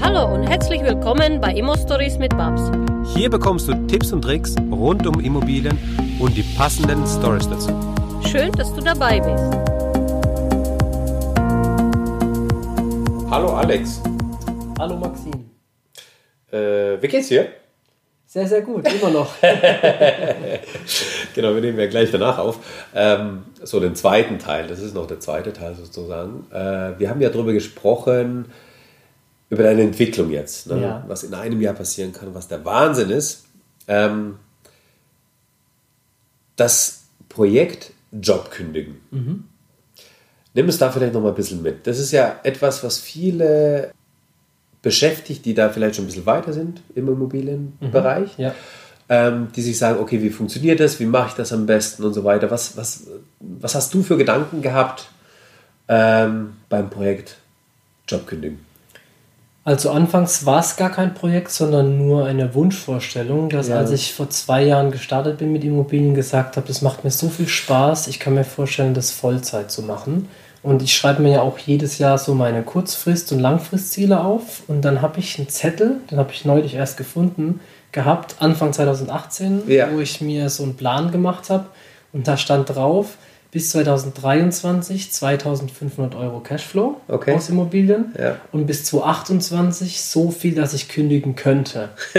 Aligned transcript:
Hallo 0.00 0.32
und 0.32 0.44
herzlich 0.44 0.82
willkommen 0.82 1.40
bei 1.40 1.52
Immo 1.52 1.76
Stories 1.76 2.18
mit 2.18 2.30
Babs. 2.36 2.70
Hier 3.14 3.28
bekommst 3.28 3.66
du 3.68 3.74
Tipps 3.88 4.12
und 4.12 4.22
Tricks 4.22 4.54
rund 4.70 5.06
um 5.06 5.18
Immobilien 5.18 5.76
und 6.20 6.36
die 6.36 6.44
passenden 6.56 7.04
Stories 7.04 7.48
dazu. 7.48 7.70
Schön, 8.24 8.52
dass 8.52 8.72
du 8.74 8.80
dabei 8.80 9.18
bist. 9.18 9.44
Hallo 13.28 13.54
Alex. 13.56 14.00
Hallo 14.78 14.96
Maxim. 14.96 15.50
Äh, 16.52 17.02
wie 17.02 17.08
geht's 17.08 17.28
dir? 17.28 17.48
Sehr, 18.24 18.46
sehr 18.46 18.60
gut, 18.60 18.86
immer 18.92 19.10
noch. 19.10 19.34
genau, 21.34 21.54
wir 21.54 21.60
nehmen 21.60 21.78
ja 21.78 21.86
gleich 21.86 22.10
danach 22.12 22.38
auf. 22.38 22.58
Ähm, 22.94 23.46
so 23.62 23.80
den 23.80 23.94
zweiten 23.94 24.38
Teil, 24.38 24.66
das 24.68 24.80
ist 24.80 24.94
noch 24.94 25.06
der 25.06 25.18
zweite 25.18 25.52
Teil 25.52 25.74
sozusagen. 25.74 26.46
Äh, 26.52 26.98
wir 26.98 27.10
haben 27.10 27.20
ja 27.20 27.30
darüber 27.30 27.52
gesprochen, 27.52 28.52
über 29.50 29.62
deine 29.62 29.82
Entwicklung 29.82 30.30
jetzt, 30.30 30.66
ne? 30.66 30.80
Ja. 30.80 31.04
was 31.08 31.22
in 31.22 31.32
einem 31.34 31.60
Jahr 31.60 31.74
passieren 31.74 32.12
kann, 32.12 32.34
was 32.34 32.48
der 32.48 32.64
Wahnsinn 32.64 33.10
ist. 33.10 33.44
Ähm, 33.86 34.36
das 36.56 37.04
Projekt 37.28 37.92
Job 38.12 38.50
kündigen. 38.50 38.96
Nimm 40.54 40.68
es 40.68 40.78
da 40.78 40.90
vielleicht 40.90 41.14
noch 41.14 41.20
mal 41.20 41.28
ein 41.30 41.34
bisschen 41.34 41.62
mit. 41.62 41.86
Das 41.86 41.98
ist 41.98 42.10
ja 42.12 42.40
etwas, 42.42 42.82
was 42.82 42.98
viele 42.98 43.92
beschäftigt, 44.82 45.44
die 45.44 45.54
da 45.54 45.68
vielleicht 45.70 45.96
schon 45.96 46.04
ein 46.04 46.08
bisschen 46.08 46.26
weiter 46.26 46.52
sind 46.52 46.82
im 46.94 47.08
Immobilienbereich, 47.08 48.38
Ja. 48.38 48.54
ähm, 49.08 49.48
die 49.54 49.62
sich 49.62 49.76
sagen, 49.78 49.98
okay, 50.00 50.22
wie 50.22 50.30
funktioniert 50.30 50.80
das, 50.80 50.98
wie 51.00 51.06
mache 51.06 51.28
ich 51.28 51.34
das 51.34 51.52
am 51.52 51.66
besten 51.66 52.02
und 52.04 52.14
so 52.14 52.24
weiter. 52.24 52.50
Was, 52.50 52.76
was, 52.76 53.06
was 53.40 53.74
hast 53.74 53.92
du 53.94 54.02
für 54.02 54.16
Gedanken 54.16 54.62
gehabt 54.62 55.08
ähm, 55.88 56.56
beim 56.68 56.90
Projekt 56.90 57.36
Job 58.08 58.26
kündigen? 58.26 58.60
Also 59.68 59.90
anfangs 59.90 60.46
war 60.46 60.60
es 60.60 60.76
gar 60.76 60.88
kein 60.90 61.12
Projekt, 61.12 61.50
sondern 61.50 61.98
nur 61.98 62.24
eine 62.24 62.54
Wunschvorstellung, 62.54 63.50
dass 63.50 63.68
Ja. 63.68 63.76
als 63.76 63.90
ich 63.90 64.14
vor 64.14 64.30
zwei 64.30 64.62
Jahren 64.64 64.90
gestartet 64.90 65.36
bin 65.36 65.52
mit 65.52 65.62
Immobilien, 65.62 66.14
gesagt 66.14 66.56
habe, 66.56 66.66
das 66.66 66.80
macht 66.80 67.04
mir 67.04 67.10
so 67.10 67.28
viel 67.28 67.48
Spaß, 67.48 68.06
ich 68.08 68.18
kann 68.18 68.32
mir 68.32 68.44
vorstellen, 68.44 68.94
das 68.94 69.10
Vollzeit 69.10 69.70
zu 69.70 69.82
machen. 69.82 70.30
Und 70.62 70.80
ich 70.82 70.96
schreibe 70.96 71.20
mir 71.20 71.32
ja 71.32 71.40
auch 71.42 71.58
jedes 71.58 71.98
Jahr 71.98 72.16
so 72.16 72.32
meine 72.34 72.62
Kurzfrist- 72.62 73.30
und 73.30 73.40
Langfristziele 73.40 74.18
auf. 74.24 74.62
Und 74.68 74.86
dann 74.86 75.02
habe 75.02 75.20
ich 75.20 75.36
einen 75.38 75.50
Zettel, 75.50 75.96
den 76.10 76.16
habe 76.18 76.32
ich 76.32 76.46
neulich 76.46 76.72
erst 76.74 76.96
gefunden, 76.96 77.60
gehabt, 77.92 78.36
Anfang 78.38 78.72
2018, 78.72 79.64
Ja. 79.66 79.88
wo 79.92 79.98
ich 80.00 80.22
mir 80.22 80.48
so 80.48 80.62
einen 80.62 80.76
Plan 80.76 81.12
gemacht 81.12 81.50
habe. 81.50 81.66
Und 82.14 82.26
da 82.26 82.38
stand 82.38 82.70
drauf, 82.74 83.18
bis 83.50 83.70
2023 83.70 85.10
2500 85.10 86.14
Euro 86.14 86.40
Cashflow 86.40 87.00
Okay. 87.08 87.34
aus 87.34 87.48
Immobilien 87.48 88.14
Ja. 88.18 88.36
und 88.52 88.66
bis 88.66 88.84
2028 88.84 90.02
so 90.02 90.30
viel, 90.30 90.54
dass 90.54 90.74
ich 90.74 90.88
kündigen 90.88 91.34
könnte. 91.34 91.88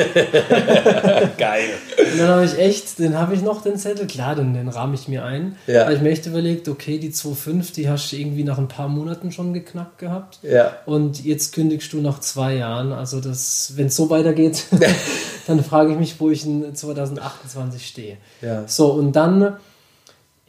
Geil. 1.37 1.69
Und 2.11 2.19
dann 2.19 2.27
habe 2.29 2.45
ich 2.45 2.57
echt, 2.57 2.97
den 2.99 3.17
habe 3.17 3.35
ich 3.35 3.41
noch, 3.41 3.61
den 3.61 3.77
Zettel, 3.77 4.07
klar, 4.07 4.35
den, 4.35 4.53
den 4.53 4.67
rahme 4.69 4.95
ich 4.95 5.07
mir 5.07 5.23
ein. 5.23 5.55
Ja. 5.67 5.85
Weil 5.85 5.95
ich 5.97 6.01
mir 6.01 6.09
echt 6.09 6.25
überlegt, 6.25 6.67
okay, 6.67 6.97
die 6.97 7.11
2,5, 7.11 7.73
die 7.73 7.89
hast 7.89 8.11
du 8.11 8.15
irgendwie 8.17 8.43
nach 8.43 8.57
ein 8.57 8.67
paar 8.67 8.87
Monaten 8.87 9.31
schon 9.31 9.53
geknackt 9.53 9.99
gehabt. 9.99 10.39
Ja. 10.41 10.73
Und 10.85 11.23
jetzt 11.23 11.53
kündigst 11.53 11.93
du 11.93 12.01
nach 12.01 12.19
zwei 12.19 12.55
Jahren. 12.55 12.91
Also 12.91 13.21
das, 13.21 13.73
wenn 13.75 13.87
es 13.87 13.95
so 13.95 14.09
weitergeht, 14.09 14.63
dann 15.47 15.63
frage 15.63 15.93
ich 15.93 15.99
mich, 15.99 16.19
wo 16.19 16.29
ich 16.31 16.45
in 16.45 16.73
2028 16.75 17.85
stehe. 17.85 18.17
Ja. 18.41 18.63
So, 18.67 18.91
und 18.93 19.15
dann, 19.15 19.57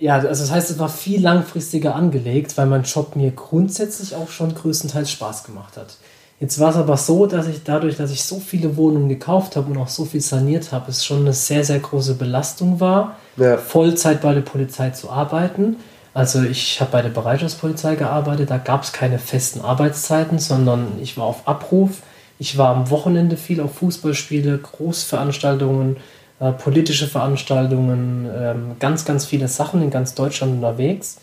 ja, 0.01 0.15
also 0.15 0.29
das 0.43 0.51
heißt, 0.51 0.70
es 0.70 0.79
war 0.79 0.89
viel 0.89 1.23
langfristiger 1.23 1.95
angelegt, 1.95 2.56
weil 2.56 2.67
mein 2.67 2.83
Job 2.84 3.17
mir 3.17 3.31
grundsätzlich 3.31 4.15
auch 4.15 4.31
schon 4.31 4.55
größtenteils 4.55 5.11
Spaß 5.11 5.45
gemacht 5.45 5.77
hat. 5.77 5.97
Jetzt 6.41 6.59
war 6.59 6.70
es 6.70 6.77
aber 6.77 6.97
so, 6.97 7.27
dass 7.27 7.47
ich 7.47 7.65
dadurch, 7.65 7.98
dass 7.98 8.11
ich 8.11 8.25
so 8.25 8.41
viele 8.41 8.78
Wohnungen 8.78 9.11
gekauft 9.11 9.56
habe 9.56 9.71
und 9.71 9.77
auch 9.77 9.89
so 9.89 10.06
viel 10.06 10.23
saniert 10.23 10.73
habe, 10.73 10.91
es 10.91 11.05
schon 11.05 11.21
eine 11.21 11.34
sehr, 11.34 11.65
sehr 11.65 11.81
große 11.81 12.15
Belastung 12.15 12.81
war, 12.81 13.16
Ja. 13.37 13.59
Vollzeit 13.59 14.22
bei 14.22 14.33
der 14.33 14.41
Polizei 14.41 14.88
zu 14.88 15.11
arbeiten. 15.11 15.77
Also 16.15 16.43
ich 16.43 16.81
habe 16.81 16.93
bei 16.93 17.03
der 17.03 17.11
Bereitschaftspolizei 17.11 17.94
gearbeitet, 17.94 18.50
da 18.50 18.56
gab 18.56 18.84
es 18.84 18.93
keine 18.93 19.19
festen 19.19 19.61
Arbeitszeiten, 19.61 20.38
sondern 20.38 20.93
ich 21.03 21.19
war 21.19 21.25
auf 21.25 21.47
Abruf. 21.47 22.00
Ich 22.38 22.56
war 22.56 22.75
am 22.75 22.88
Wochenende 22.88 23.37
viel 23.37 23.61
auf 23.61 23.75
Fußballspiele, 23.75 24.56
Großveranstaltungen, 24.56 25.99
äh, 26.41 26.53
politische 26.53 27.06
Veranstaltungen, 27.06 28.28
ähm, 28.34 28.77
ganz, 28.78 29.05
ganz 29.05 29.27
viele 29.27 29.47
Sachen 29.47 29.83
in 29.83 29.91
ganz 29.91 30.15
Deutschland 30.15 30.55
unterwegs. 30.55 31.21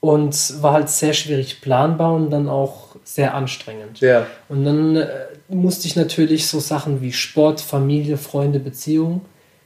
Und 0.00 0.62
war 0.62 0.74
halt 0.74 0.90
sehr 0.90 1.14
schwierig 1.14 1.62
planbar 1.62 2.12
und 2.12 2.30
dann 2.30 2.46
auch 2.48 2.96
sehr 3.04 3.34
anstrengend. 3.34 4.00
Ja. 4.00 4.26
Und 4.50 4.64
dann 4.64 4.96
äh, 4.96 5.06
musste 5.48 5.86
ich 5.86 5.96
natürlich 5.96 6.46
so 6.46 6.60
Sachen 6.60 7.00
wie 7.00 7.12
Sport, 7.12 7.60
Familie, 7.60 8.18
Freunde, 8.18 8.58
Beziehung 8.58 9.22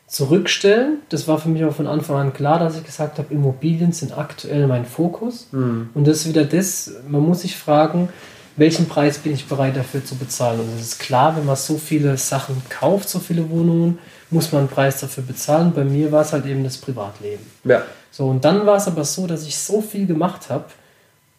zurückstellen. 0.07 0.99
Das 1.09 1.29
war 1.29 1.39
für 1.39 1.49
mich 1.49 1.65
auch 1.65 1.75
von 1.75 1.87
Anfang 1.87 2.17
an 2.17 2.33
klar, 2.33 2.59
dass 2.59 2.77
ich 2.77 2.85
gesagt 2.85 3.19
habe, 3.19 3.33
Immobilien 3.35 3.93
sind 3.93 4.17
aktuell 4.17 4.67
mein 4.67 4.85
Fokus. 4.85 5.49
Und 5.95 6.07
das 6.07 6.19
ist 6.19 6.29
wieder 6.29 6.45
das, 6.45 6.93
man 7.09 7.21
muss 7.21 7.43
sich 7.43 7.57
fragen, 7.57 8.09
welchen 8.57 8.89
Preis 8.89 9.19
bin 9.19 9.35
ich 9.35 9.47
bereit 9.47 9.77
dafür 9.77 10.05
zu 10.05 10.17
bezahlen? 10.17 10.61
Und 10.61 10.69
es 10.77 10.83
ist 10.83 10.99
klar, 10.99 11.37
wenn 11.37 11.47
man 11.47 11.57
so 11.57 11.79
viele 11.79 12.17
Sachen 12.17 12.61
kauft, 12.69 13.09
so 13.09 13.19
viele 13.21 13.51
Wohnungen, 13.51 13.99
muss 14.31 14.53
man 14.53 14.63
einen 14.63 14.69
Preis 14.69 15.01
dafür 15.01 15.25
bezahlen. 15.25 15.73
Bei 15.75 15.85
mir 15.85 16.13
war 16.13 16.23
es 16.23 16.33
halt 16.33 16.47
eben 16.47 16.65
das 16.65 16.77
Privatleben. 16.79 17.45
Ja. 17.65 17.83
So, 18.11 18.27
und 18.27 18.45
dann 18.45 18.67
war 18.67 18.77
es 18.77 18.87
aber 18.87 19.05
so, 19.05 19.27
dass 19.27 19.47
ich 19.47 19.57
so 19.57 19.81
viel 19.81 20.07
gemacht 20.07 20.51
habe 20.51 20.65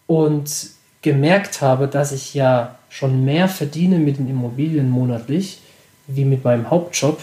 und 0.08 0.50
gemerkt 1.02 1.62
habe, 1.62 1.88
dass 1.88 2.12
ich 2.12 2.34
ja 2.34 2.76
schon 2.90 3.24
mehr 3.24 3.48
verdiene 3.48 4.00
mit 4.00 4.18
den 4.18 4.30
Immobilien 4.30 4.90
monatlich 4.90 5.62
wie 6.08 6.26
mit 6.26 6.44
meinem 6.44 6.70
Hauptjob, 6.70 7.22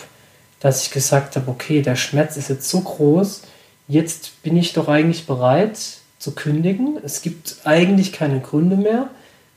dass 0.60 0.84
ich 0.84 0.90
gesagt 0.92 1.36
habe, 1.36 1.50
okay, 1.50 1.82
der 1.82 1.96
Schmerz 1.96 2.36
ist 2.36 2.48
jetzt 2.48 2.70
so 2.70 2.80
groß, 2.80 3.42
jetzt 3.88 4.42
bin 4.42 4.56
ich 4.56 4.72
doch 4.72 4.88
eigentlich 4.88 5.26
bereit 5.26 5.78
zu 6.18 6.32
kündigen. 6.32 6.98
Es 7.04 7.22
gibt 7.22 7.56
eigentlich 7.64 8.12
keine 8.12 8.40
Gründe 8.40 8.76
mehr, 8.76 9.08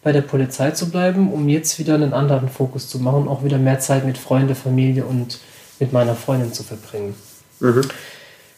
bei 0.01 0.11
der 0.11 0.21
Polizei 0.21 0.71
zu 0.71 0.89
bleiben, 0.89 1.31
um 1.31 1.49
jetzt 1.49 1.77
wieder 1.77 1.95
einen 1.95 2.13
anderen 2.13 2.49
Fokus 2.49 2.89
zu 2.89 2.99
machen, 2.99 3.27
auch 3.27 3.43
wieder 3.43 3.57
mehr 3.57 3.79
Zeit 3.79 4.05
mit 4.05 4.17
Freunde, 4.17 4.55
Familie 4.55 5.05
und 5.05 5.39
mit 5.79 5.93
meiner 5.93 6.15
Freundin 6.15 6.53
zu 6.53 6.63
verbringen. 6.63 7.15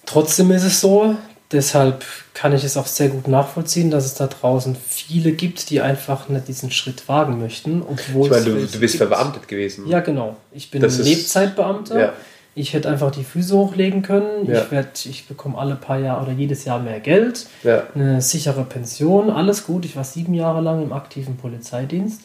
Trotzdem 0.06 0.52
ist 0.52 0.64
es 0.64 0.82
so, 0.82 1.16
deshalb 1.52 2.04
kann 2.34 2.54
ich 2.54 2.64
es 2.64 2.78
auch 2.78 2.88
sehr 2.88 3.10
gut 3.10 3.28
nachvollziehen, 3.28 3.92
dass 3.92 4.06
es 4.06 4.14
da 4.16 4.28
draußen 4.28 4.76
viele 4.90 5.32
gibt, 5.34 5.70
die 5.70 5.82
einfach 5.82 6.28
nicht 6.30 6.48
diesen 6.48 6.72
Schritt 6.72 7.08
wagen 7.08 7.40
möchten, 7.40 7.82
obwohl 7.82 8.26
Ich 8.26 8.32
meine, 8.32 8.46
du, 8.46 8.52
du 8.52 8.80
bist 8.80 8.80
gibt. 8.80 8.96
verbeamtet 9.10 9.48
gewesen. 9.48 9.88
Ja, 9.88 10.00
genau. 10.00 10.38
Ich 10.52 10.72
bin 10.72 10.82
Lebzeitbeamter. 10.82 12.00
Ja. 12.00 12.14
Ich 12.54 12.74
hätte 12.74 12.90
einfach 12.90 13.12
die 13.12 13.24
Füße 13.24 13.56
hochlegen 13.56 14.02
können. 14.02 14.46
Ja. 14.46 14.64
Ich, 14.64 14.72
werd, 14.72 15.06
ich 15.06 15.26
bekomme 15.28 15.58
alle 15.58 15.76
paar 15.76 16.00
Jahre 16.00 16.24
oder 16.24 16.34
jedes 16.34 16.66
Jahr 16.66 16.80
mehr 16.80 17.00
Geld, 17.00 17.48
Ja. 17.64 17.84
eine 17.96 18.22
sichere 18.22 18.64
Pension, 18.66 19.30
alles 19.30 19.66
gut. 19.66 19.86
Ich 19.86 19.96
war 19.96 20.04
sieben 20.04 20.34
Jahre 20.34 20.60
lang 20.60 20.84
im 20.84 20.92
aktiven 20.92 21.38
Polizeidienst 21.38 22.22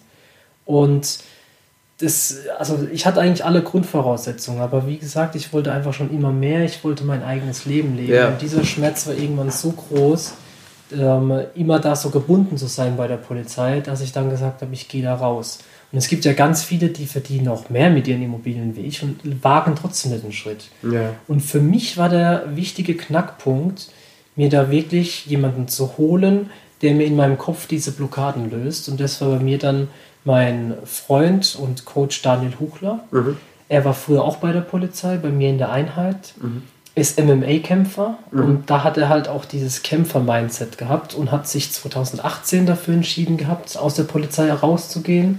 und 0.64 1.18
das, 1.98 2.40
also 2.58 2.86
ich 2.92 3.06
hatte 3.06 3.20
eigentlich 3.20 3.44
alle 3.44 3.62
Grundvoraussetzungen, 3.62 4.60
aber 4.60 4.86
wie 4.86 4.98
gesagt, 4.98 5.34
ich 5.34 5.52
wollte 5.52 5.72
einfach 5.72 5.94
schon 5.94 6.10
immer 6.10 6.30
mehr. 6.30 6.64
Ich 6.64 6.84
wollte 6.84 7.04
mein 7.04 7.22
eigenes 7.22 7.64
Leben 7.64 7.96
leben. 7.96 8.12
Ja. 8.12 8.28
Und 8.28 8.42
dieser 8.42 8.64
Schmerz 8.64 9.06
war 9.06 9.14
irgendwann 9.14 9.50
so 9.50 9.70
groß, 9.72 10.34
ähm, 10.92 11.40
immer 11.54 11.78
da 11.78 11.96
so 11.96 12.10
gebunden 12.10 12.58
zu 12.58 12.66
sein 12.66 12.96
bei 12.96 13.08
der 13.08 13.16
Polizei, 13.16 13.80
dass 13.80 14.02
ich 14.02 14.12
dann 14.12 14.28
gesagt 14.28 14.60
habe, 14.60 14.74
ich 14.74 14.88
gehe 14.88 15.02
da 15.02 15.14
raus. 15.14 15.60
Und 15.90 15.98
es 15.98 16.08
gibt 16.08 16.24
ja 16.26 16.34
ganz 16.34 16.62
viele, 16.62 16.88
die 16.88 17.06
verdienen 17.06 17.48
auch 17.48 17.70
mehr 17.70 17.88
mit 17.88 18.06
ihren 18.08 18.22
Immobilien 18.22 18.76
wie 18.76 18.82
ich 18.82 19.02
und 19.02 19.42
wagen 19.42 19.74
trotzdem 19.80 20.12
nicht 20.12 20.24
den 20.24 20.32
Schritt. 20.32 20.68
Ja. 20.82 21.14
Und 21.28 21.40
für 21.40 21.60
mich 21.60 21.96
war 21.96 22.10
der 22.10 22.44
wichtige 22.54 22.94
Knackpunkt, 22.94 23.88
mir 24.34 24.50
da 24.50 24.70
wirklich 24.70 25.24
jemanden 25.26 25.66
zu 25.68 25.96
holen, 25.96 26.50
der 26.82 26.94
mir 26.94 27.06
in 27.06 27.16
meinem 27.16 27.38
Kopf 27.38 27.66
diese 27.66 27.92
Blockaden 27.92 28.50
löst. 28.50 28.90
Und 28.90 29.00
das 29.00 29.20
war 29.22 29.30
bei 29.30 29.42
mir 29.42 29.58
dann 29.58 29.88
mein 30.26 30.74
Freund 30.84 31.56
und 31.58 31.84
Coach 31.86 32.20
Daniel 32.20 32.52
Huchler. 32.60 33.04
Er 33.68 33.84
war 33.84 33.94
früher 33.94 34.22
auch 34.22 34.36
bei 34.36 34.52
der 34.52 34.60
Polizei, 34.60 35.16
bei 35.16 35.30
mir 35.30 35.48
in 35.48 35.58
der 35.58 35.70
Einheit. 35.72 36.34
Ist 36.94 37.18
MMA-Kämpfer 37.20 38.18
und 38.32 38.68
da 38.70 38.82
hat 38.82 38.96
er 38.98 39.08
halt 39.08 39.28
auch 39.28 39.44
dieses 39.44 39.82
Kämpfer-Mindset 39.82 40.78
gehabt 40.78 41.14
und 41.14 41.30
hat 41.30 41.46
sich 41.46 41.70
2018 41.72 42.66
dafür 42.66 42.94
entschieden 42.94 43.36
gehabt, 43.36 43.76
aus 43.76 43.94
der 43.94 44.04
Polizei 44.04 44.52
rauszugehen. 44.52 45.38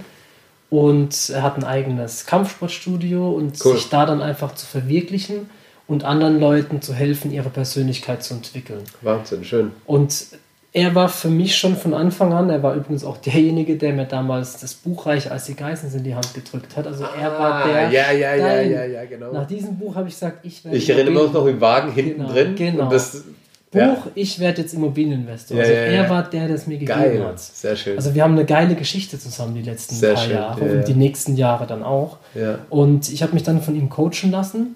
Und 0.70 1.30
er 1.30 1.42
hat 1.42 1.56
ein 1.56 1.64
eigenes 1.64 2.26
Kampfsportstudio 2.26 3.30
und 3.30 3.62
Cool. 3.64 3.74
sich 3.74 3.88
da 3.88 4.04
dann 4.06 4.20
einfach 4.20 4.54
zu 4.54 4.66
verwirklichen 4.66 5.48
und 5.86 6.04
anderen 6.04 6.38
Leuten 6.38 6.82
zu 6.82 6.92
helfen, 6.94 7.32
ihre 7.32 7.48
Persönlichkeit 7.50 8.22
zu 8.22 8.34
entwickeln. 8.34 8.84
Wahnsinn, 9.00 9.44
schön. 9.44 9.72
Und 9.86 10.26
er 10.72 10.94
war 10.94 11.08
für 11.08 11.28
mich 11.30 11.56
schon 11.56 11.76
von 11.76 11.94
Anfang 11.94 12.32
an, 12.32 12.50
er 12.50 12.62
war 12.62 12.74
übrigens 12.74 13.02
auch 13.04 13.16
derjenige, 13.16 13.76
der 13.76 13.92
mir 13.94 14.04
damals 14.04 14.60
das 14.60 14.74
Buch 14.74 15.06
Reich 15.06 15.30
als 15.30 15.46
die 15.46 15.54
Geißen 15.54 15.92
in 15.94 16.04
die 16.04 16.14
Hand 16.14 16.34
gedrückt 16.34 16.76
hat. 16.76 16.86
Also 16.86 17.04
er 17.04 17.32
war 17.38 17.66
der. 17.66 17.76
Ah, 17.88 17.90
ja, 17.90 18.12
ja, 18.12 18.34
ja, 18.34 18.44
Stein. 18.44 18.70
ja, 18.72 18.84
ja, 18.84 19.04
genau. 19.06 19.32
Nach 19.32 19.46
diesem 19.46 19.78
Buch 19.78 19.94
habe 19.94 20.08
ich 20.08 20.14
gesagt, 20.14 20.44
ich 20.44 20.64
werde. 20.64 20.76
Ich 20.76 20.90
erinnere 20.90 21.24
mich 21.24 21.32
noch 21.32 21.46
im 21.46 21.60
Wagen 21.60 21.92
hinten 21.92 22.18
Genau, 22.18 22.32
drin. 22.32 22.54
genau. 22.54 22.82
Und 22.84 22.92
das, 22.92 23.24
Buch, 23.70 23.80
Ja. 23.80 23.96
ich 24.14 24.38
werde 24.40 24.62
jetzt 24.62 24.74
Immobilieninvestor. 24.74 25.56
Ja, 25.56 25.62
also 25.62 25.74
ja, 25.74 25.80
er 25.80 26.02
ja. 26.04 26.10
war 26.10 26.22
der, 26.22 26.46
der 26.46 26.56
es 26.56 26.66
mir 26.66 26.78
gegeben 26.78 26.98
Geil. 27.00 27.24
hat. 27.24 27.40
Sehr 27.40 27.76
schön. 27.76 27.96
Also 27.96 28.14
wir 28.14 28.22
haben 28.22 28.32
eine 28.32 28.44
geile 28.44 28.74
Geschichte 28.74 29.18
zusammen 29.18 29.54
die 29.54 29.62
letzten 29.62 29.94
Sehr 29.94 30.14
paar 30.14 30.22
schön, 30.22 30.32
Jahre 30.34 30.60
ja, 30.60 30.66
ja. 30.72 30.78
und 30.80 30.88
die 30.88 30.94
nächsten 30.94 31.36
Jahre 31.36 31.66
dann 31.66 31.82
auch. 31.82 32.18
ja. 32.34 32.58
Und 32.70 33.10
ich 33.10 33.22
habe 33.22 33.32
mich 33.34 33.42
dann 33.42 33.62
von 33.62 33.74
ihm 33.74 33.88
coachen 33.90 34.30
lassen 34.30 34.74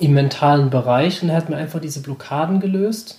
im 0.00 0.12
mentalen 0.12 0.68
Bereich 0.70 1.22
und 1.22 1.30
er 1.30 1.36
hat 1.36 1.48
mir 1.48 1.56
einfach 1.56 1.80
diese 1.80 2.00
Blockaden 2.00 2.60
gelöst. 2.60 3.18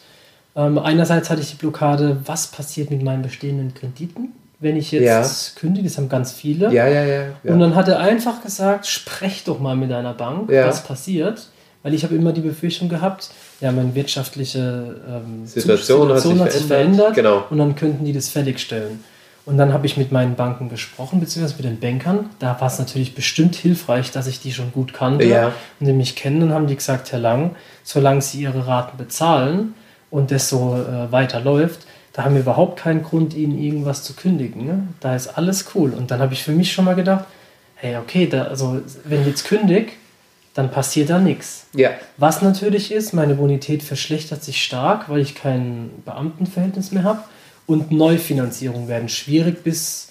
Ähm, 0.59 0.77
einerseits 0.77 1.29
hatte 1.29 1.41
ich 1.41 1.51
die 1.51 1.55
Blockade, 1.55 2.17
was 2.25 2.47
passiert 2.47 2.91
mit 2.91 3.01
meinen 3.01 3.21
bestehenden 3.21 3.73
Krediten, 3.73 4.33
wenn 4.59 4.75
ich 4.75 4.91
jetzt 4.91 5.55
kündige, 5.55 5.87
das 5.87 5.97
haben 5.97 6.09
ganz 6.09 6.33
viele. 6.33 6.65
ja, 6.73 6.85
ja, 6.87 7.05
ja. 7.05 7.21
ja. 7.43 7.53
Und 7.53 7.59
dann 7.61 7.75
hat 7.75 7.87
er 7.87 7.99
einfach 7.99 8.43
gesagt, 8.43 8.85
sprech 8.87 9.43
doch 9.45 9.59
mal 9.59 9.75
mit 9.77 9.89
deiner 9.89 10.13
Bank, 10.13 10.51
Ja. 10.51 10.67
was 10.67 10.83
passiert. 10.83 11.47
Weil 11.81 11.93
ich 11.93 12.03
habe 12.03 12.13
immer 12.13 12.33
die 12.33 12.41
Befürchtung 12.41 12.89
gehabt, 12.89 13.29
ja, 13.61 13.71
meine 13.71 13.95
wirtschaftliche 13.95 14.97
ähm, 15.07 15.45
Situation 15.45 16.09
hat 16.09 16.19
sich 16.19 16.33
verändert. 16.33 16.67
verändert. 16.67 17.13
Genau. 17.15 17.45
Und 17.49 17.57
dann 17.57 17.73
könnten 17.77 18.03
die 18.03 18.11
das 18.11 18.27
fertigstellen. 18.27 19.01
Und 19.45 19.57
dann 19.57 19.71
habe 19.71 19.85
ich 19.85 19.95
mit 19.95 20.11
meinen 20.11 20.35
Banken 20.35 20.67
gesprochen, 20.67 21.21
beziehungsweise 21.21 21.55
mit 21.63 21.65
den 21.71 21.79
Bankern. 21.79 22.29
Da 22.39 22.59
war 22.59 22.67
es 22.67 22.79
natürlich 22.79 23.15
bestimmt 23.15 23.55
hilfreich, 23.55 24.11
dass 24.11 24.27
ich 24.27 24.41
die 24.41 24.51
schon 24.51 24.73
gut 24.73 24.93
kannte 24.93 25.23
Ja. 25.23 25.53
und 25.79 25.85
die 25.87 25.93
mich 25.93 26.17
kennen. 26.17 26.41
Dann 26.41 26.53
haben 26.53 26.67
die 26.67 26.75
gesagt, 26.75 27.13
Herr 27.13 27.19
Lang, 27.19 27.55
solange 27.83 28.21
Sie 28.21 28.41
Ihre 28.41 28.67
Raten 28.67 28.97
bezahlen 28.97 29.73
und 30.11 30.31
das 30.31 30.49
so 30.49 30.75
äh, 30.75 31.11
weiterläuft, 31.11 31.85
da 32.13 32.23
haben 32.23 32.33
wir 32.33 32.41
überhaupt 32.41 32.79
keinen 32.79 33.03
Grund, 33.03 33.33
Ihnen 33.33 33.57
irgendwas 33.61 34.03
zu 34.03 34.13
kündigen. 34.13 34.65
Ne? 34.65 34.87
Da 34.99 35.15
ist 35.15 35.27
alles 35.37 35.67
cool. 35.75 35.91
Und 35.91 36.11
dann 36.11 36.19
habe 36.19 36.33
ich 36.33 36.43
für 36.43 36.51
mich 36.51 36.71
schon 36.71 36.85
mal 36.85 36.95
gedacht, 36.95 37.25
hey, 37.75 37.97
okay, 37.97 38.27
da, 38.27 38.43
also 38.43 38.81
wenn 39.05 39.21
ich 39.21 39.27
jetzt 39.27 39.45
kündige, 39.45 39.91
dann 40.53 40.71
passiert 40.71 41.09
da 41.09 41.19
nichts. 41.19 41.67
ja. 41.73 41.91
Was 42.17 42.41
natürlich 42.41 42.91
ist, 42.91 43.13
meine 43.13 43.35
Bonität 43.35 43.83
verschlechtert 43.83 44.43
sich 44.43 44.61
stark, 44.61 45.07
weil 45.07 45.21
ich 45.21 45.35
kein 45.35 45.91
Beamtenverhältnis 46.05 46.91
mehr 46.91 47.03
habe. 47.03 47.23
Und 47.65 47.91
Neufinanzierungen 47.91 48.87
werden 48.87 49.09
schwierig 49.09 49.63
bis 49.63 50.09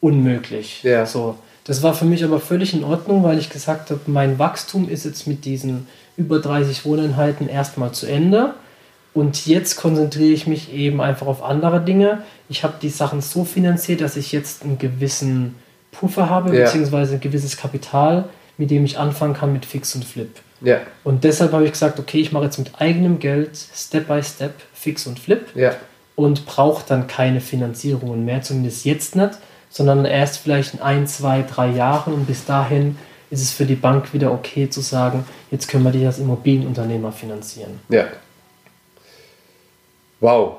unmöglich. 0.00 0.82
Ja. 0.82 1.06
So. 1.06 1.36
Das 1.64 1.82
war 1.82 1.94
für 1.94 2.06
mich 2.06 2.24
aber 2.24 2.40
völlig 2.40 2.74
in 2.74 2.82
Ordnung, 2.82 3.22
weil 3.22 3.38
ich 3.38 3.50
gesagt 3.50 3.90
habe, 3.90 4.00
mein 4.06 4.38
Wachstum 4.38 4.88
ist 4.88 5.04
jetzt 5.04 5.26
mit 5.26 5.44
diesen 5.44 5.86
über 6.16 6.40
30 6.40 6.84
Wohneinheiten 6.84 7.48
erstmal 7.48 7.92
zu 7.92 8.06
Ende. 8.06 8.54
Und 9.14 9.46
jetzt 9.46 9.76
konzentriere 9.76 10.32
ich 10.32 10.46
mich 10.46 10.72
eben 10.74 11.00
einfach 11.00 11.26
auf 11.28 11.42
andere 11.42 11.80
Dinge. 11.80 12.22
Ich 12.48 12.64
habe 12.64 12.74
die 12.82 12.88
Sachen 12.88 13.20
so 13.20 13.44
finanziert, 13.44 14.00
dass 14.00 14.16
ich 14.16 14.32
jetzt 14.32 14.64
einen 14.64 14.76
gewissen 14.78 15.54
Puffer 15.92 16.28
habe, 16.28 16.54
Ja. 16.56 16.64
beziehungsweise 16.64 17.14
ein 17.14 17.20
gewisses 17.20 17.56
Kapital, 17.56 18.24
mit 18.58 18.70
dem 18.70 18.84
ich 18.84 18.98
anfangen 18.98 19.34
kann 19.34 19.52
mit 19.52 19.64
Fix 19.66 19.94
und 19.94 20.04
Flip. 20.04 20.30
Ja. 20.60 20.78
Und 21.04 21.22
deshalb 21.24 21.52
habe 21.52 21.64
ich 21.64 21.72
gesagt, 21.72 21.98
okay, 22.00 22.18
ich 22.20 22.32
mache 22.32 22.44
jetzt 22.44 22.58
mit 22.58 22.80
eigenem 22.80 23.18
Geld 23.20 23.50
Step 23.56 24.08
by 24.08 24.22
Step 24.22 24.54
Fix 24.72 25.06
und 25.06 25.18
Flip 25.20 25.46
Ja. 25.54 25.72
und 26.16 26.44
brauche 26.46 26.84
dann 26.86 27.06
keine 27.06 27.40
Finanzierungen 27.40 28.24
mehr, 28.24 28.42
zumindest 28.42 28.84
jetzt 28.84 29.14
nicht, 29.14 29.30
sondern 29.70 30.04
erst 30.04 30.38
vielleicht 30.38 30.74
in 30.74 30.80
ein, 30.80 31.06
zwei, 31.06 31.42
drei 31.42 31.68
Jahren 31.70 32.14
und 32.14 32.26
bis 32.26 32.44
dahin 32.46 32.96
ist 33.30 33.42
es 33.42 33.50
für 33.52 33.64
die 33.66 33.74
Bank 33.74 34.12
wieder 34.14 34.32
okay 34.32 34.68
zu 34.70 34.80
sagen, 34.80 35.24
jetzt 35.50 35.68
können 35.68 35.82
wir 35.84 35.90
dich 35.90 36.06
als 36.06 36.18
Immobilienunternehmer 36.18 37.10
finanzieren. 37.12 37.80
Ja. 37.88 38.04
Wow. 40.24 40.56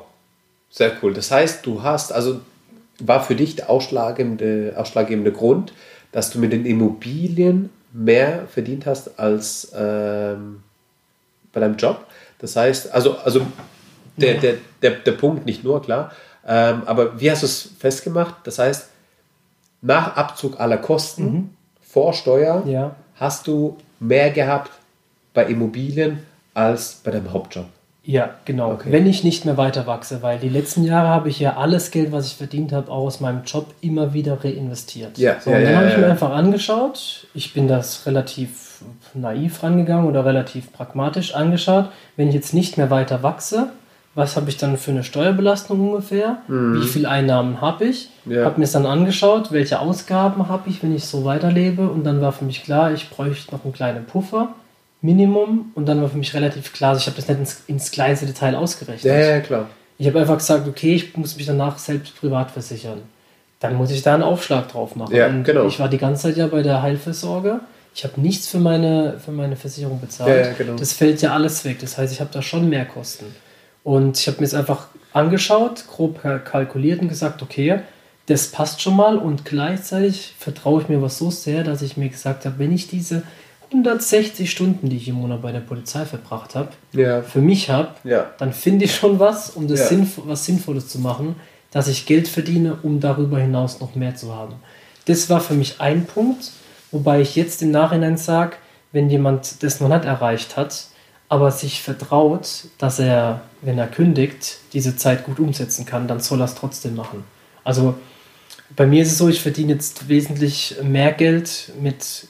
Sehr 0.69 0.91
cool. 1.01 1.15
Das 1.15 1.31
heißt, 1.31 1.65
du 1.65 1.81
hast, 1.81 2.13
also 2.13 2.41
war 2.99 3.23
für 3.23 3.33
dich 3.35 3.55
der 3.55 3.71
ausschlaggebende, 3.71 4.73
ausschlaggebende 4.77 5.31
Grund, 5.31 5.73
dass 6.11 6.29
du 6.29 6.37
mit 6.37 6.53
den 6.53 6.67
Immobilien 6.67 7.71
mehr 7.91 8.45
verdient 8.47 8.85
hast 8.85 9.19
als 9.19 9.71
ähm, 9.75 10.61
bei 11.51 11.61
deinem 11.61 11.77
Job. 11.77 12.05
Das 12.37 12.55
heißt, 12.55 12.93
also, 12.93 13.17
also 13.17 13.41
der, 14.17 14.35
Ja. 14.35 14.41
der, 14.41 14.53
der, 14.83 14.91
der 14.91 15.11
Punkt 15.13 15.47
nicht 15.47 15.63
nur, 15.63 15.81
klar. 15.81 16.11
Ähm, 16.45 16.83
aber 16.85 17.19
wie 17.19 17.31
hast 17.31 17.41
du 17.41 17.47
es 17.47 17.69
festgemacht? 17.79 18.35
Das 18.43 18.59
heißt, 18.59 18.89
nach 19.81 20.15
Abzug 20.15 20.59
aller 20.59 20.77
Kosten 20.77 21.57
vor 21.81 22.13
Steuer 22.13 22.63
Ja. 22.67 22.95
hast 23.15 23.47
du 23.47 23.77
mehr 23.99 24.29
gehabt 24.29 24.69
bei 25.33 25.45
Immobilien 25.45 26.19
als 26.53 27.01
bei 27.03 27.09
deinem 27.09 27.33
Hauptjob. 27.33 27.65
Ja, 28.05 28.35
genau. 28.45 28.73
Okay. 28.73 28.91
Wenn 28.91 29.07
ich 29.07 29.23
nicht 29.23 29.45
mehr 29.45 29.57
weiter 29.57 29.87
wachse, 29.87 30.21
weil 30.21 30.37
die 30.37 30.49
letzten 30.49 30.83
Jahre 30.83 31.07
habe 31.07 31.29
ich 31.29 31.39
ja 31.39 31.57
alles 31.57 31.89
Geld, 31.89 32.11
was 32.11 32.27
ich 32.27 32.35
verdient 32.35 32.71
habe, 32.71 32.91
auch 32.91 33.05
aus 33.05 33.19
meinem 33.19 33.43
Job 33.45 33.67
immer 33.81 34.13
wieder 34.13 34.43
reinvestiert. 34.43 35.17
Ja, 35.17 35.37
so, 35.39 35.49
ja, 35.49 35.57
und 35.57 35.63
dann 35.63 35.71
ja, 35.71 35.79
habe 35.79 35.89
ich 35.89 35.97
mir 35.97 36.07
einfach 36.07 36.31
angeschaut. 36.31 37.27
Ich 37.33 37.53
bin 37.53 37.67
das 37.67 38.05
relativ 38.05 38.83
naiv 39.15 39.63
rangegangen 39.63 40.07
oder 40.07 40.23
relativ 40.23 40.71
pragmatisch 40.71 41.33
angeschaut. 41.33 41.89
Wenn 42.15 42.27
ich 42.27 42.35
jetzt 42.35 42.53
nicht 42.53 42.77
mehr 42.77 42.91
weiter 42.91 43.23
wachse, 43.23 43.69
was 44.13 44.35
habe 44.37 44.49
ich 44.49 44.57
dann 44.57 44.77
für 44.77 44.91
eine 44.91 45.03
Steuerbelastung 45.03 45.89
ungefähr? 45.89 46.37
Wie 46.47 46.87
viel 46.87 47.05
Einnahmen 47.05 47.59
habe 47.59 47.85
ich? 47.85 48.09
Mhm. 48.23 48.31
Ja. 48.31 48.45
Habe 48.45 48.59
mir 48.59 48.65
es 48.65 48.71
dann 48.71 48.85
angeschaut, 48.85 49.51
welche 49.51 49.79
Ausgaben 49.79 50.47
habe 50.47 50.69
ich, 50.69 50.81
wenn 50.83 50.95
ich 50.95 51.05
so 51.05 51.25
weiterlebe. 51.25 51.89
Und 51.89 52.05
dann 52.05 52.21
war 52.21 52.31
für 52.31 52.45
mich 52.45 52.63
klar, 52.63 52.93
ich 52.93 53.09
bräuchte 53.09 53.53
noch 53.53 53.63
einen 53.63 53.73
kleinen 53.73 54.05
Puffer. 54.05 54.49
Minimum 55.01 55.71
und 55.75 55.85
dann 55.85 56.01
war 56.01 56.09
für 56.09 56.17
mich 56.17 56.33
relativ 56.33 56.73
klar, 56.73 56.91
also 56.91 57.01
ich 57.01 57.07
habe 57.07 57.15
das 57.17 57.27
nicht 57.27 57.39
ins, 57.39 57.61
ins 57.67 57.91
kleinste 57.91 58.25
Detail 58.25 58.55
ausgerechnet. 58.55 59.03
Ja, 59.13 59.19
ja, 59.19 59.39
klar. 59.39 59.69
Ich 59.97 60.07
habe 60.07 60.19
einfach 60.19 60.37
gesagt, 60.37 60.67
okay, 60.67 60.95
ich 60.95 61.15
muss 61.15 61.37
mich 61.37 61.45
danach 61.45 61.77
selbst 61.77 62.19
privat 62.19 62.51
versichern. 62.51 63.01
Dann 63.59 63.75
muss 63.75 63.91
ich 63.91 64.01
da 64.01 64.13
einen 64.13 64.23
Aufschlag 64.23 64.67
drauf 64.67 64.95
machen. 64.95 65.15
Ja, 65.15 65.27
und 65.27 65.43
genau. 65.43 65.65
Ich 65.67 65.79
war 65.79 65.87
die 65.89 65.97
ganze 65.97 66.23
Zeit 66.23 66.37
ja 66.37 66.47
bei 66.47 66.61
der 66.61 66.81
Heilfürsorge. 66.81 67.61
Ich 67.93 68.03
habe 68.03 68.19
nichts 68.19 68.47
für 68.47 68.59
meine, 68.59 69.19
für 69.23 69.31
meine 69.31 69.55
Versicherung 69.55 70.01
bezahlt. 70.01 70.29
Ja, 70.45 70.49
ja, 70.51 70.53
genau. 70.57 70.75
Das 70.75 70.91
fällt 70.91 71.21
ja 71.21 71.33
alles 71.33 71.63
weg. 71.63 71.77
Das 71.79 71.97
heißt, 71.97 72.11
ich 72.11 72.19
habe 72.19 72.29
da 72.33 72.41
schon 72.41 72.67
mehr 72.67 72.85
Kosten. 72.85 73.25
Und 73.83 74.19
ich 74.19 74.27
habe 74.27 74.39
mir 74.39 74.45
es 74.45 74.53
einfach 74.53 74.87
angeschaut, 75.13 75.85
grob 75.87 76.21
kal- 76.21 76.43
kalkuliert 76.43 77.01
und 77.01 77.07
gesagt, 77.07 77.41
okay, 77.41 77.79
das 78.25 78.47
passt 78.47 78.81
schon 78.81 78.97
mal. 78.97 79.17
Und 79.17 79.45
gleichzeitig 79.45 80.33
vertraue 80.37 80.81
ich 80.81 80.89
mir 80.89 81.01
was 81.01 81.17
so 81.17 81.31
sehr, 81.31 81.63
dass 81.63 81.81
ich 81.81 81.95
mir 81.95 82.09
gesagt 82.09 82.45
habe, 82.45 82.59
wenn 82.59 82.73
ich 82.73 82.87
diese 82.87 83.23
160 83.83 84.49
Stunden, 84.49 84.89
die 84.89 84.97
ich 84.97 85.07
im 85.07 85.15
Monat 85.15 85.41
bei 85.41 85.51
der 85.51 85.59
Polizei 85.59 86.05
verbracht 86.05 86.55
habe, 86.55 86.69
Ja. 86.93 87.21
für 87.21 87.41
mich 87.41 87.69
habe, 87.69 87.89
Ja. 88.03 88.31
dann 88.37 88.53
finde 88.53 88.85
ich 88.85 88.95
schon 88.95 89.19
was, 89.19 89.49
um 89.51 89.67
das 89.67 89.79
Ja. 89.81 89.87
Sinnv 89.87 90.19
was 90.25 90.45
Sinnvolles 90.45 90.87
zu 90.87 90.99
machen, 90.99 91.35
dass 91.71 91.87
ich 91.87 92.05
Geld 92.05 92.27
verdiene, 92.27 92.77
um 92.83 92.99
darüber 92.99 93.39
hinaus 93.39 93.79
noch 93.81 93.95
mehr 93.95 94.15
zu 94.15 94.33
haben. 94.33 94.55
Das 95.05 95.29
war 95.29 95.41
für 95.41 95.53
mich 95.53 95.81
ein 95.81 96.05
Punkt, 96.05 96.51
wobei 96.91 97.21
ich 97.21 97.35
jetzt 97.35 97.61
im 97.61 97.71
Nachhinein 97.71 98.17
sage, 98.17 98.53
wenn 98.91 99.09
jemand 99.09 99.61
das 99.61 99.81
noch 99.81 99.89
nicht 99.89 100.05
erreicht 100.05 100.55
hat, 100.55 100.85
aber 101.27 101.51
sich 101.51 101.81
vertraut, 101.81 102.47
dass 102.77 102.99
er, 102.99 103.41
wenn 103.61 103.77
er 103.77 103.87
kündigt, 103.87 104.59
diese 104.73 104.95
Zeit 104.95 105.25
gut 105.25 105.39
umsetzen 105.39 105.85
kann, 105.85 106.07
dann 106.07 106.19
soll 106.21 106.39
er 106.41 106.45
es 106.45 106.55
trotzdem 106.55 106.95
machen. 106.95 107.23
Also 107.63 107.95
bei 108.75 108.85
mir 108.87 109.01
ist 109.03 109.11
es 109.11 109.17
so, 109.17 109.27
ich 109.27 109.41
verdiene 109.41 109.73
jetzt 109.73 110.07
wesentlich 110.07 110.75
mehr 110.81 111.11
Geld 111.11 111.71
mit, 111.81 112.27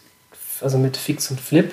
also 0.61 0.77
mit 0.77 0.97
Fix 0.97 1.31
und 1.31 1.39
Flip 1.39 1.71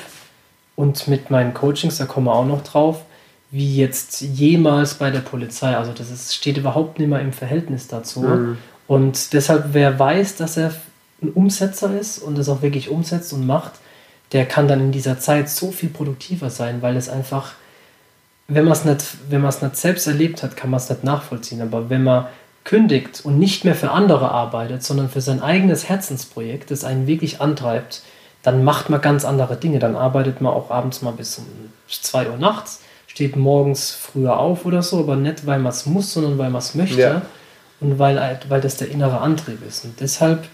und 0.77 1.09
mit 1.09 1.31
meinen 1.31 1.55
Coachings, 1.55 1.99
da 1.99 2.07
kommen 2.07 2.27
wir 2.27 2.35
auch 2.35 2.47
noch 2.47 2.63
drauf, 2.63 3.03
wie 3.51 3.77
jetzt 3.77 4.23
jemals 4.23 4.95
bei 4.95 5.11
der 5.11 5.21
Polizei. 5.21 5.77
Also 5.77 5.93
das 5.93 6.11
ist, 6.11 6.35
steht 6.35 6.57
überhaupt 6.57 6.99
nicht 6.99 7.09
mehr 7.09 7.21
im 7.21 7.33
Verhältnis 7.33 7.87
dazu. 7.87 8.23
Und 8.87 9.33
deshalb, 9.33 9.67
wer 9.73 9.99
weiß, 9.99 10.37
dass 10.37 10.57
er 10.57 10.73
ein 11.23 11.31
Umsetzer 11.31 11.99
ist 11.99 12.19
und 12.19 12.37
das 12.37 12.49
auch 12.49 12.63
wirklich 12.63 12.89
umsetzt 12.89 13.33
und 13.33 13.47
macht, 13.47 13.73
der 14.33 14.47
kann 14.47 14.69
dann 14.69 14.81
in 14.81 14.93
dieser 14.93 15.21
Zeit 15.21 15.49
so 15.51 15.71
viel 15.71 15.91
produktiver 15.91 16.51
sein, 16.51 16.81
weil 16.81 16.97
es 16.97 17.09
einfach, 17.09 17.53
wenn 18.49 18.65
man 18.65 18.73
es 18.73 18.85
nicht, 18.85 19.05
wenn 19.29 19.43
man 19.43 19.51
es 19.51 19.61
nicht 19.61 19.77
selbst 19.77 20.07
erlebt 20.07 20.43
hat, 20.43 20.57
kann 20.57 20.71
man 20.71 20.79
es 20.79 20.89
nicht 20.89 21.05
nachvollziehen. 21.05 21.61
Aber 21.61 21.91
wenn 21.91 22.03
man 22.03 22.27
kündigt 22.65 23.21
und 23.25 23.39
nicht 23.39 23.65
mehr 23.65 23.75
für 23.75 23.91
andere 23.91 24.31
arbeitet, 24.31 24.83
sondern 24.83 25.11
für 25.11 25.21
sein 25.21 25.43
eigenes 25.43 25.89
Herzensprojekt, 25.89 26.71
das 26.71 26.85
einen 26.85 27.07
wirklich 27.07 27.41
antreibt, 27.41 28.03
dann 28.43 28.65
macht 28.65 28.91
man 28.91 29.01
ganz 29.01 29.25
andere 29.25 29.57
Dinge. 29.57 29.79
Dann 29.79 29.97
arbeitet 29.97 30.41
man 30.41 30.53
auch 30.53 30.71
abends 30.71 31.03
mal 31.03 31.13
bis 31.13 31.39
um 31.39 31.45
2 31.89 32.31
Uhr 32.31 32.37
nachts, 32.37 32.81
steht 33.07 33.37
morgens 33.37 33.91
früher 33.93 34.39
auf 34.39 34.65
oder 34.65 34.83
so, 34.83 35.01
aber 35.01 35.17
nicht, 35.17 35.47
weil 35.47 35.59
man 35.59 35.71
es 35.71 35.87
muss, 35.87 36.13
sondern 36.13 36.39
weil 36.39 36.51
man 36.51 36.61
es 36.61 36.75
möchte 36.75 37.01
Ja. 37.01 37.23
und 37.81 37.99
weil, 37.99 38.41
weil 38.49 38.61
das 38.61 38.77
der 38.77 38.91
innere 38.91 39.21
Antrieb 39.21 39.59
ist. 39.67 39.85
Und 39.85 40.01
deshalb 40.01 40.45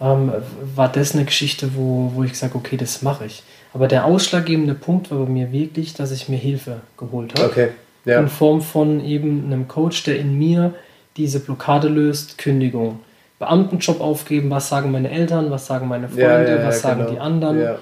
ähm, 0.00 0.32
war 0.74 0.88
das 0.90 1.14
eine 1.14 1.24
Geschichte, 1.24 1.70
wo, 1.74 2.12
wo 2.14 2.22
ich 2.22 2.38
sage, 2.38 2.54
okay, 2.56 2.76
das 2.76 3.02
mache 3.02 3.24
ich. 3.26 3.42
Aber 3.72 3.88
der 3.88 4.04
ausschlaggebende 4.04 4.74
Punkt 4.74 5.10
war 5.10 5.18
bei 5.24 5.30
mir 5.30 5.52
wirklich, 5.52 5.94
dass 5.94 6.10
ich 6.10 6.28
mir 6.28 6.38
Hilfe 6.38 6.80
geholt 6.96 7.34
habe 7.38 7.48
Okay. 7.50 7.68
Ja. 8.04 8.20
in 8.20 8.28
Form 8.28 8.62
von 8.62 9.04
eben 9.04 9.46
einem 9.46 9.66
Coach, 9.68 10.04
der 10.04 10.18
in 10.18 10.38
mir 10.38 10.72
diese 11.16 11.40
Blockade 11.40 11.88
löst, 11.88 12.38
Kündigung. 12.38 13.00
Beamtenjob 13.38 14.00
aufgeben, 14.00 14.50
was 14.50 14.68
sagen 14.68 14.90
meine 14.90 15.10
Eltern, 15.10 15.50
was 15.50 15.66
sagen 15.66 15.88
meine 15.88 16.08
Freunde, 16.08 16.22
Ja, 16.22 16.42
ja, 16.42 16.56
ja, 16.56 16.66
was 16.66 16.80
sagen 16.80 17.00
genau. 17.00 17.10
die 17.12 17.20
anderen, 17.20 17.76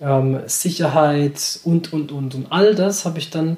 ähm, 0.00 0.40
Sicherheit 0.46 1.60
und, 1.64 1.92
und, 1.92 2.12
und. 2.12 2.34
Und 2.34 2.46
all 2.50 2.74
das 2.74 3.04
habe 3.04 3.18
ich 3.18 3.30
dann 3.30 3.56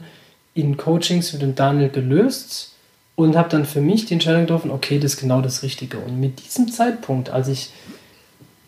in 0.54 0.76
Coachings 0.76 1.33
mit 1.33 1.42
dem 1.42 1.54
Daniel 1.54 1.88
gelöst 1.88 2.75
und 3.16 3.37
habe 3.37 3.49
dann 3.49 3.64
für 3.64 3.80
mich 3.80 4.07
die 4.07 4.14
Entscheidung 4.14 4.42
getroffen, 4.42 4.71
okay, 4.71 4.99
das 4.99 5.14
ist 5.14 5.21
genau 5.21 5.40
das 5.40 5.62
Richtige. 5.62 5.99
Und 5.99 6.21
mit 6.21 6.45
diesem 6.45 6.71
Zeitpunkt, 6.71 7.30
als 7.30 7.49
ich 7.49 7.71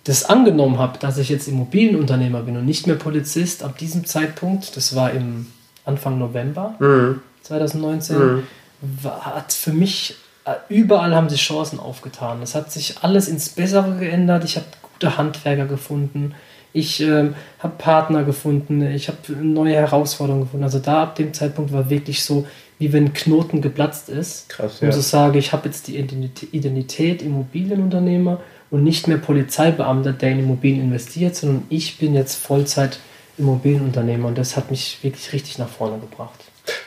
das 0.05 0.25
angenommen 0.25 0.79
habe, 0.79 0.99
dass 0.99 1.19
ich 1.19 1.29
jetzt 1.29 1.47
Immobilienunternehmer 1.47 2.43
bin 2.43 2.57
und 2.57 2.65
nicht 2.65 2.87
mehr 2.87 2.97
Polizist, 2.97 3.63
ab 3.63 3.79
diesem 3.79 4.05
Zeitpunkt, 4.05 4.77
das 4.77 4.97
war 4.97 5.13
im 5.13 5.47
Anfang 5.85 6.19
November, 6.19 6.75
Mhm. 6.81 7.21
2019, 7.43 8.19
mhm. 8.19 8.43
war, 9.03 9.25
hat 9.37 9.53
für 9.53 9.73
mich, 9.73 10.17
überall 10.69 11.15
haben 11.15 11.29
sich 11.29 11.41
Chancen 11.41 11.79
aufgetan. 11.79 12.43
Es 12.43 12.55
hat 12.55 12.73
sich 12.73 12.97
alles 13.03 13.29
ins 13.29 13.51
Bessere 13.51 13.97
geändert. 13.99 14.45
Ich 14.45 14.57
habe 14.57 14.67
gute 14.83 15.17
Handwerker 15.17 15.67
gefunden. 15.67 16.35
Ich 16.73 17.01
äh, 17.01 17.31
habe 17.59 17.75
Partner 17.79 18.25
gefunden. 18.25 18.83
Ich 18.83 19.09
habe 19.09 19.19
neue 19.41 19.75
Herausforderungen 19.75 20.45
gefunden. 20.45 20.65
Also 20.65 20.79
da 20.79 21.03
ab 21.03 21.17
dem 21.17 21.33
Zeitpunkt 21.33 21.73
war 21.73 21.91
wirklich 21.91 22.25
so, 22.25 22.47
wie 22.79 22.93
wenn 22.93 23.13
Knoten 23.13 23.61
geplatzt 23.61 24.09
ist. 24.09 24.49
Krass, 24.49 24.81
ja. 24.81 24.89
Und 24.89 24.93
so 24.93 25.01
sage, 25.01 25.39
ich 25.39 25.53
habe 25.53 25.67
jetzt 25.67 25.87
die 25.87 25.97
Identität 25.97 27.23
Immobilienunternehmer 27.23 28.41
und 28.71 28.83
nicht 28.83 29.07
mehr 29.07 29.19
Polizeibeamter, 29.19 30.13
der 30.13 30.33
in 30.33 30.41
Immobilien 30.41 30.85
investiert, 30.85 31.37
sondern 31.37 31.65
ich 31.69 31.99
bin 31.99 32.15
jetzt 32.15 32.35
Vollzeit 32.37 32.99
Immobilienunternehmer 33.39 34.29
und 34.29 34.39
das 34.39 34.57
hat 34.57 34.71
mich 34.71 34.99
wirklich 35.03 35.33
richtig 35.33 35.59
nach 35.59 35.69
vorne 35.69 35.99
gebracht. 35.99 36.41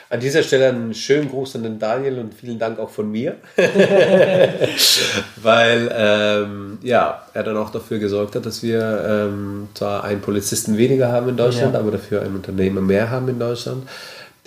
An 0.08 0.20
dieser 0.20 0.44
Stelle 0.44 0.68
einen 0.68 0.94
schönen 0.94 1.28
Gruß 1.28 1.56
an 1.56 1.64
den 1.64 1.80
Daniel 1.80 2.20
und 2.20 2.32
vielen 2.32 2.60
Dank 2.60 2.78
auch 2.78 2.90
von 2.90 3.10
mir, 3.10 3.36
weil 5.42 5.90
ähm, 5.92 6.78
ja, 6.82 7.22
er 7.34 7.42
dann 7.42 7.56
auch 7.56 7.70
dafür 7.70 7.98
gesorgt 7.98 8.36
hat, 8.36 8.46
dass 8.46 8.62
wir 8.62 9.04
ähm, 9.08 9.68
zwar 9.74 10.04
einen 10.04 10.20
Polizisten 10.20 10.78
weniger 10.78 11.10
haben 11.10 11.28
in 11.28 11.36
Deutschland, 11.36 11.74
ja. 11.74 11.80
aber 11.80 11.90
dafür 11.90 12.22
einen 12.22 12.36
Unternehmer 12.36 12.80
mehr 12.80 13.10
haben 13.10 13.28
in 13.28 13.40
Deutschland, 13.40 13.88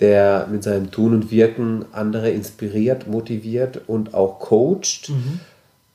der 0.00 0.48
mit 0.50 0.62
seinem 0.62 0.90
Tun 0.90 1.12
und 1.12 1.30
Wirken 1.30 1.84
andere 1.92 2.30
inspiriert, 2.30 3.06
motiviert 3.06 3.82
und 3.86 4.14
auch 4.14 4.38
coacht, 4.40 5.10
mhm. 5.10 5.40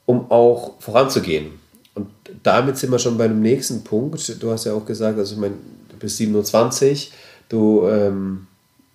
um 0.05 0.29
auch 0.29 0.79
voranzugehen. 0.79 1.59
Und 1.95 2.07
damit 2.43 2.77
sind 2.77 2.91
wir 2.91 2.99
schon 2.99 3.17
bei 3.17 3.27
dem 3.27 3.41
nächsten 3.41 3.83
Punkt. 3.83 4.43
Du 4.43 4.51
hast 4.51 4.65
ja 4.65 4.73
auch 4.73 4.85
gesagt, 4.85 5.17
also 5.17 5.33
ich 5.33 5.41
meine, 5.41 5.55
du 5.89 5.97
bist 5.97 6.17
27, 6.17 7.11
du 7.49 7.87
ähm, 7.87 8.45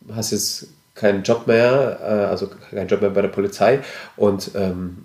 hast 0.09 0.33
jetzt 0.33 0.69
keinen 0.95 1.23
Job 1.23 1.47
mehr, 1.47 1.99
äh, 2.02 2.30
also 2.30 2.49
keinen 2.49 2.88
Job 2.88 3.00
mehr 3.00 3.11
bei 3.11 3.23
der 3.23 3.28
Polizei 3.28 3.80
und 4.16 4.50
ähm, 4.54 4.99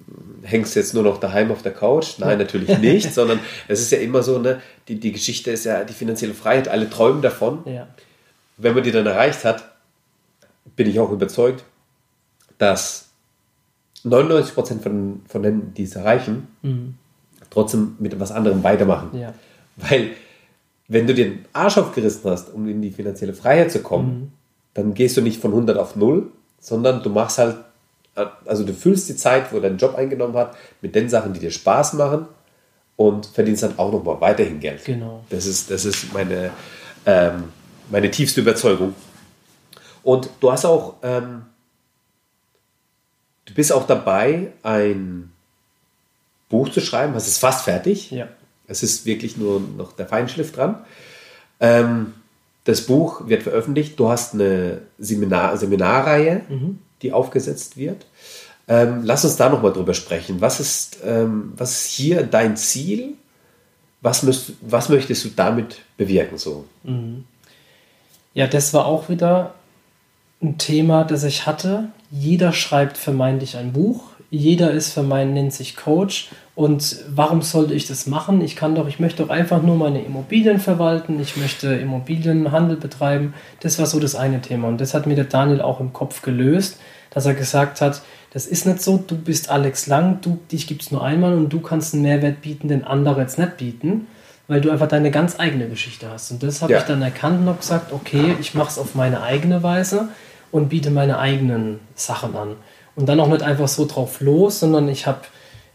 hängst 0.44 0.76
jetzt 0.76 0.94
nur 0.94 1.04
noch 1.04 1.20
daheim 1.20 1.52
auf 1.52 1.62
der 1.62 1.74
Couch. 1.74 2.20
Nein, 2.20 2.38
natürlich 2.38 2.78
nicht, 2.80 3.14
sondern 3.14 3.40
es 3.68 3.82
ist 3.82 3.92
ja 3.92 4.00
immer 4.00 4.22
so, 4.22 4.40
ne, 4.40 4.62
die, 4.88 5.00
die 5.00 5.14
Geschichte 5.14 5.52
ist 5.52 5.64
ja 5.64 5.84
die 5.84 5.94
finanzielle 5.94 6.34
Freiheit, 6.34 6.68
alle 6.68 6.90
träumen 6.90 7.22
davon. 7.22 7.60
Ja. 7.66 7.88
Wenn 8.58 8.74
man 8.74 8.84
die 8.84 8.92
dann 8.92 9.06
erreicht 9.06 9.46
hat, 9.46 9.64
bin 10.76 10.90
ich 10.90 11.00
auch 11.00 11.12
überzeugt, 11.12 11.64
dass 12.58 13.10
99% 14.04 14.82
von, 14.82 15.22
von 15.28 15.44
denen, 15.44 15.74
die 15.74 15.84
es 15.84 15.96
erreichen, 15.96 16.48
mhm. 16.62 16.96
trotzdem 17.50 17.96
mit 18.00 18.14
etwas 18.14 18.32
anderem 18.32 18.64
weitermachen. 18.64 19.18
Ja. 19.18 19.34
Weil, 19.78 20.12
wenn 20.88 21.08
du 21.08 21.14
den 21.14 21.46
Arsch 21.54 21.78
aufgerissen 21.78 22.30
hast, 22.30 22.54
um 22.54 22.68
in 22.68 22.82
die 22.82 22.92
finanzielle 22.92 23.34
Freiheit 23.34 23.72
zu 23.72 23.80
kommen, 23.80 24.20
mhm 24.20 24.32
dann 24.76 24.94
gehst 24.94 25.18
du 25.18 25.22
nicht 25.22 25.42
von 25.42 25.52
100 25.52 25.78
auf 25.78 25.96
0, 25.96 26.28
sondern 26.60 27.02
du 27.02 27.10
machst 27.10 27.40
halt, 27.40 27.58
also 28.46 28.64
du 28.64 28.74
füllst 28.74 29.10
die 29.10 29.16
Zeit, 29.16 29.52
wo 29.52 29.60
dein 29.60 29.78
Job 29.78 29.96
eingenommen 29.96 30.36
hat, 30.36 30.56
mit 30.82 30.94
den 30.94 31.10
Sachen, 31.10 31.34
die 31.34 31.40
dir 31.40 31.52
Spaß 31.52 31.94
machen 31.94 32.28
und 32.98 33.26
verdienst 33.26 33.64
dann 33.64 33.80
auch 33.80 33.92
nochmal 33.92 34.22
weiterhin 34.22 34.60
Geld. 34.60 34.84
Genau. 34.86 35.24
Das 35.30 35.46
ist, 35.46 35.72
das 35.72 35.86
ist 35.86 36.14
meine, 36.14 36.52
ähm, 37.06 37.46
meine 37.90 38.12
tiefste 38.12 38.42
Überzeugung. 38.42 38.94
Und 40.04 40.30
du 40.40 40.52
hast 40.52 40.66
auch, 40.66 40.96
ähm, 41.04 41.44
du 43.46 43.54
bist 43.54 43.72
auch 43.72 43.88
dabei, 43.88 44.52
ein 44.62 45.32
Buch 46.50 46.70
zu 46.70 46.82
schreiben, 46.82 47.16
hast 47.16 47.28
es 47.28 47.38
fast 47.38 47.64
fertig. 47.64 48.12
Ja. 48.12 48.28
Es 48.68 48.84
ist 48.84 49.06
wirklich 49.06 49.38
nur 49.38 49.62
noch 49.62 49.94
der 49.94 50.08
Feinschliff 50.08 50.52
dran. 50.52 50.86
Ähm, 51.60 52.14
das 52.66 52.82
Buch 52.82 53.28
wird 53.28 53.44
veröffentlicht. 53.44 53.98
Du 54.00 54.10
hast 54.10 54.34
eine 54.34 54.82
Seminar 54.98 55.56
Seminarreihe, 55.58 56.42
mhm. 56.50 56.80
die 57.02 57.14
aufgesetzt 57.14 57.78
wird. 57.78 58.06
Ähm, 58.68 59.02
lass 59.04 59.24
uns 59.24 59.38
da 59.38 59.50
nochmal 59.50 59.72
drüber 59.72 59.94
sprechen. 59.94 60.42
Was 60.42 60.60
ist, 60.60 60.98
ähm, 61.06 61.54
was 61.56 61.72
ist 61.72 61.92
hier 61.92 62.24
dein 62.24 62.58
Ziel? 62.58 63.14
Was, 64.02 64.24
müsst, 64.24 64.54
was 64.62 64.90
möchtest 64.90 65.24
du 65.26 65.30
damit 65.30 65.82
bewirken? 65.98 66.38
So? 66.38 66.66
Mhm. 66.84 67.26
Ja, 68.34 68.48
das 68.48 68.74
war 68.74 68.86
auch 68.86 69.10
wieder 69.10 69.54
ein 70.42 70.58
Thema, 70.58 71.04
das 71.04 71.24
ich 71.24 71.46
hatte. 71.46 71.90
Jeder 72.12 72.52
schreibt 72.52 72.98
vermeintlich 72.98 73.58
ein 73.58 73.74
Buch. 73.74 74.04
Jeder 74.32 74.72
ist 74.72 74.92
vermeintlich, 74.92 75.44
nennt 75.44 75.54
sich 75.54 75.76
Coach 75.76 76.30
und 76.56 77.04
warum 77.10 77.42
sollte 77.42 77.74
ich 77.74 77.86
das 77.86 78.08
machen? 78.08 78.40
Ich 78.40 78.56
kann 78.56 78.76
doch, 78.76 78.88
ich 78.88 79.00
möchte 79.00 79.24
doch 79.24 79.30
einfach 79.30 79.62
nur 79.62 79.76
meine 79.76 80.02
Immobilien 80.02 80.60
verwalten, 80.60 81.20
ich 81.20 81.36
möchte 81.36 81.76
Immobilienhandel 81.76 82.78
betreiben. 82.78 83.34
Das 83.60 83.78
war 83.78 83.86
so 83.86 84.00
das 84.00 84.16
eine 84.16 84.42
Thema. 84.42 84.70
Und 84.70 84.80
das 84.80 84.94
hat 84.94 85.06
mir 85.06 85.16
der 85.16 85.26
Daniel 85.26 85.62
auch 85.62 85.82
im 85.82 85.92
Kopf 85.92 86.22
gelöst, 86.22 86.80
dass 87.10 87.26
er 87.26 87.34
gesagt 87.34 87.82
hat, 87.82 88.02
das 88.32 88.48
ist 88.48 88.66
nicht 88.66 88.82
so, 88.82 88.98
du 88.98 89.18
bist 89.18 89.50
Alex 89.50 89.88
Lang, 89.88 90.20
du, 90.22 90.40
dich 90.50 90.66
gibt 90.66 90.82
es 90.82 90.92
nur 90.92 91.04
einmal 91.04 91.34
und 91.34 91.50
du 91.50 91.60
kannst 91.60 91.94
einen 91.94 92.04
Mehrwert 92.04 92.42
bieten, 92.42 92.70
den 92.70 92.86
andere 92.86 93.22
jetzt 93.22 93.38
nicht 93.38 93.58
bieten, 93.58 94.08
weil 94.48 94.62
du 94.62 94.72
einfach 94.72 94.88
deine 94.88 95.12
ganz 95.12 95.38
eigene 95.38 95.68
Geschichte 95.68 96.10
hast. 96.10 96.32
Und 96.32 96.42
das 96.42 96.62
habe 96.62 96.72
ja. 96.72 96.80
ich 96.80 96.86
dann 96.86 97.02
erkannt 97.02 97.42
und 97.42 97.48
habe 97.48 97.60
gesagt, 97.60 97.92
okay, 97.92 98.36
ich 98.40 98.54
mache 98.54 98.70
es 98.70 98.78
auf 98.78 98.96
meine 98.96 99.24
eigene 99.24 99.62
Weise 99.62 100.08
und 100.52 100.70
biete 100.70 100.90
meine 100.90 101.20
eigenen 101.20 101.82
Sachen 101.96 102.34
an. 102.38 102.56
Und 102.96 103.10
dann 103.10 103.20
auch 103.20 103.28
nicht 103.28 103.44
einfach 103.44 103.68
so 103.68 103.86
drauf 103.86 104.22
los, 104.22 104.62
sondern 104.62 104.88
ich 104.88 105.06
habe 105.06 105.20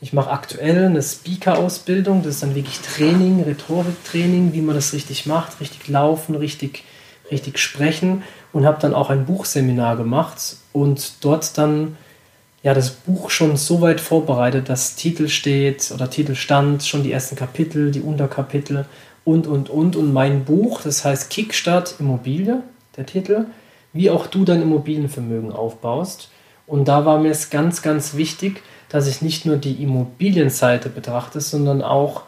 ich 0.00 0.12
mache 0.12 0.30
aktuell 0.30 0.86
eine 0.86 1.02
Speaker-Ausbildung. 1.02 2.22
Das 2.22 2.34
ist 2.34 2.42
dann 2.42 2.54
wirklich 2.54 2.80
Training, 2.80 3.42
Rhetoriktraining, 3.42 4.52
wie 4.54 4.62
man 4.62 4.74
das 4.74 4.94
richtig 4.94 5.26
macht, 5.26 5.60
richtig 5.60 5.88
laufen, 5.88 6.34
richtig, 6.34 6.84
richtig 7.30 7.58
sprechen. 7.58 8.22
Und 8.52 8.64
habe 8.64 8.80
dann 8.80 8.94
auch 8.94 9.10
ein 9.10 9.26
Buchseminar 9.26 9.96
gemacht 9.96 10.56
und 10.72 11.24
dort 11.24 11.56
dann 11.56 11.96
ja 12.62 12.74
das 12.74 12.90
Buch 12.90 13.30
schon 13.30 13.56
so 13.56 13.80
weit 13.80 14.00
vorbereitet, 14.00 14.68
dass 14.68 14.96
Titel 14.96 15.28
steht 15.28 15.92
oder 15.92 16.10
Titel 16.10 16.34
stand, 16.34 16.82
schon 16.82 17.02
die 17.02 17.12
ersten 17.12 17.36
Kapitel, 17.36 17.90
die 17.90 18.00
Unterkapitel 18.00 18.86
und 19.24 19.46
und 19.46 19.68
und. 19.70 19.96
Und 19.96 20.12
mein 20.12 20.44
Buch, 20.44 20.80
das 20.82 21.04
heißt 21.04 21.30
Kickstart 21.30 21.96
Immobilie, 22.00 22.62
der 22.96 23.06
Titel, 23.06 23.44
wie 23.92 24.10
auch 24.10 24.26
du 24.26 24.44
dein 24.44 24.62
Immobilienvermögen 24.62 25.52
aufbaust. 25.52 26.30
Und 26.66 26.88
da 26.88 27.04
war 27.04 27.18
mir 27.18 27.30
es 27.30 27.50
ganz, 27.50 27.82
ganz 27.82 28.14
wichtig, 28.14 28.62
dass 28.90 29.06
ich 29.06 29.22
nicht 29.22 29.46
nur 29.46 29.56
die 29.56 29.82
Immobilienseite 29.82 30.88
betrachte, 30.88 31.40
sondern 31.40 31.80
auch 31.82 32.22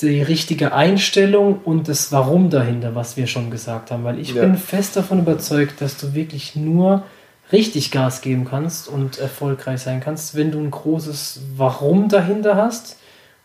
die 0.00 0.20
richtige 0.20 0.72
Einstellung 0.72 1.60
und 1.64 1.88
das 1.88 2.10
Warum 2.10 2.50
dahinter, 2.50 2.94
was 2.94 3.16
wir 3.16 3.26
schon 3.26 3.50
gesagt 3.50 3.90
haben. 3.90 4.02
Weil 4.02 4.18
ich 4.18 4.34
ja. 4.34 4.42
bin 4.42 4.56
fest 4.56 4.96
davon 4.96 5.20
überzeugt, 5.20 5.80
dass 5.80 5.96
du 5.98 6.14
wirklich 6.14 6.56
nur 6.56 7.04
richtig 7.52 7.90
Gas 7.90 8.22
geben 8.22 8.44
kannst 8.44 8.88
und 8.88 9.18
erfolgreich 9.18 9.80
sein 9.80 10.00
kannst, 10.00 10.34
wenn 10.34 10.50
du 10.50 10.58
ein 10.58 10.70
großes 10.70 11.42
Warum 11.56 12.08
dahinter 12.08 12.56
hast 12.56 12.96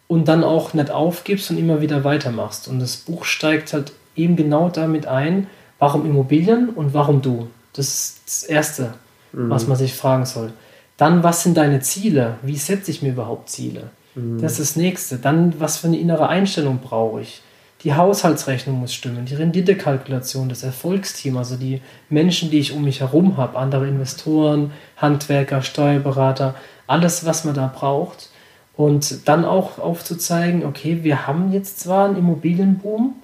und 0.07 0.27
dann 0.27 0.43
auch 0.43 0.73
nicht 0.73 0.89
aufgibst 0.89 1.51
und 1.51 1.57
immer 1.57 1.81
wieder 1.81 2.03
weitermachst. 2.03 2.67
Und 2.67 2.79
das 2.79 2.97
Buch 2.97 3.25
steigt 3.25 3.73
halt 3.73 3.91
eben 4.15 4.35
genau 4.35 4.69
damit 4.69 5.05
ein, 5.05 5.47
warum 5.79 6.05
Immobilien 6.05 6.69
und 6.69 6.93
warum 6.93 7.21
du. 7.21 7.49
Das 7.73 7.87
ist 7.87 8.21
das 8.25 8.43
Erste, 8.43 8.93
mhm. 9.33 9.49
was 9.49 9.67
man 9.67 9.77
sich 9.77 9.93
fragen 9.93 10.25
soll. 10.25 10.53
Dann, 10.97 11.23
was 11.23 11.43
sind 11.43 11.57
deine 11.57 11.79
Ziele? 11.79 12.37
Wie 12.41 12.57
setze 12.57 12.91
ich 12.91 13.01
mir 13.01 13.09
überhaupt 13.09 13.49
Ziele? 13.49 13.91
Mhm. 14.15 14.41
Das 14.41 14.53
ist 14.53 14.71
das 14.71 14.75
nächste. 14.75 15.17
Dann, 15.17 15.59
was 15.59 15.77
für 15.77 15.87
eine 15.87 15.99
innere 15.99 16.27
Einstellung 16.27 16.79
brauche 16.79 17.21
ich? 17.21 17.41
Die 17.83 17.93
Haushaltsrechnung 17.93 18.79
muss 18.79 18.93
stimmen, 18.93 19.25
die 19.25 19.35
Renditekalkulation, 19.35 20.49
das 20.49 20.63
Erfolgsteam, 20.63 21.37
also 21.37 21.57
die 21.57 21.81
Menschen, 22.09 22.49
die 22.49 22.57
ich 22.57 22.73
um 22.73 22.83
mich 22.83 23.01
herum 23.01 23.37
habe, 23.37 23.57
andere 23.57 23.87
Investoren, 23.87 24.71
Handwerker, 24.97 25.61
Steuerberater, 25.61 26.55
alles, 26.87 27.25
was 27.25 27.45
man 27.45 27.53
da 27.53 27.71
braucht. 27.73 28.29
Und 28.75 29.27
dann 29.27 29.45
auch 29.45 29.77
aufzuzeigen, 29.77 30.65
okay, 30.65 31.03
wir 31.03 31.27
haben 31.27 31.51
jetzt 31.51 31.79
zwar 31.79 32.05
einen 32.05 32.17
Immobilienboom, 32.17 33.15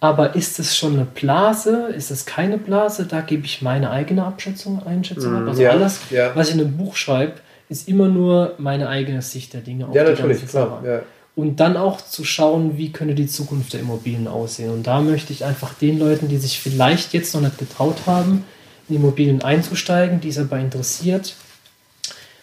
aber 0.00 0.34
ist 0.34 0.58
es 0.58 0.76
schon 0.76 0.94
eine 0.94 1.06
Blase? 1.06 1.88
Ist 1.96 2.10
es 2.10 2.26
keine 2.26 2.58
Blase? 2.58 3.06
Da 3.06 3.22
gebe 3.22 3.46
ich 3.46 3.62
meine 3.62 3.90
eigene 3.90 4.24
Abschätzung, 4.24 4.82
Einschätzung 4.86 5.32
mm, 5.32 5.36
ab. 5.36 5.48
Also 5.48 5.62
ja, 5.62 5.70
alles, 5.70 6.00
ja. 6.10 6.34
was 6.34 6.48
ich 6.48 6.54
in 6.54 6.60
einem 6.60 6.76
Buch 6.76 6.96
schreibe, 6.96 7.34
ist 7.68 7.88
immer 7.88 8.08
nur 8.08 8.54
meine 8.58 8.88
eigene 8.88 9.22
Sicht 9.22 9.54
der 9.54 9.62
Dinge. 9.62 9.88
ja, 9.92 10.04
natürlich, 10.04 10.46
klar. 10.46 10.82
Ja. 10.84 11.00
Und 11.34 11.60
dann 11.60 11.76
auch 11.76 12.00
zu 12.00 12.24
schauen, 12.24 12.78
wie 12.78 12.92
könnte 12.92 13.14
die 13.14 13.26
Zukunft 13.26 13.74
der 13.74 13.80
Immobilien 13.80 14.26
aussehen. 14.26 14.70
Und 14.70 14.86
da 14.86 15.00
möchte 15.00 15.32
ich 15.32 15.44
einfach 15.44 15.74
den 15.74 15.98
Leuten, 15.98 16.28
die 16.28 16.38
sich 16.38 16.60
vielleicht 16.60 17.12
jetzt 17.12 17.34
noch 17.34 17.42
nicht 17.42 17.58
getraut 17.58 18.06
haben, 18.06 18.44
in 18.88 18.96
Immobilien 18.96 19.42
einzusteigen, 19.42 20.20
die 20.20 20.28
es 20.28 20.38
aber 20.38 20.58
interessiert, 20.58 21.34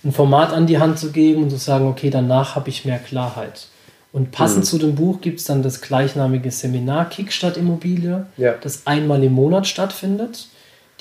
ein 0.03 0.12
Format 0.12 0.51
an 0.51 0.67
die 0.67 0.79
Hand 0.79 1.00
zu 1.00 1.12
geben 1.12 1.43
und 1.43 1.50
zu 1.50 1.57
sagen, 1.57 1.88
okay, 1.88 2.10
danach 2.10 2.55
habe 2.55 2.69
ich 2.69 2.86
mehr 2.86 3.00
Klarheit. 3.00 3.67
Und 4.13 4.32
passend 4.32 4.60
mhm. 4.60 4.67
zu 4.67 4.77
dem 4.77 4.96
Buch 4.96 5.22
gibt 5.22 5.39
es 5.39 5.46
dann 5.46 5.63
das 5.63 5.82
gleichnamige 5.82 6.51
Seminar 6.51 7.10
Kickstart 7.10 7.58
Immobilie, 7.58 8.27
ja. 8.38 8.53
das 8.62 8.86
einmal 8.86 9.24
im 9.24 9.34
Monat 9.34 9.67
stattfindet. 9.67 10.48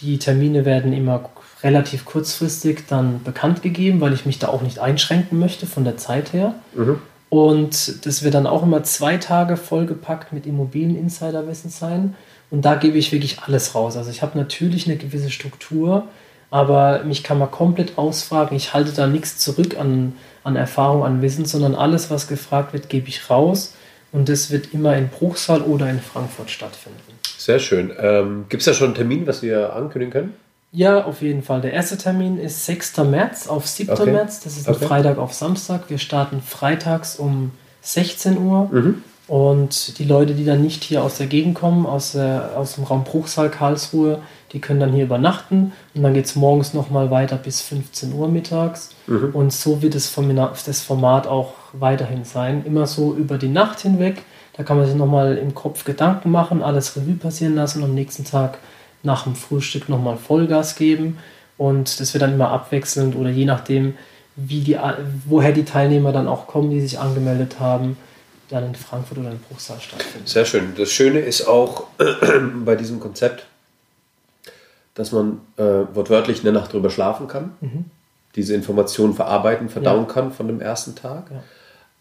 Die 0.00 0.18
Termine 0.18 0.64
werden 0.64 0.94
immer 0.94 1.30
relativ 1.62 2.06
kurzfristig 2.06 2.84
dann 2.88 3.22
bekannt 3.22 3.62
gegeben, 3.62 4.00
weil 4.00 4.14
ich 4.14 4.24
mich 4.24 4.38
da 4.38 4.48
auch 4.48 4.62
nicht 4.62 4.78
einschränken 4.78 5.38
möchte 5.38 5.66
von 5.66 5.84
der 5.84 5.98
Zeit 5.98 6.32
her. 6.32 6.54
Mhm. 6.74 6.98
Und 7.28 8.06
das 8.06 8.22
wird 8.22 8.34
dann 8.34 8.46
auch 8.46 8.62
immer 8.62 8.82
zwei 8.82 9.18
Tage 9.18 9.58
vollgepackt 9.58 10.32
mit 10.32 10.46
Immobilien-Insiderwissen 10.46 11.70
sein. 11.70 12.14
Und 12.50 12.64
da 12.64 12.74
gebe 12.76 12.96
ich 12.96 13.12
wirklich 13.12 13.40
alles 13.40 13.74
raus. 13.74 13.96
Also 13.96 14.10
ich 14.10 14.22
habe 14.22 14.38
natürlich 14.38 14.86
eine 14.86 14.96
gewisse 14.96 15.30
Struktur, 15.30 16.08
aber 16.52 17.02
mich 17.04 17.22
kann 17.24 17.38
man 17.38 17.50
komplett 17.50 17.96
ausfragen. 17.96 18.54
Ich 18.54 18.74
halte 18.74 18.92
da 18.92 19.06
nichts 19.06 19.38
zurück 19.38 19.78
an, 19.80 20.12
an 20.44 20.54
Erfahrung, 20.54 21.02
an 21.02 21.22
Wissen, 21.22 21.46
sondern 21.46 21.74
alles, 21.74 22.10
was 22.10 22.28
gefragt 22.28 22.74
wird, 22.74 22.90
gebe 22.90 23.08
ich 23.08 23.30
raus. 23.30 23.74
Und 24.12 24.28
das 24.28 24.50
wird 24.50 24.74
immer 24.74 24.94
in 24.94 25.08
Bruchsal 25.08 25.62
oder 25.62 25.88
in 25.88 25.98
Frankfurt 25.98 26.50
stattfinden. 26.50 27.00
Sehr 27.38 27.58
schön. 27.58 27.90
Ähm, 27.98 28.44
Gibt 28.50 28.60
es 28.60 28.66
da 28.66 28.74
schon 28.74 28.88
einen 28.88 28.94
Termin, 28.94 29.26
was 29.26 29.40
wir 29.42 29.74
ankündigen 29.74 30.12
können? 30.12 30.34
Ja, 30.72 31.04
auf 31.04 31.22
jeden 31.22 31.42
Fall. 31.42 31.62
Der 31.62 31.72
erste 31.72 31.96
Termin 31.96 32.38
ist 32.38 32.66
6. 32.66 32.98
März 32.98 33.48
auf 33.48 33.66
7. 33.66 33.90
Okay. 33.90 34.12
März. 34.12 34.40
Das 34.40 34.58
ist 34.58 34.68
ein 34.68 34.74
Okay. 34.74 34.86
Freitag 34.86 35.16
auf 35.16 35.32
Samstag. 35.32 35.84
Wir 35.88 35.96
starten 35.98 36.42
freitags 36.42 37.16
um 37.16 37.52
16 37.80 38.36
Uhr. 38.36 38.68
Mhm. 38.70 39.02
Und 39.32 39.98
die 39.98 40.04
Leute, 40.04 40.34
die 40.34 40.44
dann 40.44 40.60
nicht 40.60 40.84
hier 40.84 41.02
aus 41.02 41.16
der 41.16 41.26
Gegend 41.26 41.54
kommen, 41.54 41.86
aus, 41.86 42.12
der, 42.12 42.50
aus 42.54 42.74
dem 42.74 42.84
Raum 42.84 43.02
Bruchsal, 43.02 43.48
Karlsruhe, 43.48 44.20
die 44.52 44.60
können 44.60 44.78
dann 44.78 44.92
hier 44.92 45.04
übernachten. 45.04 45.72
Und 45.94 46.02
dann 46.02 46.12
geht 46.12 46.26
es 46.26 46.36
morgens 46.36 46.74
nochmal 46.74 47.10
weiter 47.10 47.36
bis 47.36 47.62
15 47.62 48.12
Uhr 48.12 48.28
mittags. 48.28 48.90
Mhm. 49.06 49.30
Und 49.32 49.50
so 49.54 49.80
wird 49.80 49.94
das 49.94 50.06
Format, 50.06 50.68
das 50.68 50.82
Format 50.82 51.26
auch 51.26 51.54
weiterhin 51.72 52.24
sein. 52.24 52.62
Immer 52.66 52.86
so 52.86 53.14
über 53.14 53.38
die 53.38 53.48
Nacht 53.48 53.80
hinweg. 53.80 54.20
Da 54.52 54.64
kann 54.64 54.76
man 54.76 54.84
sich 54.84 54.96
nochmal 54.96 55.38
im 55.38 55.54
Kopf 55.54 55.84
Gedanken 55.84 56.30
machen, 56.30 56.60
alles 56.60 56.94
Revue 56.94 57.14
passieren 57.14 57.54
lassen 57.54 57.82
und 57.82 57.88
am 57.88 57.94
nächsten 57.94 58.26
Tag 58.26 58.58
nach 59.02 59.24
dem 59.24 59.34
Frühstück 59.34 59.88
nochmal 59.88 60.18
Vollgas 60.18 60.76
geben. 60.76 61.16
Und 61.56 62.00
das 62.00 62.12
wird 62.12 62.20
dann 62.20 62.34
immer 62.34 62.50
abwechselnd 62.50 63.16
oder 63.16 63.30
je 63.30 63.46
nachdem, 63.46 63.94
wie 64.36 64.60
die, 64.60 64.76
woher 65.24 65.52
die 65.52 65.64
Teilnehmer 65.64 66.12
dann 66.12 66.28
auch 66.28 66.46
kommen, 66.46 66.68
die 66.68 66.82
sich 66.82 66.98
angemeldet 66.98 67.60
haben, 67.60 67.96
dann 68.52 68.66
in 68.66 68.74
Frankfurt 68.76 69.18
oder 69.18 69.30
in 69.32 69.38
Bruchsal 69.40 69.80
stattfinden. 69.80 70.26
Sehr 70.26 70.44
schön. 70.44 70.74
Das 70.76 70.90
Schöne 70.92 71.18
ist 71.20 71.46
auch 71.48 71.84
bei 72.64 72.76
diesem 72.76 73.00
Konzept, 73.00 73.46
dass 74.94 75.10
man 75.12 75.40
äh, 75.56 75.62
wortwörtlich 75.94 76.42
eine 76.42 76.52
Nacht 76.52 76.72
drüber 76.72 76.90
schlafen 76.90 77.26
kann, 77.26 77.52
diese 78.36 78.54
Informationen 78.54 79.14
verarbeiten, 79.14 79.68
verdauen 79.68 80.02
Mhm. 80.02 80.06
Ja. 80.08 80.12
kann 80.14 80.32
von 80.32 80.46
dem 80.46 80.60
ersten 80.60 80.94
Tag, 80.94 81.30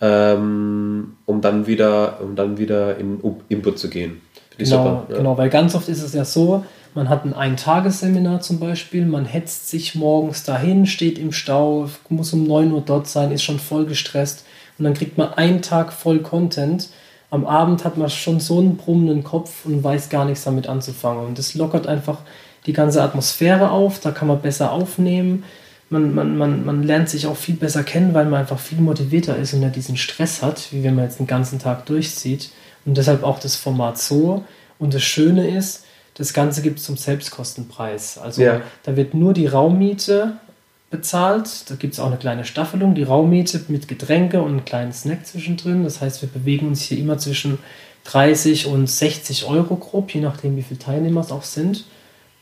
Ja. 0.02 0.34
ähm, 0.34 1.16
um 1.26 1.42
dann 1.42 1.68
wieder, 1.68 2.20
um 2.22 2.36
dann 2.36 2.58
wieder 2.58 2.98
in 2.98 3.20
U- 3.24 3.42
Input 3.50 3.80
zu 3.80 3.90
gehen. 3.90 4.22
Finde 4.58 4.70
Genau, 4.72 4.84
super. 4.84 5.06
Ja. 5.10 5.18
genau, 5.18 5.38
weil 5.38 5.50
ganz 5.50 5.76
oft 5.76 5.88
ist 5.90 6.02
es 6.04 6.14
ja 6.14 6.26
so, 6.26 6.66
man 6.94 7.08
hat 7.08 7.24
ein 7.24 7.34
Eintagesseminar 7.34 8.42
zum 8.42 8.60
Beispiel, 8.60 9.06
man 9.06 9.24
hetzt 9.26 9.70
sich 9.70 9.96
morgens 9.96 10.44
dahin, 10.44 10.86
steht 10.86 11.18
im 11.18 11.32
Stau, 11.32 11.90
muss 12.10 12.34
um 12.34 12.44
9 12.44 12.72
Uhr 12.74 12.82
dort 12.86 13.08
sein, 13.08 13.32
ist 13.32 13.44
schon 13.44 13.60
voll 13.60 13.86
gestresst 13.86 14.44
und 14.82 14.86
dann 14.86 14.96
kriegt 14.96 15.16
man 15.16 15.32
einen 15.36 15.62
Tag 15.62 15.94
voll 15.94 16.20
Content. 16.24 16.90
Am 17.30 17.46
Abend 17.46 17.86
hat 17.86 17.98
man 17.98 18.10
schon 18.10 18.40
so 18.40 18.58
einen 18.58 18.78
brummenden 18.78 19.24
Kopf 19.24 19.64
und 19.64 19.84
weiß 19.84 20.10
gar 20.10 20.26
nichts 20.26 20.44
damit 20.44 20.68
anzufangen. 20.68 21.24
Und 21.28 21.38
das 21.38 21.54
lockert 21.54 21.86
einfach 21.86 22.18
die 22.66 22.74
ganze 22.74 23.04
Atmosphäre 23.04 23.70
auf, 23.70 24.00
da 24.00 24.10
kann 24.10 24.28
man 24.28 24.42
besser 24.42 24.72
aufnehmen. 24.72 25.44
Man, 25.92 26.16
man, 26.16 26.36
man, 26.36 26.66
man 26.66 26.82
lernt 26.82 27.10
sich 27.10 27.28
auch 27.28 27.38
viel 27.38 27.54
besser 27.58 27.84
kennen, 27.84 28.16
weil 28.16 28.26
man 28.26 28.40
einfach 28.40 28.58
viel 28.58 28.80
motivierter 28.82 29.36
ist 29.36 29.54
und 29.54 29.60
nicht 29.60 29.76
diesen 29.76 29.98
Stress 29.98 30.42
hat, 30.42 30.70
wie 30.72 30.84
wenn 30.84 30.96
man 30.96 31.06
jetzt 31.06 31.20
den 31.20 31.28
ganzen 31.28 31.60
Tag 31.60 31.86
durchzieht. 31.86 32.50
Und 32.84 32.98
deshalb 32.98 33.22
auch 33.24 33.38
das 33.38 33.56
Format 33.56 34.00
so. 34.00 34.44
Und 34.80 34.96
das 34.96 35.04
Schöne 35.04 35.48
ist, 35.48 35.86
das 36.16 36.34
Ganze 36.34 36.64
gibt 36.64 36.80
es 36.80 36.86
zum 36.86 36.98
Selbstkostenpreis. 36.98 38.18
Also 38.18 38.42
Ja. 38.42 38.62
da 38.82 38.96
wird 38.96 39.14
nur 39.14 39.34
die 39.34 39.46
Raummiete 39.46 40.38
bezahlt. 40.92 41.70
Da 41.70 41.76
gibt 41.76 41.94
es 41.94 42.00
auch 42.00 42.08
eine 42.08 42.18
kleine 42.18 42.46
Staffelung, 42.46 42.94
die 42.94 43.04
Raummiete 43.04 43.62
mit 43.70 43.88
Getränke 43.88 44.42
und 44.42 44.50
einen 44.52 44.66
kleinen 44.66 44.94
Snack 44.94 45.26
zwischendrin. 45.26 45.84
Das 45.84 46.02
heißt, 46.02 46.22
wir 46.22 46.30
bewegen 46.30 46.68
uns 46.68 46.82
hier 46.84 47.00
immer 47.00 47.18
zwischen 47.18 47.58
30 48.04 48.68
und 48.68 48.88
60 48.88 49.46
Euro 49.46 49.76
grob, 49.76 50.12
je 50.14 50.22
nachdem, 50.22 50.56
wie 50.58 50.62
viele 50.64 50.80
Teilnehmer 50.80 51.22
es 51.22 51.32
auch 51.32 51.44
sind. 51.44 51.86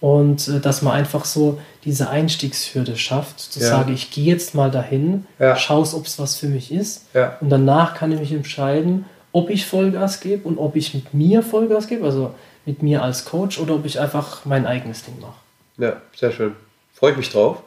Und 0.02 0.48
äh, 0.48 0.60
dass 0.62 0.82
man 0.82 0.94
einfach 0.94 1.26
so 1.26 1.60
diese 1.84 2.10
Einstiegshürde 2.10 2.96
schafft, 2.98 3.40
zu 3.40 3.60
Ja. 3.60 3.66
sagen, 3.68 3.94
ich 3.94 4.12
gehe 4.12 4.26
jetzt 4.26 4.56
mal 4.56 4.72
dahin, 4.72 5.26
Ja. 5.40 5.56
schaue, 5.58 5.86
ob 5.94 6.06
es 6.06 6.18
was 6.20 6.36
für 6.38 6.48
mich 6.48 6.72
ist. 6.72 7.06
Ja. 7.14 7.38
Und 7.42 7.50
danach 7.50 7.96
kann 7.96 8.12
ich 8.14 8.20
mich 8.20 8.32
entscheiden, 8.32 9.06
ob 9.34 9.50
ich 9.50 9.66
Vollgas 9.66 10.22
gebe 10.22 10.48
und 10.48 10.58
ob 10.58 10.76
ich 10.78 10.94
mit 10.94 11.14
mir 11.14 11.44
Vollgas 11.44 11.88
gebe, 11.88 12.06
also 12.06 12.34
mit 12.66 12.82
mir 12.82 13.04
als 13.04 13.26
Coach, 13.26 13.60
oder 13.60 13.76
ob 13.76 13.86
ich 13.86 14.00
einfach 14.00 14.46
mein 14.46 14.66
eigenes 14.66 15.04
Ding 15.04 15.16
mache. 15.20 15.34
Ja, 15.78 15.98
sehr 16.16 16.32
schön. 16.32 16.54
Freue 16.94 17.12
ich 17.12 17.18
mich 17.18 17.30
drauf. 17.30 17.62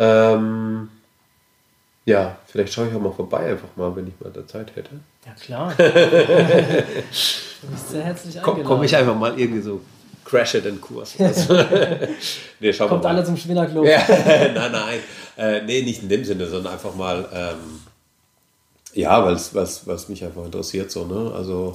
Ähm, 0.00 0.88
ja, 2.06 2.38
vielleicht 2.46 2.72
schaue 2.72 2.88
ich 2.88 2.94
auch 2.94 3.00
mal 3.00 3.12
vorbei, 3.12 3.50
einfach 3.50 3.68
mal, 3.76 3.94
wenn 3.94 4.08
ich 4.08 4.14
mal 4.18 4.30
da 4.32 4.46
Zeit 4.46 4.74
hätte. 4.74 4.90
Ja, 5.26 5.32
klar. 5.34 5.74
du 5.76 5.84
bist 7.70 7.90
sehr 7.90 8.02
herzlich 8.02 8.38
eingeladen. 8.38 8.64
komm 8.64 8.82
ich 8.82 8.96
einfach 8.96 9.14
mal 9.14 9.38
irgendwie 9.38 9.60
so 9.60 9.82
crashe 10.24 10.62
den 10.62 10.80
Kurs. 10.80 11.14
Also, 11.18 11.54
nee, 12.60 12.72
schauen 12.72 12.88
Kommt 12.88 13.04
wir 13.04 13.08
mal. 13.08 13.16
alle 13.16 13.24
zum 13.24 13.36
Spinnerclub. 13.36 13.84
Ja, 13.84 14.02
nein, 14.08 14.72
nein. 14.72 14.98
Äh, 15.36 15.62
nee, 15.62 15.82
nicht 15.82 16.02
in 16.02 16.08
dem 16.08 16.24
Sinne, 16.24 16.46
sondern 16.46 16.72
einfach 16.72 16.94
mal, 16.94 17.28
ähm, 17.32 17.80
ja, 18.94 19.22
weil 19.22 19.34
es 19.34 20.08
mich 20.08 20.24
einfach 20.24 20.46
interessiert 20.46 20.90
so, 20.90 21.04
ne? 21.04 21.32
Also, 21.34 21.74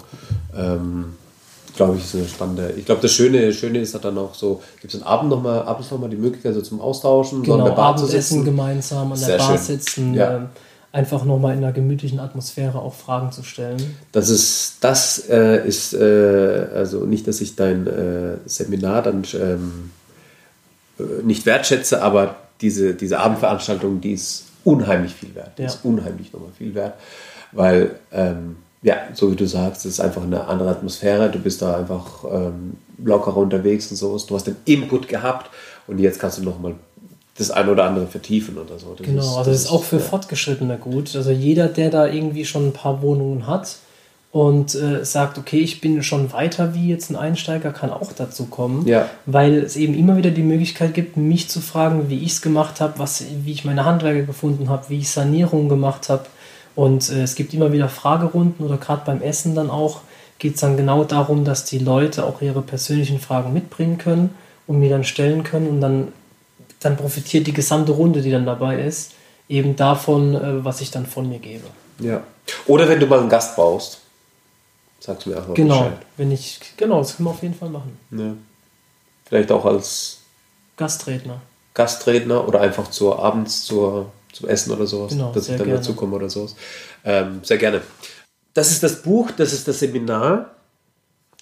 ähm, 0.57 1.15
glaube 1.75 1.97
ich, 1.97 2.03
ist 2.05 2.15
eine 2.15 2.27
spannende. 2.27 2.73
Ich 2.77 2.85
glaube, 2.85 3.01
das 3.01 3.11
Schöne, 3.13 3.51
Schöne 3.53 3.79
ist 3.79 3.93
halt 3.93 4.05
dann 4.05 4.17
auch 4.17 4.33
so, 4.35 4.61
gibt 4.81 4.93
es 4.93 5.01
Abend 5.03 5.29
noch 5.29 5.41
mal, 5.41 5.61
abends 5.63 5.89
nochmal 5.91 6.09
die 6.09 6.15
Möglichkeit, 6.17 6.53
so 6.53 6.61
zum 6.61 6.79
Austauschen, 6.81 7.43
so 7.43 7.53
an 7.53 7.59
Genau, 7.59 7.69
der 7.69 7.75
Bar 7.75 7.97
zu 7.97 8.05
sitzen. 8.05 8.43
gemeinsam 8.45 9.11
an 9.11 9.19
der 9.19 9.27
Sehr 9.27 9.37
Bar 9.37 9.47
schön. 9.57 9.65
sitzen, 9.65 10.13
Ja. 10.13 10.35
ähm, 10.37 10.45
einfach 10.91 11.25
nochmal 11.25 11.53
in 11.57 11.63
einer 11.63 11.73
gemütlichen 11.73 12.19
Atmosphäre 12.19 12.79
auch 12.79 12.93
Fragen 12.93 13.31
zu 13.31 13.43
stellen. 13.43 13.97
Das 14.13 14.29
ist, 14.29 14.77
das 14.81 15.19
äh, 15.29 15.67
ist, 15.67 15.93
äh, 15.93 16.67
also 16.73 16.99
nicht, 17.05 17.27
dass 17.27 17.41
ich 17.41 17.55
dein 17.57 17.85
äh, 17.87 18.37
Seminar 18.45 19.01
dann 19.01 19.23
ähm, 19.33 19.91
äh, 20.99 21.03
nicht 21.23 21.45
wertschätze, 21.45 22.01
aber 22.01 22.35
diese, 22.61 22.93
diese 22.93 23.19
Abendveranstaltung, 23.19 23.99
die 23.99 24.13
ist 24.13 24.45
unheimlich 24.63 25.13
viel 25.13 25.35
wert. 25.35 25.51
Die 25.57 25.63
Ja. 25.63 25.67
ist 25.67 25.79
unheimlich 25.83 26.31
nochmal 26.31 26.51
viel 26.57 26.73
wert, 26.73 26.93
weil, 27.51 27.91
ähm, 28.13 28.55
ja, 28.85 28.97
so 29.13 29.31
wie 29.31 29.35
du 29.35 29.47
sagst, 29.47 29.83
es 29.85 29.93
ist 29.93 29.99
einfach 29.99 30.21
eine 30.21 30.45
andere 30.45 30.69
Atmosphäre. 30.69 31.31
Du 31.31 31.39
bist 31.39 31.59
da 31.59 31.75
einfach 31.75 32.23
ähm, 32.31 32.73
lockerer 33.03 33.37
unterwegs 33.37 33.89
und 33.89 33.97
sowas. 33.97 34.27
Du 34.27 34.35
hast 34.35 34.45
den 34.45 34.57
Input 34.65 35.07
gehabt 35.07 35.49
und 35.87 35.97
jetzt 35.97 36.19
kannst 36.19 36.37
du 36.37 36.43
nochmal 36.43 36.75
das 37.35 37.49
eine 37.49 37.71
oder 37.71 37.85
andere 37.85 38.05
vertiefen 38.05 38.59
oder 38.59 38.77
so. 38.77 38.93
Das 38.95 39.05
Genau, 39.05 39.37
also 39.37 39.49
das 39.49 39.61
ist 39.61 39.71
auch 39.71 39.83
für 39.83 39.95
ja. 39.97 40.03
Fortgeschrittene 40.03 40.77
gut. 40.77 41.15
Also 41.15 41.31
jeder, 41.31 41.67
der 41.67 41.89
da 41.89 42.05
irgendwie 42.05 42.45
schon 42.45 42.67
ein 42.67 42.73
paar 42.73 43.01
Wohnungen 43.01 43.47
hat 43.47 43.77
und 44.31 44.75
äh, 44.75 45.03
sagt, 45.03 45.39
okay, 45.39 45.61
ich 45.61 45.81
bin 45.81 46.03
schon 46.03 46.31
weiter 46.31 46.75
wie 46.75 46.89
jetzt 46.89 47.09
ein 47.09 47.15
Einsteiger, 47.15 47.71
kann 47.71 47.89
auch 47.89 48.11
dazu 48.13 48.45
kommen. 48.45 48.85
Ja. 48.85 49.09
Weil 49.25 49.63
es 49.63 49.77
eben 49.77 49.95
immer 49.95 50.15
wieder 50.15 50.29
die 50.29 50.43
Möglichkeit 50.43 50.93
gibt, 50.93 51.17
mich 51.17 51.49
zu 51.49 51.59
fragen, 51.59 52.07
wie 52.09 52.19
ich 52.19 52.33
es 52.33 52.41
gemacht 52.43 52.81
habe, 52.81 52.99
was, 52.99 53.23
wie 53.45 53.51
ich 53.51 53.65
meine 53.65 53.83
Handwerke 53.83 54.27
gefunden 54.27 54.69
habe, 54.69 54.89
wie 54.89 54.99
ich 54.99 55.09
Sanierungen 55.09 55.69
gemacht 55.69 56.07
habe. 56.09 56.25
Und 56.75 57.09
äh, 57.09 57.23
es 57.23 57.35
gibt 57.35 57.53
immer 57.53 57.71
wieder 57.71 57.89
Fragerunden 57.89 58.65
oder 58.65 58.77
gerade 58.77 59.03
beim 59.05 59.21
Essen 59.21 59.55
dann 59.55 59.69
auch 59.69 60.01
geht 60.37 60.55
es 60.55 60.61
dann 60.61 60.75
genau 60.75 61.05
darum, 61.05 61.45
dass 61.45 61.63
die 61.63 61.79
Leute 61.79 62.25
auch 62.25 62.41
ihre 62.41 62.61
persönlichen 62.61 63.19
Fragen 63.21 63.53
mitbringen 63.53 63.97
können 63.97 64.35
und 64.67 64.79
mir 64.79 64.89
dann 64.89 65.05
stellen 65.05 65.43
können 65.43 65.69
und 65.69 65.81
dann 65.81 66.11
dann 66.85 66.97
profitiert 66.97 67.47
die 67.47 67.53
gesamte 67.53 67.93
Runde, 67.93 68.21
die 68.21 68.31
dann 68.31 68.45
dabei 68.45 68.81
ist, 68.81 69.13
eben 69.49 69.75
davon, 69.75 70.35
äh, 70.35 70.63
was 70.63 70.81
ich 70.81 70.91
dann 70.91 71.05
von 71.05 71.27
mir 71.27 71.39
gebe. 71.39 71.65
Ja. 71.99 72.21
Oder 72.67 72.87
wenn 72.87 72.99
du 72.99 73.07
mal 73.07 73.19
einen 73.19 73.29
Gast 73.29 73.55
brauchst, 73.55 74.01
sagst 74.99 75.25
du 75.25 75.31
mir 75.31 75.37
auch 75.41 75.47
mal 75.47 75.53
Genau, 75.55 75.79
Bescheid. 75.83 75.97
wenn 76.17 76.31
ich, 76.31 76.59
genau, 76.77 76.99
das 76.99 77.15
können 77.15 77.27
wir 77.27 77.31
auf 77.31 77.41
jeden 77.41 77.55
Fall 77.55 77.69
machen. 77.69 77.97
Ja. 78.11 78.33
Vielleicht 79.25 79.51
auch 79.51 79.65
als 79.65 80.19
Gastredner. 80.77 81.41
Gastredner 81.73 82.47
oder 82.47 82.61
einfach 82.61 82.89
zur 82.89 83.17
abends 83.23 83.63
zur, 83.65 84.11
zum 84.35 84.49
Essen 84.49 84.71
oder 84.71 84.85
sowas, 84.85 85.11
Genau, 85.11 85.31
dass 85.31 85.43
ich 85.49 85.55
dann 85.55 85.65
gerne. 85.65 85.79
dazukomme 85.79 86.15
oder 86.15 86.29
sowas. 86.29 86.55
Ähm, 87.03 87.39
sehr 87.43 87.57
gerne. 87.57 87.81
Das 88.53 88.71
ist 88.71 88.83
das 88.83 89.01
Buch, 89.01 89.31
das 89.31 89.53
ist 89.53 89.67
das 89.67 89.79
Seminar. 89.79 90.51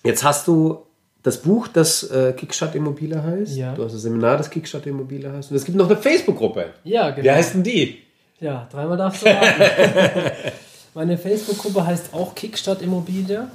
Jetzt 0.03 0.23
hast 0.23 0.47
du 0.47 0.85
das 1.21 1.41
Buch, 1.41 1.67
das 1.67 2.03
äh, 2.03 2.33
Kickstart 2.33 2.75
Immobilie 2.75 3.21
heißt. 3.21 3.55
Ja. 3.55 3.73
Du 3.73 3.83
hast 3.85 3.93
das 3.93 4.01
Seminar, 4.01 4.37
das 4.37 4.49
Kickstart 4.49 4.85
Immobilie 4.87 5.31
heißt. 5.31 5.51
Und 5.51 5.57
es 5.57 5.63
gibt 5.65 5.77
noch 5.77 5.89
eine 5.89 5.97
Facebook-Gruppe. 5.97 6.73
Ja, 6.83 7.09
genau. 7.11 7.23
Wie 7.23 7.31
heißt 7.31 7.53
denn 7.53 7.63
die? 7.63 7.99
Ja, 8.39 8.67
dreimal 8.71 8.97
darfst 8.97 9.21
du 9.23 9.27
raten. 9.27 9.61
Meine 10.93 11.17
Facebook-Gruppe 11.17 11.85
heißt 11.85 12.13
auch 12.13 12.35
Kickstart 12.35 12.81
Immobilie. 12.81 13.47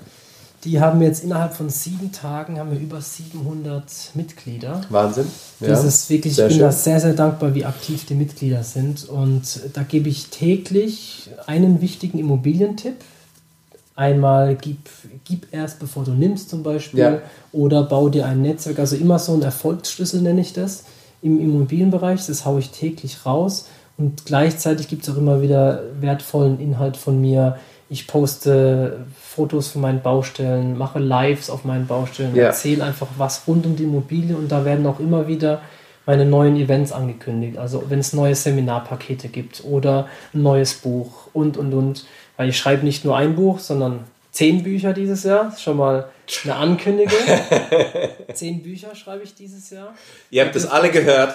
Die 0.64 0.80
haben 0.80 1.00
jetzt 1.02 1.22
innerhalb 1.22 1.54
von 1.54 1.68
sieben 1.70 2.10
Tagen 2.10 2.58
haben 2.58 2.72
wir 2.72 2.80
über 2.80 3.00
700 3.00 3.84
Mitglieder. 4.14 4.80
Wahnsinn. 4.90 5.26
Das 5.60 5.82
Ja. 5.82 5.88
ist 5.88 6.10
wirklich, 6.10 6.32
ich 6.32 6.38
bin 6.38 6.50
schön. 6.50 6.58
da 6.60 6.72
sehr, 6.72 6.98
sehr 7.00 7.12
dankbar, 7.14 7.54
wie 7.54 7.64
aktiv 7.64 8.06
die 8.06 8.14
Mitglieder 8.14 8.64
sind. 8.64 9.08
Und 9.08 9.60
da 9.74 9.84
gebe 9.84 10.08
ich 10.08 10.28
täglich 10.30 11.30
einen 11.46 11.80
wichtigen 11.80 12.18
Immobilientipp. 12.18 12.96
Einmal 13.94 14.56
gib, 14.56 14.78
gib 15.24 15.46
erst, 15.52 15.78
bevor 15.78 16.04
du 16.04 16.12
nimmst 16.12 16.50
zum 16.50 16.62
Beispiel. 16.64 16.98
Ja. 17.00 17.18
Oder 17.52 17.84
bau 17.84 18.08
dir 18.08 18.26
ein 18.26 18.42
Netzwerk. 18.42 18.80
Also 18.80 18.96
immer 18.96 19.18
so 19.20 19.34
ein 19.34 19.42
Erfolgsschlüssel 19.42 20.20
nenne 20.22 20.40
ich 20.40 20.52
das 20.52 20.84
im 21.22 21.40
Immobilienbereich. 21.40 22.26
Das 22.26 22.44
haue 22.44 22.58
ich 22.60 22.70
täglich 22.70 23.24
raus. 23.24 23.66
Und 23.96 24.24
gleichzeitig 24.26 24.88
gibt 24.88 25.02
es 25.06 25.12
auch 25.14 25.18
immer 25.18 25.40
wieder 25.40 25.82
wertvollen 26.00 26.60
Inhalt 26.60 26.96
von 26.96 27.20
mir. 27.20 27.58
Ich 27.90 28.06
poste 28.06 29.06
Fotos 29.18 29.68
von 29.68 29.80
meinen 29.82 30.02
Baustellen, 30.02 30.76
mache 30.76 30.98
Lives 30.98 31.48
auf 31.48 31.64
meinen 31.64 31.86
Baustellen, 31.86 32.34
Ja. 32.36 32.46
erzähle 32.46 32.84
einfach 32.84 33.08
was 33.16 33.42
rund 33.46 33.64
um 33.66 33.76
die 33.76 33.84
Immobilie 33.84 34.36
und 34.36 34.52
da 34.52 34.64
werden 34.64 34.86
auch 34.86 35.00
immer 35.00 35.26
wieder 35.26 35.62
meine 36.04 36.24
neuen 36.24 36.56
Events 36.56 36.92
angekündigt. 36.92 37.58
Also 37.58 37.84
wenn 37.88 37.98
es 37.98 38.12
neue 38.12 38.34
Seminarpakete 38.34 39.28
gibt 39.28 39.62
oder 39.64 40.08
ein 40.34 40.42
neues 40.42 40.74
Buch 40.74 41.28
und 41.32 41.56
und 41.56 41.72
und. 41.74 42.06
Weil 42.36 42.48
ich 42.50 42.58
schreibe 42.58 42.84
nicht 42.84 43.04
nur 43.04 43.16
ein 43.16 43.34
Buch, 43.34 43.58
sondern 43.58 44.04
zehn 44.32 44.62
Bücher 44.62 44.92
dieses 44.92 45.24
Jahr. 45.24 45.54
Schon 45.58 45.76
mal 45.76 46.08
eine 46.44 46.54
Ankündigung. 46.56 47.18
zehn 48.34 48.62
Bücher 48.62 48.94
schreibe 48.94 49.24
ich 49.24 49.34
dieses 49.34 49.70
Jahr. 49.70 49.94
Ihr 50.30 50.44
habt 50.44 50.54
das 50.54 50.66
alle 50.66 50.90
gehört. 50.90 51.34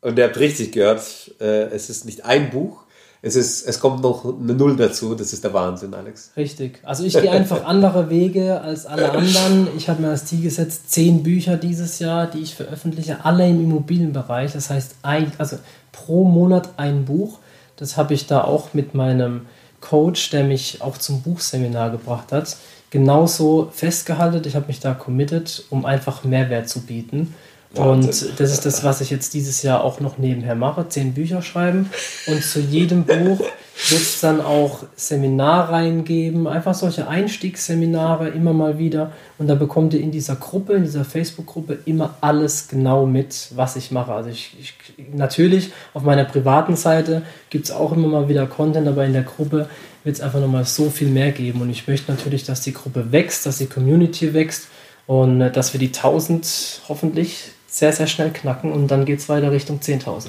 Und 0.00 0.18
ihr 0.18 0.24
habt 0.24 0.38
richtig 0.38 0.72
gehört. 0.72 1.02
Äh, 1.40 1.64
es 1.72 1.88
ist 1.88 2.04
nicht 2.04 2.24
ein 2.24 2.50
Buch, 2.50 2.83
es, 3.26 3.36
ist, 3.36 3.66
es 3.66 3.80
kommt 3.80 4.02
noch 4.02 4.22
eine 4.24 4.52
Null 4.52 4.76
dazu. 4.76 5.14
Das 5.14 5.32
ist 5.32 5.42
der 5.42 5.54
Wahnsinn, 5.54 5.94
Alex. 5.94 6.30
Richtig. 6.36 6.78
Also 6.82 7.04
ich 7.04 7.14
gehe 7.14 7.30
einfach 7.30 7.64
andere 7.66 8.10
Wege 8.10 8.60
als 8.60 8.84
alle 8.84 9.12
anderen. 9.12 9.68
Ich 9.78 9.88
habe 9.88 10.02
mir 10.02 10.10
als 10.10 10.26
Ziel 10.26 10.42
gesetzt, 10.42 10.90
zehn 10.90 11.22
Bücher 11.22 11.56
dieses 11.56 12.00
Jahr, 12.00 12.26
die 12.26 12.40
ich 12.40 12.54
veröffentliche, 12.54 13.24
alle 13.24 13.48
im 13.48 13.62
Immobilienbereich. 13.62 14.52
Das 14.52 14.68
heißt, 14.68 14.96
ein, 15.00 15.32
also 15.38 15.56
pro 15.90 16.24
Monat 16.24 16.74
ein 16.76 17.06
Buch. 17.06 17.38
Das 17.76 17.96
habe 17.96 18.12
ich 18.12 18.26
da 18.26 18.44
auch 18.44 18.74
mit 18.74 18.94
meinem 18.94 19.46
Coach, 19.80 20.28
der 20.28 20.44
mich 20.44 20.82
auch 20.82 20.98
zum 20.98 21.22
Buchseminar 21.22 21.90
gebracht 21.90 22.30
hat, 22.30 22.56
genauso 22.90 23.70
festgehalten. 23.72 24.46
Ich 24.46 24.54
habe 24.54 24.66
mich 24.66 24.80
da 24.80 24.92
committed, 24.92 25.64
um 25.70 25.86
einfach 25.86 26.24
Mehrwert 26.24 26.68
zu 26.68 26.82
bieten. 26.82 27.34
Und 27.76 28.06
das 28.06 28.52
ist 28.52 28.66
das, 28.66 28.84
was 28.84 29.00
ich 29.00 29.10
jetzt 29.10 29.34
dieses 29.34 29.62
Jahr 29.62 29.82
auch 29.82 30.00
noch 30.00 30.18
nebenher 30.18 30.54
mache, 30.54 30.88
zehn 30.88 31.14
Bücher 31.14 31.42
schreiben. 31.42 31.90
Und 32.26 32.42
zu 32.42 32.60
jedem 32.60 33.04
Buch 33.04 33.40
wird 33.88 34.00
es 34.00 34.20
dann 34.20 34.40
auch 34.40 34.84
Seminarreihen 34.94 36.04
geben, 36.04 36.46
einfach 36.46 36.74
solche 36.74 37.08
Einstiegsseminare 37.08 38.28
immer 38.28 38.52
mal 38.52 38.78
wieder. 38.78 39.12
Und 39.38 39.48
da 39.48 39.56
bekommt 39.56 39.94
ihr 39.94 40.00
in 40.00 40.12
dieser 40.12 40.36
Gruppe, 40.36 40.74
in 40.74 40.84
dieser 40.84 41.04
Facebook-Gruppe 41.04 41.78
immer 41.84 42.16
alles 42.20 42.68
genau 42.68 43.06
mit, 43.06 43.48
was 43.56 43.76
ich 43.76 43.90
mache. 43.90 44.12
Also 44.12 44.30
ich, 44.30 44.56
ich 44.60 44.74
natürlich 45.12 45.72
auf 45.92 46.02
meiner 46.02 46.24
privaten 46.24 46.76
Seite 46.76 47.22
gibt 47.50 47.64
es 47.64 47.72
auch 47.72 47.92
immer 47.92 48.08
mal 48.08 48.28
wieder 48.28 48.46
Content, 48.46 48.86
aber 48.86 49.04
in 49.04 49.12
der 49.12 49.22
Gruppe 49.22 49.68
wird 50.04 50.16
es 50.16 50.22
einfach 50.22 50.40
nochmal 50.40 50.64
so 50.64 50.90
viel 50.90 51.08
mehr 51.08 51.32
geben. 51.32 51.60
Und 51.60 51.70
ich 51.70 51.88
möchte 51.88 52.12
natürlich, 52.12 52.44
dass 52.44 52.60
die 52.60 52.74
Gruppe 52.74 53.10
wächst, 53.10 53.44
dass 53.46 53.58
die 53.58 53.66
Community 53.66 54.32
wächst 54.34 54.68
und 55.06 55.40
äh, 55.40 55.50
dass 55.50 55.72
wir 55.72 55.80
die 55.80 55.88
1000 55.88 56.82
hoffentlich 56.88 57.50
sehr, 57.74 57.92
sehr 57.92 58.06
schnell 58.06 58.30
knacken 58.30 58.70
und 58.72 58.86
dann 58.86 59.04
geht 59.04 59.18
es 59.18 59.28
weiter 59.28 59.50
Richtung 59.50 59.80
10.000. 59.80 60.28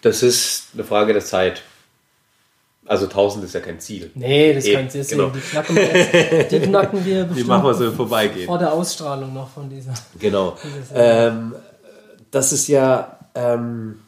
Das 0.00 0.22
ist 0.22 0.68
eine 0.72 0.82
Frage 0.82 1.12
der 1.12 1.22
Zeit. 1.22 1.62
Also 2.86 3.04
1000 3.04 3.44
ist 3.44 3.54
ja 3.54 3.60
kein 3.60 3.78
Ziel. 3.80 4.10
Nee, 4.14 4.54
das 4.54 4.64
ist 4.64 4.72
kein 4.72 4.88
Ziel. 4.88 5.04
Genau. 5.04 5.28
Die, 5.28 5.40
knacken 5.40 5.76
wir 5.76 5.84
jetzt, 5.84 6.52
die 6.52 6.60
knacken 6.68 7.04
wir 7.04 7.24
bestimmt 7.24 7.38
die 7.38 7.44
machen 7.44 7.66
wir 7.66 7.74
so 7.74 7.92
vorbeigehen. 7.92 8.46
vor 8.46 8.58
der 8.58 8.72
Ausstrahlung 8.72 9.34
noch 9.34 9.50
von 9.50 9.68
dieser. 9.68 9.92
Genau. 10.18 10.56
ähm, 10.94 11.54
das 12.30 12.52
ist 12.54 12.66
ja, 12.68 13.18
ähm, 13.34 14.00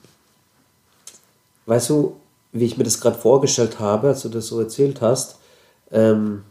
weißt 1.66 1.90
du, 1.90 2.16
wie 2.53 2.64
ich 2.64 2.79
mir 2.79 2.85
das 2.85 2.98
gerade 2.98 3.18
vorgestellt 3.18 3.79
habe, 3.81 4.09
als 4.09 4.22
du 4.22 4.31
das 4.31 4.46
so 4.46 4.59
erzählt 4.61 5.03
hast, 5.03 5.37
ähm, 5.92 6.44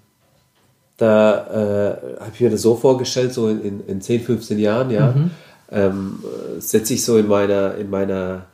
da 0.98 1.48
äh, 1.48 2.20
habe 2.20 2.32
ich 2.32 2.42
mir 2.42 2.52
das 2.52 2.62
so 2.62 2.76
vorgestellt, 2.76 3.34
so 3.34 3.50
in, 3.50 3.88
in 3.88 4.02
10, 4.02 4.22
15 4.22 4.60
Jahren, 4.60 4.92
ja. 4.92 5.14
Mhm 5.14 5.32
ähm, 5.72 6.24
setze 6.60 6.94
ich 6.94 7.04
so 7.04 7.18
in 7.18 7.28
meiner, 7.28 7.76
in 7.76 7.90
meiner 7.90 8.46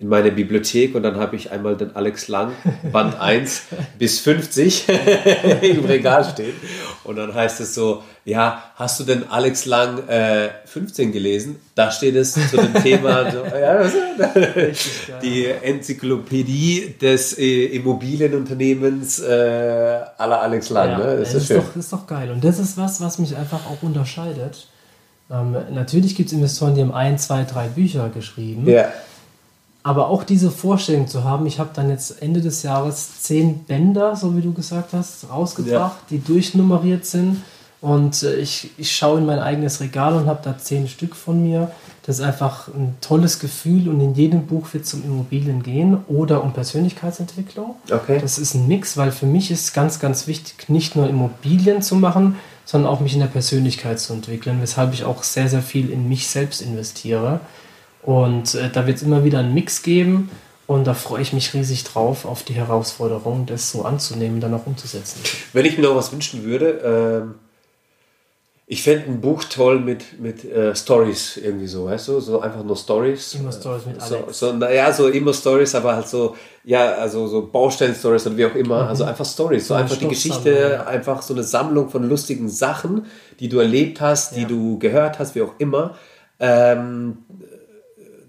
in 0.00 0.08
meine 0.08 0.32
Bibliothek 0.32 0.94
und 0.94 1.02
dann 1.02 1.16
habe 1.16 1.36
ich 1.36 1.50
einmal 1.50 1.76
den 1.76 1.94
Alex 1.94 2.28
Lang, 2.28 2.52
Band 2.90 3.20
1 3.20 3.64
bis 3.98 4.20
50 4.20 4.86
im 5.60 5.84
Regal 5.84 6.24
stehen. 6.24 6.54
Und 7.04 7.16
dann 7.16 7.34
heißt 7.34 7.60
es 7.60 7.74
so, 7.74 8.02
ja, 8.24 8.62
hast 8.76 8.98
du 8.98 9.04
denn 9.04 9.28
Alex 9.28 9.66
Lang 9.66 10.08
äh, 10.08 10.48
15 10.64 11.12
gelesen? 11.12 11.56
Da 11.74 11.90
steht 11.90 12.16
es 12.16 12.32
zu 12.32 12.56
dem 12.56 12.72
Thema, 12.82 13.30
so, 13.30 13.44
ja, 13.44 13.90
die 15.22 15.46
Enzyklopädie 15.46 16.94
des 16.98 17.36
äh, 17.36 17.66
Immobilienunternehmens 17.66 19.20
äh, 19.20 20.00
aller 20.16 20.40
Alex 20.40 20.70
Lang. 20.70 20.92
Ja, 20.92 20.98
ne? 20.98 21.16
das, 21.18 21.34
ist, 21.34 21.50
ist 21.50 21.58
doch, 21.58 21.76
ist 21.76 21.92
doch 21.92 22.06
geil. 22.06 22.30
Und 22.30 22.42
das 22.42 22.58
ist 22.58 22.78
was, 22.78 23.02
was 23.02 23.18
mich 23.18 23.36
einfach 23.36 23.66
auch 23.66 23.82
unterscheidet 23.82 24.66
ähm, 25.30 25.56
natürlich 25.72 26.14
gibt 26.16 26.28
es 26.28 26.32
Investoren, 26.32 26.74
die 26.74 26.82
haben 26.82 26.92
ein, 26.92 27.18
zwei, 27.18 27.44
drei 27.44 27.68
Bücher 27.68 28.08
geschrieben. 28.08 28.68
Ja. 28.68 28.88
Aber 29.82 30.08
auch 30.08 30.24
diese 30.24 30.50
Vorstellung 30.50 31.06
zu 31.06 31.24
haben, 31.24 31.46
ich 31.46 31.58
habe 31.58 31.70
dann 31.72 31.88
jetzt 31.88 32.20
Ende 32.20 32.40
des 32.40 32.62
Jahres 32.62 33.22
zehn 33.22 33.64
Bänder, 33.64 34.14
so 34.14 34.36
wie 34.36 34.42
du 34.42 34.52
gesagt 34.52 34.92
hast, 34.92 35.30
rausgebracht, 35.30 35.96
ja. 35.96 36.06
die 36.10 36.22
durchnummeriert 36.22 37.06
sind. 37.06 37.42
Und 37.80 38.22
äh, 38.22 38.36
ich, 38.36 38.70
ich 38.76 38.94
schaue 38.94 39.20
in 39.20 39.26
mein 39.26 39.38
eigenes 39.38 39.80
Regal 39.80 40.14
und 40.14 40.26
habe 40.26 40.40
da 40.42 40.58
zehn 40.58 40.86
Stück 40.86 41.16
von 41.16 41.42
mir. 41.42 41.70
Das 42.04 42.18
ist 42.18 42.24
einfach 42.24 42.68
ein 42.68 42.96
tolles 43.00 43.38
Gefühl 43.38 43.88
und 43.88 44.00
in 44.00 44.14
jedem 44.14 44.46
Buch 44.46 44.66
wird 44.72 44.84
es 44.84 44.92
um 44.92 45.04
Immobilien 45.04 45.62
gehen 45.62 45.98
oder 46.08 46.42
um 46.42 46.52
Persönlichkeitsentwicklung. 46.52 47.76
Okay. 47.90 48.18
Das 48.20 48.38
ist 48.38 48.54
ein 48.54 48.68
Mix, 48.68 48.96
weil 48.96 49.12
für 49.12 49.26
mich 49.26 49.50
ist 49.50 49.72
ganz, 49.72 49.98
ganz 49.98 50.26
wichtig, 50.26 50.68
nicht 50.68 50.96
nur 50.96 51.08
Immobilien 51.08 51.82
zu 51.82 51.96
machen, 51.96 52.36
sondern 52.64 52.92
auch 52.92 53.00
mich 53.00 53.14
in 53.14 53.20
der 53.20 53.26
Persönlichkeit 53.26 54.00
zu 54.00 54.12
entwickeln, 54.12 54.58
weshalb 54.60 54.92
ich 54.92 55.04
auch 55.04 55.22
sehr, 55.22 55.48
sehr 55.48 55.62
viel 55.62 55.90
in 55.90 56.08
mich 56.08 56.28
selbst 56.28 56.62
investiere. 56.62 57.40
Und 58.02 58.54
äh, 58.54 58.70
da 58.70 58.86
wird 58.86 58.98
es 58.98 59.02
immer 59.02 59.24
wieder 59.24 59.40
einen 59.40 59.54
Mix 59.54 59.82
geben 59.82 60.30
und 60.66 60.86
da 60.86 60.94
freue 60.94 61.22
ich 61.22 61.32
mich 61.32 61.52
riesig 61.52 61.84
drauf, 61.84 62.24
auf 62.24 62.42
die 62.42 62.54
Herausforderung, 62.54 63.46
das 63.46 63.70
so 63.70 63.84
anzunehmen 63.84 64.40
dann 64.40 64.54
auch 64.54 64.66
umzusetzen. 64.66 65.20
Wenn 65.52 65.66
ich 65.66 65.76
mir 65.76 65.84
noch 65.84 65.96
was 65.96 66.12
wünschen 66.12 66.44
würde, 66.44 67.24
ähm 67.24 67.34
ich 68.72 68.84
fände 68.84 69.06
ein 69.06 69.20
Buch 69.20 69.42
toll 69.42 69.80
mit, 69.80 70.20
mit 70.20 70.44
äh, 70.44 70.76
Stories 70.76 71.38
irgendwie 71.38 71.66
so, 71.66 71.86
weißt 71.86 72.06
du? 72.06 72.20
So 72.20 72.38
einfach 72.38 72.62
nur 72.62 72.76
Stories. 72.76 73.34
Immer 73.34 73.50
Stories 73.50 73.84
mit 73.84 74.00
Alex. 74.00 74.38
So, 74.38 74.46
so, 74.46 74.52
naja, 74.56 74.92
so 74.92 75.08
immer 75.08 75.34
Stories, 75.34 75.74
aber 75.74 75.96
halt 75.96 76.06
so, 76.06 76.36
ja, 76.62 76.92
also 76.92 77.26
so 77.26 77.48
Baustellen-Stories 77.48 78.28
und 78.28 78.36
wie 78.36 78.46
auch 78.46 78.54
immer. 78.54 78.84
Mhm. 78.84 78.88
Also 78.90 79.02
einfach 79.02 79.24
Stories. 79.24 79.66
So, 79.66 79.74
so 79.74 79.80
einfach 79.80 79.96
die 79.96 80.06
Geschichte, 80.06 80.52
ja. 80.74 80.86
einfach 80.86 81.20
so 81.20 81.34
eine 81.34 81.42
Sammlung 81.42 81.88
von 81.88 82.08
lustigen 82.08 82.48
Sachen, 82.48 83.06
die 83.40 83.48
du 83.48 83.58
erlebt 83.58 84.00
hast, 84.00 84.36
die 84.36 84.42
ja. 84.42 84.48
du 84.48 84.78
gehört 84.78 85.18
hast, 85.18 85.34
wie 85.34 85.42
auch 85.42 85.54
immer. 85.58 85.96
Ähm, 86.38 87.18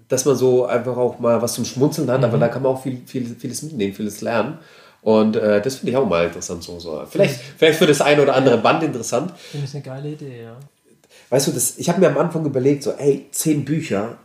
dass 0.08 0.24
man 0.24 0.34
so 0.34 0.66
einfach 0.66 0.96
auch 0.96 1.20
mal 1.20 1.40
was 1.40 1.54
zum 1.54 1.64
Schmunzeln 1.64 2.10
hat, 2.10 2.18
mhm. 2.18 2.24
aber 2.24 2.38
da 2.38 2.48
kann 2.48 2.62
man 2.62 2.72
auch 2.72 2.82
viel, 2.82 3.00
viel, 3.06 3.26
vieles 3.38 3.62
mitnehmen, 3.62 3.94
vieles 3.94 4.20
lernen. 4.20 4.58
Und 5.02 5.36
äh, 5.36 5.60
das 5.60 5.76
finde 5.76 5.90
ich 5.90 5.96
auch 5.96 6.06
mal 6.06 6.26
interessant. 6.26 6.62
So, 6.62 6.78
so. 6.78 7.04
Vielleicht, 7.10 7.40
vielleicht 7.58 7.78
für 7.78 7.86
das 7.86 8.00
eine 8.00 8.22
oder 8.22 8.34
andere 8.34 8.58
Band 8.58 8.84
interessant. 8.84 9.32
Finde 9.36 9.66
ich 9.66 9.74
eine 9.74 9.82
geile 9.82 10.08
Idee, 10.10 10.42
ja. 10.44 10.56
Weißt 11.28 11.48
du, 11.48 11.52
das, 11.52 11.78
ich 11.78 11.88
habe 11.88 12.00
mir 12.00 12.08
am 12.08 12.18
Anfang 12.18 12.44
überlegt, 12.44 12.84
so, 12.84 12.92
ey, 12.92 13.26
zehn 13.32 13.64
Bücher. 13.64 14.18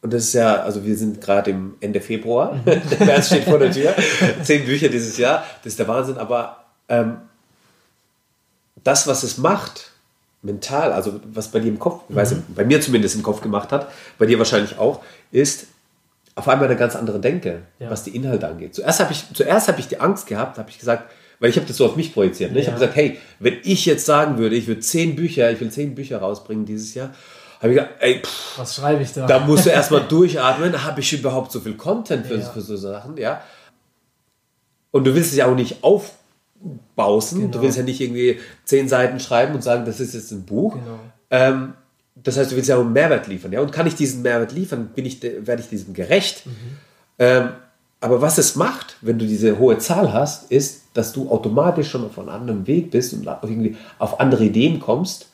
Und 0.00 0.12
das 0.12 0.24
ist 0.24 0.32
ja, 0.32 0.62
also 0.62 0.84
wir 0.84 0.96
sind 0.96 1.20
gerade 1.20 1.50
im 1.50 1.74
Ende 1.80 2.00
Februar. 2.00 2.54
Mhm. 2.54 2.64
der 2.90 3.06
März 3.06 3.26
steht 3.26 3.44
vor 3.44 3.58
der 3.58 3.70
Tür. 3.70 3.94
zehn 4.42 4.64
Bücher 4.64 4.88
dieses 4.88 5.18
Jahr. 5.18 5.44
Das 5.62 5.72
ist 5.72 5.78
der 5.78 5.88
Wahnsinn. 5.88 6.16
Aber 6.16 6.64
ähm, 6.88 7.18
das, 8.82 9.06
was 9.06 9.22
es 9.22 9.36
macht, 9.36 9.90
mental, 10.40 10.92
also 10.92 11.20
was 11.32 11.48
bei 11.48 11.60
dir 11.60 11.68
im 11.68 11.78
Kopf, 11.78 12.08
mhm. 12.08 12.16
weiß 12.16 12.34
bei 12.54 12.64
mir 12.64 12.80
zumindest 12.80 13.14
im 13.14 13.22
Kopf 13.22 13.42
gemacht 13.42 13.70
hat, 13.72 13.90
bei 14.18 14.24
dir 14.24 14.38
wahrscheinlich 14.38 14.78
auch, 14.78 15.00
ist, 15.30 15.66
auf 16.34 16.48
einmal 16.48 16.66
eine 16.66 16.76
ganz 16.76 16.96
andere 16.96 17.20
Denke, 17.20 17.62
ja. 17.78 17.90
was 17.90 18.04
die 18.04 18.16
Inhalte 18.16 18.48
angeht. 18.48 18.74
Zuerst 18.74 19.00
habe 19.00 19.12
ich, 19.12 19.24
zuerst 19.34 19.68
hab 19.68 19.78
ich 19.78 19.88
die 19.88 20.00
Angst 20.00 20.26
gehabt, 20.26 20.58
habe 20.58 20.70
ich 20.70 20.78
gesagt, 20.78 21.10
weil 21.40 21.50
ich 21.50 21.56
habe 21.56 21.66
das 21.66 21.76
so 21.76 21.86
auf 21.86 21.96
mich 21.96 22.14
projiziert. 22.14 22.52
Ne? 22.52 22.60
Ich 22.60 22.66
habe 22.68 22.78
gesagt, 22.78 22.96
hey, 22.96 23.18
wenn 23.40 23.58
ich 23.64 23.84
jetzt 23.84 24.06
sagen 24.06 24.38
würde, 24.38 24.54
ich 24.56 24.66
würde 24.66 24.80
zehn 24.80 25.16
Bücher, 25.16 25.50
ich 25.50 25.60
will 25.60 25.70
zehn 25.70 25.94
Bücher 25.94 26.18
rausbringen 26.18 26.64
dieses 26.64 26.94
Jahr, 26.94 27.10
habe 27.60 27.72
ich 27.72 27.78
gesagt, 27.78 27.94
ey, 28.00 28.20
pff, 28.22 28.58
was 28.58 28.76
schreibe 28.76 29.02
ich 29.02 29.12
da? 29.12 29.26
Da 29.26 29.40
musst 29.40 29.66
du 29.66 29.70
erstmal 29.70 30.02
durchatmen, 30.08 30.84
habe 30.84 31.00
ich 31.00 31.12
überhaupt 31.12 31.52
so 31.52 31.60
viel 31.60 31.74
Content 31.74 32.26
für, 32.26 32.40
für 32.40 32.60
so 32.60 32.76
Sachen, 32.76 33.16
ja. 33.16 33.42
Und 34.90 35.04
du 35.04 35.14
willst 35.14 35.32
es 35.32 35.36
ja 35.36 35.46
auch 35.46 35.54
nicht 35.54 35.82
aufbausen, 35.82 37.40
genau. 37.40 37.52
du 37.52 37.62
willst 37.62 37.76
ja 37.76 37.82
nicht 37.82 38.00
irgendwie 38.00 38.38
zehn 38.64 38.88
Seiten 38.88 39.20
schreiben 39.20 39.54
und 39.54 39.62
sagen, 39.62 39.84
das 39.84 40.00
ist 40.00 40.14
jetzt 40.14 40.30
ein 40.30 40.44
Buch. 40.44 40.74
Genau. 40.74 40.98
Ähm, 41.30 41.74
das 42.14 42.36
heißt, 42.36 42.52
du 42.52 42.56
willst 42.56 42.68
ja 42.68 42.76
auch 42.76 42.82
einen 42.82 42.92
Mehrwert 42.92 43.26
liefern. 43.26 43.52
Ja? 43.52 43.60
Und 43.60 43.72
kann 43.72 43.86
ich 43.86 43.94
diesen 43.94 44.22
Mehrwert 44.22 44.52
liefern, 44.52 44.90
bin 44.94 45.06
ich, 45.06 45.22
werde 45.22 45.62
ich 45.62 45.68
diesem 45.68 45.94
gerecht. 45.94 46.46
Mhm. 46.46 46.52
Ähm, 47.18 47.48
aber 48.00 48.20
was 48.20 48.38
es 48.38 48.56
macht, 48.56 48.96
wenn 49.00 49.18
du 49.18 49.26
diese 49.26 49.58
hohe 49.58 49.78
Zahl 49.78 50.12
hast, 50.12 50.50
ist, 50.50 50.82
dass 50.92 51.12
du 51.12 51.30
automatisch 51.30 51.88
schon 51.88 52.04
auf 52.04 52.18
einem 52.18 52.28
anderen 52.28 52.66
Weg 52.66 52.90
bist 52.90 53.12
und 53.14 53.26
irgendwie 53.42 53.76
auf 53.98 54.20
andere 54.20 54.44
Ideen 54.44 54.80
kommst, 54.80 55.28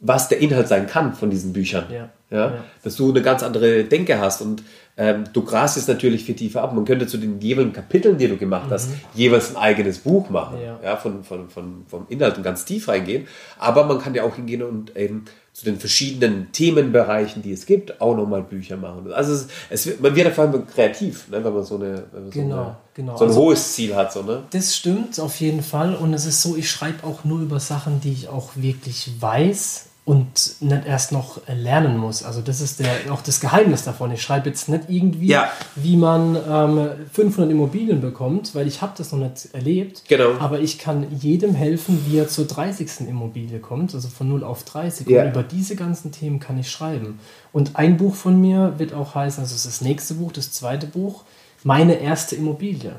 was 0.00 0.28
der 0.28 0.38
Inhalt 0.38 0.68
sein 0.68 0.86
kann 0.86 1.14
von 1.14 1.30
diesen 1.30 1.52
Büchern. 1.52 1.86
Ja. 1.90 2.10
Ja? 2.30 2.46
ja. 2.46 2.64
Dass 2.82 2.96
du 2.96 3.10
eine 3.10 3.22
ganz 3.22 3.42
andere 3.42 3.84
Denke 3.84 4.18
hast 4.20 4.42
und 4.42 4.62
ähm, 4.96 5.24
du 5.32 5.42
grast 5.42 5.78
es 5.78 5.88
natürlich 5.88 6.24
viel 6.24 6.34
tiefer 6.34 6.62
ab. 6.62 6.74
Man 6.74 6.84
könnte 6.84 7.06
zu 7.06 7.16
den 7.16 7.40
jeweiligen 7.40 7.72
Kapiteln, 7.72 8.18
die 8.18 8.28
du 8.28 8.36
gemacht 8.36 8.68
mhm. 8.68 8.72
hast, 8.72 8.90
jeweils 9.14 9.50
ein 9.50 9.56
eigenes 9.56 9.98
Buch 9.98 10.28
machen, 10.28 10.58
ja. 10.62 10.78
ja 10.82 10.96
von, 10.96 11.24
von, 11.24 11.48
von, 11.48 11.84
vom 11.88 12.06
Inhalt 12.10 12.36
und 12.36 12.42
ganz 12.42 12.64
tief 12.64 12.88
reingehen. 12.88 13.26
Aber 13.58 13.84
man 13.84 13.98
kann 13.98 14.14
ja 14.14 14.24
auch 14.24 14.36
hingehen 14.36 14.62
und 14.62 14.96
eben 14.96 15.24
zu 15.60 15.66
den 15.66 15.78
verschiedenen 15.78 16.52
Themenbereichen, 16.52 17.42
die 17.42 17.52
es 17.52 17.66
gibt, 17.66 18.00
auch 18.00 18.16
nochmal 18.16 18.42
Bücher 18.42 18.78
machen. 18.78 19.12
Also 19.12 19.34
es, 19.34 19.48
es, 19.68 20.00
man 20.00 20.16
wird 20.16 20.28
auf 20.28 20.38
einmal 20.38 20.64
kreativ, 20.64 21.28
ne, 21.28 21.44
wenn 21.44 21.52
man 21.52 21.64
so, 21.64 21.74
eine, 21.74 22.04
man 22.12 22.30
genau, 22.30 22.54
so, 22.56 22.60
eine, 22.62 22.76
genau. 22.94 23.16
so 23.18 23.24
ein 23.24 23.28
also, 23.28 23.40
hohes 23.42 23.72
Ziel 23.74 23.94
hat. 23.94 24.10
So, 24.10 24.22
ne? 24.22 24.44
Das 24.52 24.74
stimmt 24.74 25.20
auf 25.20 25.38
jeden 25.38 25.62
Fall. 25.62 25.94
Und 25.94 26.14
es 26.14 26.24
ist 26.24 26.40
so, 26.40 26.56
ich 26.56 26.70
schreibe 26.70 27.06
auch 27.06 27.24
nur 27.24 27.40
über 27.40 27.60
Sachen, 27.60 28.00
die 28.00 28.10
ich 28.10 28.28
auch 28.28 28.52
wirklich 28.54 29.10
weiß 29.20 29.89
und 30.10 30.26
nicht 30.60 30.86
erst 30.86 31.12
noch 31.12 31.40
lernen 31.46 31.96
muss. 31.96 32.24
Also 32.24 32.40
das 32.40 32.60
ist 32.60 32.80
der, 32.80 32.90
auch 33.12 33.22
das 33.22 33.38
Geheimnis 33.40 33.84
davon. 33.84 34.10
Ich 34.10 34.22
schreibe 34.22 34.48
jetzt 34.48 34.68
nicht 34.68 34.84
irgendwie, 34.88 35.28
Ja. 35.28 35.50
wie 35.76 35.96
man 35.96 36.36
ähm, 36.36 36.88
500 37.12 37.48
Immobilien 37.50 38.00
bekommt, 38.00 38.54
weil 38.56 38.66
ich 38.66 38.82
habe 38.82 38.92
das 38.98 39.12
noch 39.12 39.20
nicht 39.20 39.50
erlebt. 39.52 40.02
Genau. 40.08 40.32
Aber 40.40 40.58
ich 40.58 40.78
kann 40.78 41.06
jedem 41.20 41.54
helfen, 41.54 42.04
wie 42.08 42.18
er 42.18 42.26
zur 42.28 42.46
30. 42.46 43.08
Immobilie 43.08 43.60
kommt, 43.60 43.94
also 43.94 44.08
von 44.08 44.28
0 44.28 44.42
auf 44.42 44.64
30. 44.64 45.08
Ja. 45.08 45.22
Und 45.22 45.28
über 45.30 45.42
diese 45.44 45.76
ganzen 45.76 46.10
Themen 46.10 46.40
kann 46.40 46.58
ich 46.58 46.70
schreiben. 46.70 47.20
Und 47.52 47.76
ein 47.76 47.96
Buch 47.96 48.16
von 48.16 48.40
mir 48.40 48.74
wird 48.78 48.92
auch 48.92 49.14
heißen, 49.14 49.40
also 49.42 49.54
es 49.54 49.64
ist 49.64 49.80
das 49.80 49.80
nächste 49.80 50.14
Buch, 50.14 50.32
das 50.32 50.50
zweite 50.50 50.86
Buch, 50.88 51.22
meine 51.62 51.94
erste 52.00 52.34
Immobilie. 52.34 52.96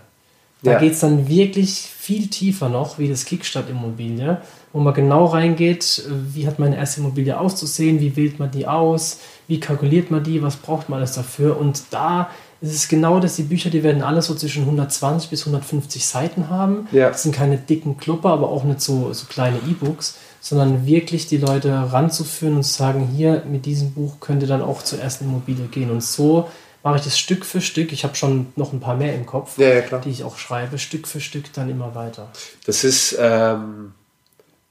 Da 0.63 0.74
Ja. 0.74 0.80
geht 0.80 0.93
es 0.93 1.00
dann 1.00 1.28
wirklich 1.28 1.71
viel 1.82 2.28
tiefer 2.28 2.69
noch, 2.69 3.00
wie 3.00 3.10
das 3.10 3.26
Kickstart-Immobilie, 3.26 4.39
wo 4.73 4.79
man 4.79 4.93
genau 4.93 5.25
reingeht, 5.25 6.03
wie 6.34 6.47
hat 6.47 6.60
meine 6.60 6.77
erste 6.77 7.01
Immobilie 7.01 7.38
auszusehen, 7.38 7.99
wie 7.99 8.15
wählt 8.15 8.39
man 8.39 8.51
die 8.51 8.67
aus, 8.67 9.19
wie 9.47 9.60
kalkuliert 9.60 10.12
man 10.12 10.23
die, 10.23 10.41
was 10.41 10.55
braucht 10.55 10.89
man 10.89 10.99
alles 10.99 11.13
dafür. 11.13 11.60
Und 11.60 11.84
da 11.91 12.29
ist 12.62 12.75
es 12.75 12.88
genau 12.88 13.19
das, 13.19 13.36
die 13.36 13.43
Bücher, 13.43 13.69
die 13.69 13.84
werden 13.84 14.03
alle 14.03 14.21
so 14.21 14.36
zwischen 14.36 14.63
120 14.63 15.29
bis 15.29 15.41
150 15.41 16.05
Seiten 16.05 16.49
haben. 16.49 16.88
Ja. 16.91 17.10
Das 17.10 17.23
sind 17.23 17.36
keine 17.36 17.57
dicken 17.57 17.97
Klopper, 17.97 18.29
aber 18.29 18.49
auch 18.49 18.63
nicht 18.63 18.81
so, 18.81 19.12
so 19.13 19.25
kleine 19.25 19.57
E-Books, 19.57 20.17
sondern 20.39 20.86
wirklich 20.86 21.27
die 21.27 21.38
Leute 21.38 21.71
ranzuführen 21.91 22.55
und 22.55 22.63
zu 22.63 22.73
sagen, 22.73 23.10
hier 23.15 23.43
mit 23.49 23.65
diesem 23.65 23.91
Buch 23.93 24.19
könnt 24.19 24.43
ihr 24.43 24.47
dann 24.47 24.62
auch 24.62 24.84
zur 24.84 24.99
ersten 24.99 25.25
Immobilie 25.25 25.65
gehen. 25.65 25.89
Und 25.89 26.03
so 26.03 26.49
mache 26.84 26.97
ich 26.97 27.03
das 27.03 27.17
Stück 27.17 27.45
für 27.45 27.62
Stück. 27.62 27.91
Ich 27.91 28.03
habe 28.03 28.15
schon 28.15 28.47
noch 28.55 28.73
ein 28.73 28.79
paar 28.79 28.95
mehr 28.95 29.15
im 29.15 29.25
Kopf, 29.25 29.57
Ja, 29.57 29.73
ja, 29.73 29.97
die 29.97 30.10
ich 30.10 30.23
auch 30.23 30.38
schreibe, 30.38 30.77
Stück 30.77 31.07
für 31.07 31.19
Stück 31.19 31.51
dann 31.53 31.69
immer 31.69 31.95
weiter. 31.95 32.29
Das 32.65 32.84
ist, 32.84 33.17
ähm, 33.19 33.93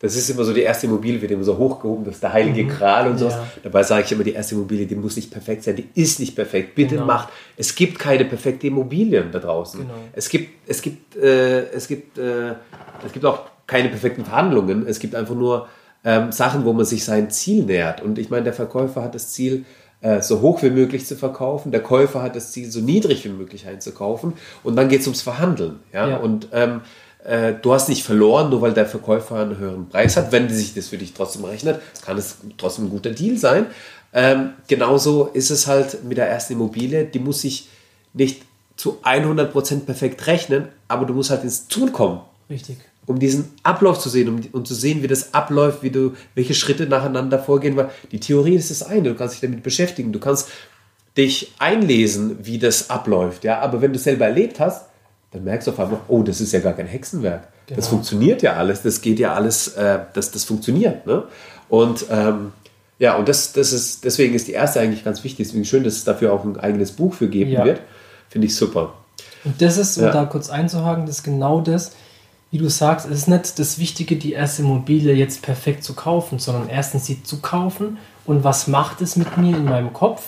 das 0.01 0.17
ist 0.17 0.31
immer 0.31 0.45
so, 0.45 0.55
die 0.55 0.63
erste 0.63 0.87
Immobilie 0.87 1.21
wird 1.21 1.31
immer 1.31 1.45
so 1.45 1.59
hochgehoben, 1.59 2.05
das 2.07 2.15
ist 2.15 2.23
der 2.23 2.33
heilige 2.33 2.65
Gral 2.67 3.09
und 3.11 3.19
sowas. 3.19 3.35
Ja. 3.35 3.47
Dabei 3.65 3.83
sage 3.83 4.05
ich 4.07 4.13
immer, 4.13 4.25
die 4.25 4.33
erste 4.33 4.55
Immobilie, 4.55 4.87
die 4.87 4.95
muss 4.95 5.15
nicht 5.17 5.31
perfekt 5.31 5.63
sein, 5.63 5.77
die 5.77 5.89
ist 5.95 6.19
nicht 6.21 6.35
perfekt. 6.35 6.75
Bitte 6.75 6.95
Genau. 6.95 7.07
macht, 7.07 7.29
es 7.57 7.75
gibt 7.75 7.99
keine 7.99 8.25
perfekte 8.25 8.67
Immobilien 8.67 9.31
da 9.31 9.39
draußen. 9.39 9.81
Genau. 9.81 9.93
Es 10.15 10.29
gibt, 10.31 10.49
es 10.67 10.81
gibt, 10.81 11.17
äh, 11.17 11.69
es 11.71 11.87
gibt, 11.87 12.17
äh, 12.17 12.55
es 13.05 13.13
gibt 13.13 13.25
auch 13.27 13.41
keine 13.67 13.89
perfekten 13.91 14.25
Verhandlungen. 14.25 14.87
Es 14.87 14.99
gibt 14.99 15.15
einfach 15.15 15.35
nur 15.35 15.69
ähm, 16.03 16.33
Sachen, 16.33 16.65
wo 16.65 16.73
man 16.73 16.87
sich 16.87 17.05
sein 17.05 17.31
Ziel 17.31 17.65
nähert. 17.65 18.01
Und 18.01 18.19
ich 18.19 18.31
meine, 18.31 18.45
der 18.45 18.55
Verkäufer 18.55 19.03
hat 19.03 19.15
das 19.15 19.29
Ziel, 19.33 19.67
äh, 20.01 20.23
so 20.23 20.41
hoch 20.41 20.63
wie 20.63 20.71
möglich 20.71 21.05
zu 21.05 21.15
verkaufen. 21.15 21.73
Der 21.73 21.83
Käufer 21.83 22.23
hat 22.23 22.35
das 22.35 22.53
Ziel, 22.53 22.71
so 22.71 22.81
niedrig 22.81 23.23
wie 23.27 23.29
möglich 23.29 23.67
einzukaufen. 23.69 24.33
Und 24.65 24.77
dann 24.77 24.89
geht 24.89 25.03
es 25.03 25.07
ums 25.07 25.21
Verhandeln. 25.21 25.81
Ja? 25.93 26.09
Ja. 26.09 26.17
Und 26.17 26.49
ähm, 26.53 26.81
äh, 27.25 27.55
du 27.61 27.73
hast 27.73 27.89
nicht 27.89 28.03
verloren, 28.03 28.51
nur 28.51 28.63
weil 28.63 28.73
der 28.73 28.87
Verkäufer 28.87 29.37
einen 29.37 29.59
höheren 29.59 29.89
Preis 29.89 30.17
hat. 30.17 30.33
Wenn 30.33 30.49
sich 30.49 30.75
das 30.75 30.89
für 30.89 30.99
dich 30.99 31.13
trotzdem 31.13 31.45
rechnet, 31.45 31.81
kann 32.05 32.17
es 32.17 32.37
trotzdem 32.57 32.87
ein 32.87 32.91
guter 32.91 33.11
Deal 33.11 33.37
sein. 33.37 33.67
Ähm, 34.13 34.55
genauso 34.67 35.27
ist 35.27 35.51
es 35.51 35.67
halt 35.67 36.05
mit 36.05 36.19
der 36.19 36.29
ersten 36.29 36.55
Immobilie. 36.55 37.05
Die 37.05 37.19
muss 37.19 37.43
sich 37.43 37.69
nicht 38.13 38.43
zu 38.77 38.99
100% 39.03 39.81
perfekt 39.81 40.27
rechnen, 40.27 40.69
aber 40.89 41.05
du 41.05 41.15
musst 41.15 41.31
halt 41.31 41.45
ins 41.45 41.69
Tun 41.69 41.93
kommen 41.93 42.21
Richtig. 42.49 42.79
um 43.07 43.19
diesen 43.19 43.51
Ablauf 43.63 43.99
zu 43.99 44.09
sehen, 44.09 44.29
um, 44.29 44.41
um 44.53 44.65
zu 44.65 44.75
sehen, 44.75 45.03
wie 45.03 45.07
das 45.07 45.35
abläuft, 45.35 45.83
wie 45.83 45.91
du, 45.91 46.15
welche 46.35 46.55
Schritte 46.55 46.87
nacheinander 46.87 47.39
vorgehen, 47.39 47.77
weil 47.77 47.91
die 48.11 48.21
Theorie 48.21 48.55
ist 48.55 48.71
das 48.71 48.83
eine, 48.83 49.11
du 49.11 49.15
kannst 49.15 49.35
dich 49.35 49.43
damit 49.43 49.63
beschäftigen, 49.63 50.13
du 50.13 50.19
kannst 50.19 50.49
dich 51.17 51.53
einlesen, 51.59 52.39
wie 52.47 52.59
das 52.59 52.89
abläuft, 52.89 53.45
ja, 53.45 53.61
aber 53.61 53.83
wenn 53.83 53.93
du 53.93 53.99
es 53.99 54.05
selber 54.05 54.25
erlebt 54.25 54.61
hast, 54.61 54.87
dann 55.33 55.45
merkst 55.45 55.67
du 55.69 55.73
auf 55.73 55.81
einmal, 55.81 56.01
oh, 56.09 56.23
das 56.23 56.41
ist 56.41 56.53
ja 56.53 56.61
gar 56.61 56.73
kein 56.73 56.87
Hexenwerk. 56.87 57.49
Das 57.69 57.77
Genau. 57.77 57.89
funktioniert 57.89 58.43
ja 58.43 58.55
alles, 58.55 58.83
das 58.83 59.01
geht 59.01 59.19
ja 59.21 59.33
alles, 59.35 59.69
äh, 59.69 60.01
das, 60.13 60.31
das 60.33 60.45
funktioniert, 60.45 61.07
ne? 61.07 61.25
Und 61.69 62.07
ähm, 62.11 62.53
ja, 62.99 63.17
und 63.17 63.29
das, 63.29 63.53
das 63.53 63.73
ist, 63.73 64.05
deswegen 64.05 64.35
ist 64.35 64.49
die 64.49 64.53
erste 64.53 64.81
eigentlich 64.81 65.05
ganz 65.05 65.23
wichtig, 65.25 65.47
deswegen 65.47 65.65
schön, 65.65 65.85
dass 65.85 65.95
es 65.95 66.05
dafür 66.05 66.33
auch 66.33 66.45
ein 66.45 66.59
eigenes 66.59 66.93
Buch 66.93 67.15
für 67.15 67.29
geben 67.29 67.53
Ja. 67.53 67.65
wird, 67.65 67.81
finde 68.29 68.47
ich 68.49 68.57
super. 68.57 68.95
Und 69.45 69.63
das 69.63 69.77
ist, 69.79 69.97
um 69.99 70.05
Ja. 70.05 70.11
da 70.11 70.25
kurz 70.25 70.51
einzuhaken, 70.51 71.07
das 71.07 71.19
ist 71.19 71.23
genau 71.23 71.61
das, 71.61 71.93
wie 72.51 72.59
du 72.59 72.69
sagst, 72.69 73.07
es 73.09 73.17
ist 73.21 73.29
nicht 73.29 73.59
das 73.61 73.79
Wichtige, 73.79 74.17
die 74.17 74.33
erste 74.33 74.63
Immobilie 74.63 75.15
jetzt 75.15 75.41
perfekt 75.43 75.85
zu 75.85 75.95
kaufen, 75.95 76.41
sondern 76.41 76.69
erstens 76.69 77.07
sie 77.07 77.23
zu 77.23 77.39
kaufen 77.41 77.99
und 78.27 78.43
was 78.43 78.67
macht 78.67 79.01
es 79.01 79.15
mit 79.15 79.37
mir 79.39 79.57
in 79.57 79.65
meinem 79.67 79.93
Kopf 79.93 80.23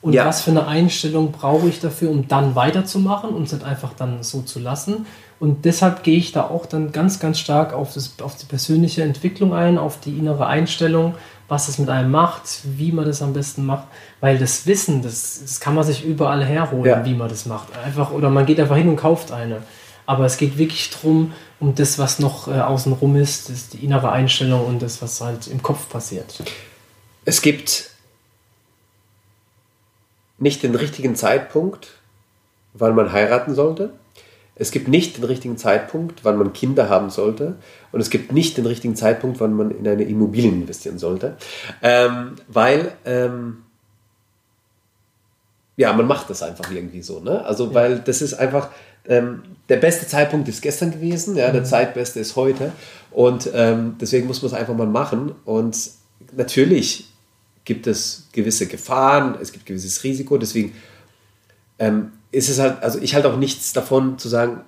und 0.00 0.12
Ja. 0.12 0.26
was 0.26 0.42
für 0.42 0.50
eine 0.50 0.66
Einstellung 0.66 1.32
brauche 1.32 1.68
ich 1.68 1.80
dafür, 1.80 2.10
um 2.10 2.28
dann 2.28 2.54
weiterzumachen 2.54 3.30
und 3.30 3.44
es 3.44 3.52
nicht 3.52 3.64
einfach 3.64 3.92
dann 3.94 4.22
so 4.22 4.42
zu 4.42 4.58
lassen. 4.58 5.06
Und 5.40 5.64
deshalb 5.64 6.02
gehe 6.02 6.16
ich 6.18 6.32
da 6.32 6.42
auch 6.48 6.66
dann 6.66 6.90
ganz, 6.92 7.20
ganz 7.20 7.38
stark 7.38 7.72
auf, 7.72 7.94
das, 7.94 8.14
auf 8.22 8.36
die 8.36 8.46
persönliche 8.46 9.02
Entwicklung 9.02 9.54
ein, 9.54 9.78
auf 9.78 10.00
die 10.00 10.16
innere 10.18 10.46
Einstellung, 10.46 11.14
was 11.46 11.68
es 11.68 11.78
mit 11.78 11.88
einem 11.88 12.10
macht, 12.10 12.42
wie 12.64 12.90
man 12.92 13.04
das 13.04 13.22
am 13.22 13.32
besten 13.32 13.64
macht. 13.64 13.86
Weil 14.20 14.38
das 14.38 14.66
Wissen, 14.66 15.00
das, 15.02 15.38
das 15.40 15.60
kann 15.60 15.74
man 15.74 15.84
sich 15.84 16.04
überall 16.04 16.44
herholen, 16.44 16.84
Ja. 16.84 17.04
wie 17.04 17.14
man 17.14 17.28
das 17.28 17.46
macht. 17.46 17.68
Einfach, 17.84 18.10
oder 18.12 18.30
man 18.30 18.46
geht 18.46 18.58
einfach 18.60 18.76
hin 18.76 18.88
und 18.88 18.96
kauft 18.96 19.30
eine. 19.32 19.62
Aber 20.06 20.24
es 20.24 20.38
geht 20.38 20.58
wirklich 20.58 20.90
drum, 20.90 21.32
um 21.60 21.74
das, 21.74 21.98
was 21.98 22.18
noch 22.18 22.48
äh, 22.48 22.60
außenrum 22.60 23.14
ist, 23.16 23.48
das 23.48 23.56
ist 23.56 23.72
die 23.74 23.84
innere 23.84 24.10
Einstellung 24.10 24.64
und 24.66 24.80
das, 24.82 25.02
was 25.02 25.20
halt 25.20 25.46
im 25.48 25.62
Kopf 25.62 25.88
passiert. 25.88 26.42
Es 27.24 27.42
gibt 27.42 27.90
nicht 30.38 30.62
den 30.62 30.74
richtigen 30.74 31.16
Zeitpunkt, 31.16 31.88
wann 32.74 32.94
man 32.94 33.12
heiraten 33.12 33.54
sollte. 33.54 33.92
Es 34.54 34.72
gibt 34.72 34.88
nicht 34.88 35.16
den 35.16 35.24
richtigen 35.24 35.56
Zeitpunkt, 35.56 36.24
wann 36.24 36.36
man 36.36 36.52
Kinder 36.52 36.88
haben 36.88 37.10
sollte. 37.10 37.54
Und 37.92 38.00
es 38.00 38.10
gibt 38.10 38.32
nicht 38.32 38.56
den 38.56 38.66
richtigen 38.66 38.96
Zeitpunkt, 38.96 39.40
wann 39.40 39.54
man 39.54 39.70
in 39.70 39.86
eine 39.86 40.02
Immobilie 40.02 40.50
investieren 40.50 40.98
sollte. 40.98 41.36
Ähm, 41.80 42.34
weil, 42.48 42.92
ähm, 43.04 43.58
ja, 45.76 45.92
man 45.92 46.06
macht 46.06 46.28
das 46.28 46.42
einfach 46.42 46.70
irgendwie 46.72 47.02
so. 47.02 47.20
Ne? 47.20 47.44
Also, 47.44 47.72
weil 47.72 48.00
das 48.00 48.20
ist 48.20 48.34
einfach, 48.34 48.70
ähm, 49.06 49.42
der 49.68 49.76
beste 49.76 50.08
Zeitpunkt 50.08 50.48
ist 50.48 50.60
gestern 50.60 50.90
gewesen, 50.90 51.36
ja, 51.36 51.52
der 51.52 51.62
Zeitbeste 51.62 52.18
ist 52.18 52.34
heute. 52.34 52.72
Und 53.12 53.48
ähm, 53.54 53.96
deswegen 54.00 54.26
muss 54.26 54.42
man 54.42 54.50
es 54.50 54.58
einfach 54.58 54.74
mal 54.74 54.88
machen. 54.88 55.36
Und 55.44 55.78
natürlich 56.36 57.07
gibt 57.68 57.86
es 57.86 58.28
gewisse 58.32 58.66
Gefahren, 58.66 59.36
es 59.42 59.52
gibt 59.52 59.66
gewisses 59.66 60.02
Risiko. 60.02 60.38
Deswegen 60.38 60.72
ähm, 61.78 62.12
ist 62.32 62.48
es 62.48 62.58
halt, 62.58 62.82
also 62.82 62.98
ich 62.98 63.14
halte 63.14 63.30
auch 63.30 63.36
nichts 63.36 63.74
davon 63.74 64.18
zu 64.18 64.28
sagen, 64.30 64.62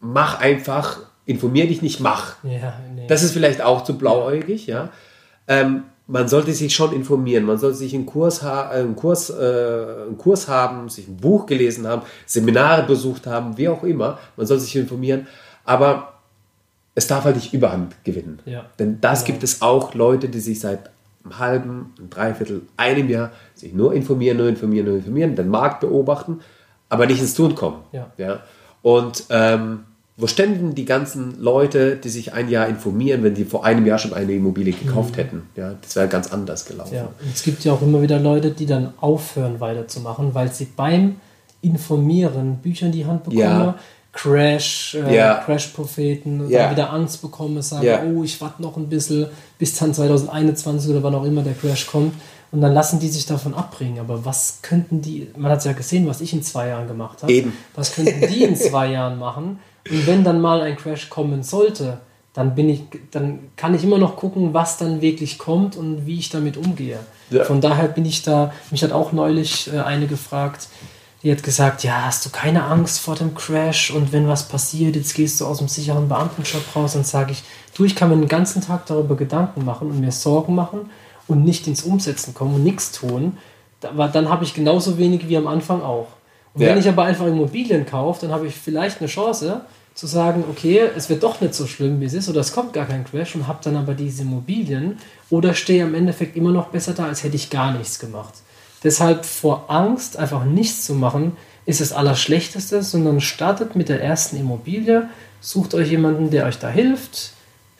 mach 0.00 0.40
einfach, 0.40 0.98
informier 1.24 1.68
dich 1.68 1.82
nicht, 1.82 2.00
mach. 2.00 2.34
Ja, 2.42 2.80
nee. 2.94 3.06
Das 3.06 3.22
ist 3.22 3.30
vielleicht 3.30 3.62
auch 3.62 3.84
zu 3.84 3.96
blauäugig, 3.96 4.66
ja. 4.66 4.90
Ähm, 5.46 5.84
man 6.08 6.26
sollte 6.26 6.52
sich 6.52 6.74
schon 6.74 6.92
informieren, 6.92 7.44
man 7.44 7.58
sollte 7.58 7.78
sich 7.78 7.94
einen 7.94 8.06
Kurs, 8.06 8.42
äh, 8.42 8.46
einen, 8.46 8.96
Kurs, 8.96 9.30
äh, 9.30 9.34
einen 10.06 10.18
Kurs 10.18 10.48
haben, 10.48 10.88
sich 10.88 11.06
ein 11.06 11.16
Buch 11.18 11.46
gelesen 11.46 11.86
haben, 11.86 12.02
Seminare 12.26 12.82
besucht 12.82 13.28
haben, 13.28 13.56
wie 13.56 13.68
auch 13.68 13.84
immer. 13.84 14.18
Man 14.36 14.46
soll 14.46 14.58
sich 14.58 14.74
informieren, 14.74 15.28
aber 15.64 16.14
es 16.96 17.06
darf 17.06 17.22
halt 17.24 17.36
nicht 17.36 17.54
Überhand 17.54 18.02
gewinnen. 18.02 18.40
Ja. 18.46 18.66
Denn 18.80 19.00
das 19.00 19.20
Genau. 19.20 19.34
gibt 19.34 19.44
es 19.44 19.62
auch 19.62 19.94
Leute, 19.94 20.28
die 20.28 20.40
sich 20.40 20.58
seit 20.58 20.90
einem 21.26 21.38
halben, 21.38 21.94
einem 21.98 22.10
Dreiviertel, 22.10 22.62
einem 22.76 23.08
Jahr 23.08 23.32
sich 23.54 23.72
nur 23.72 23.94
informieren, 23.94 24.36
nur 24.38 24.48
informieren, 24.48 24.86
nur 24.86 24.96
informieren, 24.96 25.36
den 25.36 25.48
Markt 25.48 25.80
beobachten, 25.80 26.40
aber 26.88 27.06
nicht 27.06 27.20
ins 27.20 27.34
Tun 27.34 27.54
kommen. 27.54 27.78
Ja. 27.92 28.12
Ja? 28.16 28.40
Und 28.82 29.24
ähm, 29.30 29.80
wo 30.18 30.26
ständen 30.26 30.74
die 30.74 30.86
ganzen 30.86 31.40
Leute, 31.42 31.96
die 31.96 32.08
sich 32.08 32.32
ein 32.32 32.48
Jahr 32.48 32.68
informieren, 32.68 33.22
wenn 33.22 33.34
die 33.34 33.44
vor 33.44 33.64
einem 33.66 33.84
Jahr 33.84 33.98
schon 33.98 34.14
eine 34.14 34.32
Immobilie 34.32 34.72
gekauft 34.72 35.18
hätten? 35.18 35.42
Ja, 35.56 35.74
das 35.82 35.94
wäre 35.94 36.08
ganz 36.08 36.32
anders 36.32 36.64
gelaufen. 36.64 36.92
Mhm. 36.92 36.96
Ja, 36.96 37.04
und 37.04 37.34
es 37.34 37.42
gibt 37.42 37.64
ja 37.64 37.72
auch 37.72 37.82
immer 37.82 38.00
wieder 38.00 38.18
Leute, 38.18 38.50
die 38.50 38.64
dann 38.64 38.94
aufhören 38.98 39.60
weiterzumachen, 39.60 40.34
weil 40.34 40.50
sie 40.52 40.68
beim 40.76 41.16
Informieren 41.60 42.58
Bücher 42.58 42.86
in 42.86 42.92
die 42.92 43.06
Hand 43.06 43.24
bekommen, 43.24 43.40
Ja. 43.40 43.74
Crash, 44.16 44.94
äh, 44.94 45.14
Ja. 45.14 45.34
Crash-Propheten, 45.44 46.48
Ja. 46.48 46.70
wieder 46.70 46.92
Angst 46.92 47.22
bekommen, 47.22 47.60
sagen, 47.62 47.86
Ja. 47.86 48.02
oh, 48.02 48.24
ich 48.24 48.40
warte 48.40 48.62
noch 48.62 48.76
ein 48.76 48.88
bisschen, 48.88 49.26
bis 49.58 49.74
dann 49.78 49.92
2021 49.94 50.90
oder 50.90 51.02
wann 51.02 51.14
auch 51.14 51.24
immer 51.24 51.42
der 51.42 51.54
Crash 51.54 51.86
kommt. 51.86 52.14
Und 52.52 52.60
dann 52.62 52.72
lassen 52.72 52.98
die 53.00 53.08
sich 53.08 53.26
davon 53.26 53.54
abbringen. 53.54 53.98
Aber 53.98 54.24
was 54.24 54.60
könnten 54.62 55.02
die, 55.02 55.28
man 55.36 55.50
hat 55.50 55.58
es 55.58 55.64
ja 55.64 55.72
gesehen, 55.72 56.06
was 56.06 56.20
ich 56.20 56.32
in 56.32 56.42
zwei 56.42 56.68
Jahren 56.68 56.86
gemacht 56.88 57.22
habe. 57.22 57.32
Eben. 57.32 57.52
Was 57.74 57.94
könnten 57.94 58.20
die 58.32 58.44
in 58.44 58.56
zwei 58.56 58.90
Jahren 58.92 59.18
machen? 59.18 59.58
Und 59.90 60.06
wenn 60.06 60.24
dann 60.24 60.40
mal 60.40 60.62
ein 60.62 60.76
Crash 60.76 61.10
kommen 61.10 61.42
sollte, 61.42 61.98
dann 62.32 62.54
bin 62.54 62.68
ich, 62.68 62.82
dann 63.10 63.38
kann 63.56 63.74
ich 63.74 63.82
immer 63.84 63.98
noch 63.98 64.16
gucken, 64.16 64.54
was 64.54 64.78
dann 64.78 65.00
wirklich 65.00 65.38
kommt 65.38 65.76
und 65.76 66.06
wie 66.06 66.18
ich 66.18 66.28
damit 66.30 66.56
umgehe. 66.56 66.98
Ja. 67.30 67.44
Von 67.44 67.60
daher 67.60 67.88
bin 67.88 68.04
ich 68.04 68.22
da, 68.22 68.52
mich 68.70 68.82
hat 68.84 68.92
auch 68.92 69.12
neulich 69.12 69.72
äh, 69.72 69.78
eine 69.80 70.06
gefragt, 70.06 70.68
die 71.26 71.32
hat 71.32 71.42
gesagt, 71.42 71.82
ja, 71.82 72.04
hast 72.04 72.24
du 72.24 72.30
keine 72.30 72.62
Angst 72.62 73.00
vor 73.00 73.16
dem 73.16 73.34
Crash 73.34 73.90
und 73.90 74.12
wenn 74.12 74.28
was 74.28 74.46
passiert, 74.46 74.94
jetzt 74.94 75.12
gehst 75.12 75.40
du 75.40 75.46
aus 75.46 75.58
dem 75.58 75.66
sicheren 75.66 76.08
Beamtenjob 76.08 76.62
raus, 76.76 76.92
dann 76.92 77.02
sage 77.02 77.32
ich, 77.32 77.42
du, 77.76 77.82
ich 77.82 77.96
kann 77.96 78.10
mir 78.10 78.16
den 78.16 78.28
ganzen 78.28 78.62
Tag 78.62 78.86
darüber 78.86 79.16
Gedanken 79.16 79.64
machen 79.64 79.90
und 79.90 79.98
mir 79.98 80.12
Sorgen 80.12 80.54
machen 80.54 80.88
und 81.26 81.44
nicht 81.44 81.66
ins 81.66 81.82
Umsetzen 81.82 82.32
kommen 82.32 82.54
und 82.54 82.62
nichts 82.62 82.92
tun, 82.92 83.38
aber 83.82 84.06
dann 84.06 84.28
habe 84.28 84.44
ich 84.44 84.54
genauso 84.54 84.98
wenig 84.98 85.28
wie 85.28 85.36
am 85.36 85.48
Anfang 85.48 85.82
auch. 85.82 86.06
Und 86.54 86.62
Ja. 86.62 86.68
wenn 86.68 86.78
ich 86.78 86.88
aber 86.88 87.02
einfach 87.02 87.26
Immobilien 87.26 87.86
kaufe, 87.86 88.20
dann 88.24 88.30
habe 88.30 88.46
ich 88.46 88.54
vielleicht 88.54 89.00
eine 89.00 89.08
Chance, 89.08 89.62
zu 89.96 90.06
sagen, 90.06 90.44
okay, 90.48 90.90
es 90.94 91.08
wird 91.08 91.24
doch 91.24 91.40
nicht 91.40 91.54
so 91.54 91.66
schlimm, 91.66 92.00
wie 92.00 92.04
es 92.04 92.14
ist, 92.14 92.28
oder 92.28 92.40
es 92.40 92.52
kommt 92.52 92.72
gar 92.72 92.86
kein 92.86 93.04
Crash 93.04 93.34
und 93.34 93.48
habe 93.48 93.58
dann 93.64 93.74
aber 93.74 93.94
diese 93.94 94.22
Immobilien 94.22 94.98
oder 95.30 95.54
stehe 95.54 95.82
am 95.82 95.94
Endeffekt 95.96 96.36
immer 96.36 96.52
noch 96.52 96.68
besser 96.68 96.92
da, 96.92 97.06
als 97.06 97.24
hätte 97.24 97.34
ich 97.34 97.50
gar 97.50 97.72
nichts 97.72 97.98
gemacht. 97.98 98.34
Deshalb 98.84 99.24
vor 99.24 99.64
Angst, 99.68 100.16
einfach 100.16 100.44
nichts 100.44 100.84
zu 100.84 100.94
machen, 100.94 101.36
ist 101.64 101.80
das 101.80 101.92
Allerschlechteste, 101.92 102.82
sondern 102.82 103.20
startet 103.20 103.74
mit 103.74 103.88
der 103.88 104.02
ersten 104.02 104.36
Immobilie, 104.36 105.08
sucht 105.40 105.74
euch 105.74 105.90
jemanden, 105.90 106.30
der 106.30 106.46
euch 106.46 106.58
da 106.58 106.68
hilft, 106.68 107.32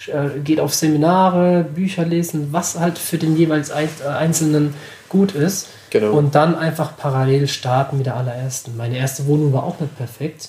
äh, 0.08 0.40
geht 0.42 0.60
auf 0.60 0.74
Seminare, 0.74 1.64
Bücher 1.64 2.04
lesen, 2.04 2.48
was 2.52 2.78
halt 2.78 2.98
für 2.98 3.18
den 3.18 3.36
jeweils 3.36 3.70
äh, 3.70 3.86
Einzelnen 4.08 4.74
gut 5.08 5.32
ist. 5.32 5.68
Genau. 5.90 6.12
Und 6.12 6.34
dann 6.34 6.56
einfach 6.56 6.96
parallel 6.96 7.48
starten 7.48 7.98
mit 7.98 8.06
der 8.06 8.16
allerersten. 8.16 8.76
Meine 8.76 8.98
erste 8.98 9.26
Wohnung 9.26 9.52
war 9.52 9.64
auch 9.64 9.80
nicht 9.80 9.96
perfekt. 9.96 10.48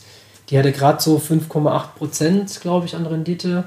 Die 0.50 0.58
hatte 0.58 0.72
gerade 0.72 1.02
so 1.02 1.18
5,8 1.18 1.96
Prozent, 1.98 2.62
glaube 2.62 2.86
ich, 2.86 2.96
an 2.96 3.06
Rendite. 3.06 3.66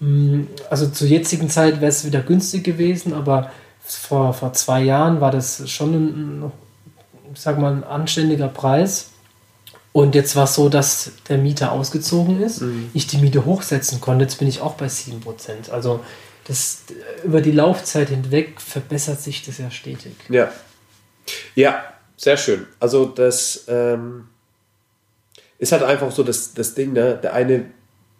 Mm, 0.00 0.42
also 0.68 0.88
zur 0.88 1.08
jetzigen 1.08 1.50
Zeit 1.50 1.80
wäre 1.80 1.90
es 1.90 2.04
wieder 2.04 2.20
günstig 2.20 2.64
gewesen, 2.64 3.12
aber 3.12 3.50
vor, 3.92 4.34
vor 4.34 4.52
zwei 4.52 4.82
Jahren 4.82 5.20
war 5.20 5.30
das 5.30 5.68
schon 5.70 5.94
ein, 5.94 6.52
ich 7.32 7.40
sag 7.40 7.58
mal, 7.58 7.72
ein 7.72 7.84
anständiger 7.84 8.48
Preis. 8.48 9.10
Und 9.92 10.14
jetzt 10.14 10.36
war 10.36 10.44
es 10.44 10.54
so, 10.54 10.68
dass 10.68 11.12
der 11.28 11.38
Mieter 11.38 11.72
ausgezogen 11.72 12.40
ist, 12.40 12.62
mhm. 12.62 12.90
ich 12.94 13.06
die 13.06 13.18
Miete 13.18 13.44
hochsetzen 13.44 14.00
konnte. 14.00 14.24
Jetzt 14.24 14.38
bin 14.38 14.46
ich 14.46 14.60
auch 14.60 14.74
bei 14.74 14.86
7%. 14.86 15.70
Also 15.70 16.04
das, 16.46 16.82
über 17.24 17.40
die 17.40 17.50
Laufzeit 17.50 18.08
hinweg 18.08 18.60
verbessert 18.60 19.20
sich 19.20 19.44
das 19.44 19.58
ja 19.58 19.70
stetig. 19.70 20.12
Ja. 20.28 20.50
Ja, 21.54 21.82
sehr 22.16 22.36
schön. 22.36 22.66
Also 22.78 23.06
das 23.06 23.64
ähm, 23.68 24.28
ist 25.58 25.72
halt 25.72 25.82
einfach 25.82 26.10
so 26.12 26.22
das, 26.22 26.54
das 26.54 26.74
Ding, 26.74 26.92
ne? 26.92 27.18
der 27.20 27.34
eine 27.34 27.66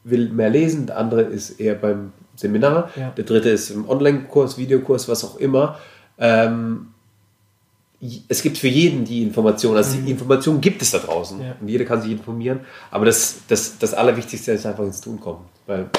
will 0.05 0.29
mehr 0.31 0.51
lesen, 0.51 0.87
der 0.87 0.97
andere 0.97 1.23
ist 1.23 1.61
eher 1.61 1.75
beim 1.75 2.13
Seminar, 2.37 2.91
ja. 2.97 3.11
der 3.11 3.25
dritte 3.25 3.51
ist 3.51 3.71
im 3.71 3.89
Online-Kurs, 3.89 4.59
Videokurs, 4.59 5.09
was 5.09 5.25
auch 5.25 5.37
immer. 5.37 5.79
Ähm, 6.19 6.89
es 8.29 8.43
gibt 8.43 8.57
für 8.57 8.69
jeden 8.69 9.05
die 9.05 9.23
Information, 9.23 9.77
also 9.77 9.95
die 9.97 10.03
mhm. 10.03 10.09
Information 10.09 10.61
gibt 10.61 10.81
es 10.81 10.91
da 10.91 10.99
draußen 10.99 11.41
ja. 11.41 11.55
und 11.61 11.69
jeder 11.69 11.85
kann 11.85 12.01
sich 12.01 12.13
informieren, 12.13 12.61
aber 12.91 13.05
das, 13.05 13.41
das, 13.47 13.79
das 13.79 13.93
Allerwichtigste 13.93 14.53
ist 14.53 14.65
einfach 14.65 14.85
ins 14.85 15.03
Tun 15.03 15.21
kommen, 15.21 15.45
weil 15.67 15.91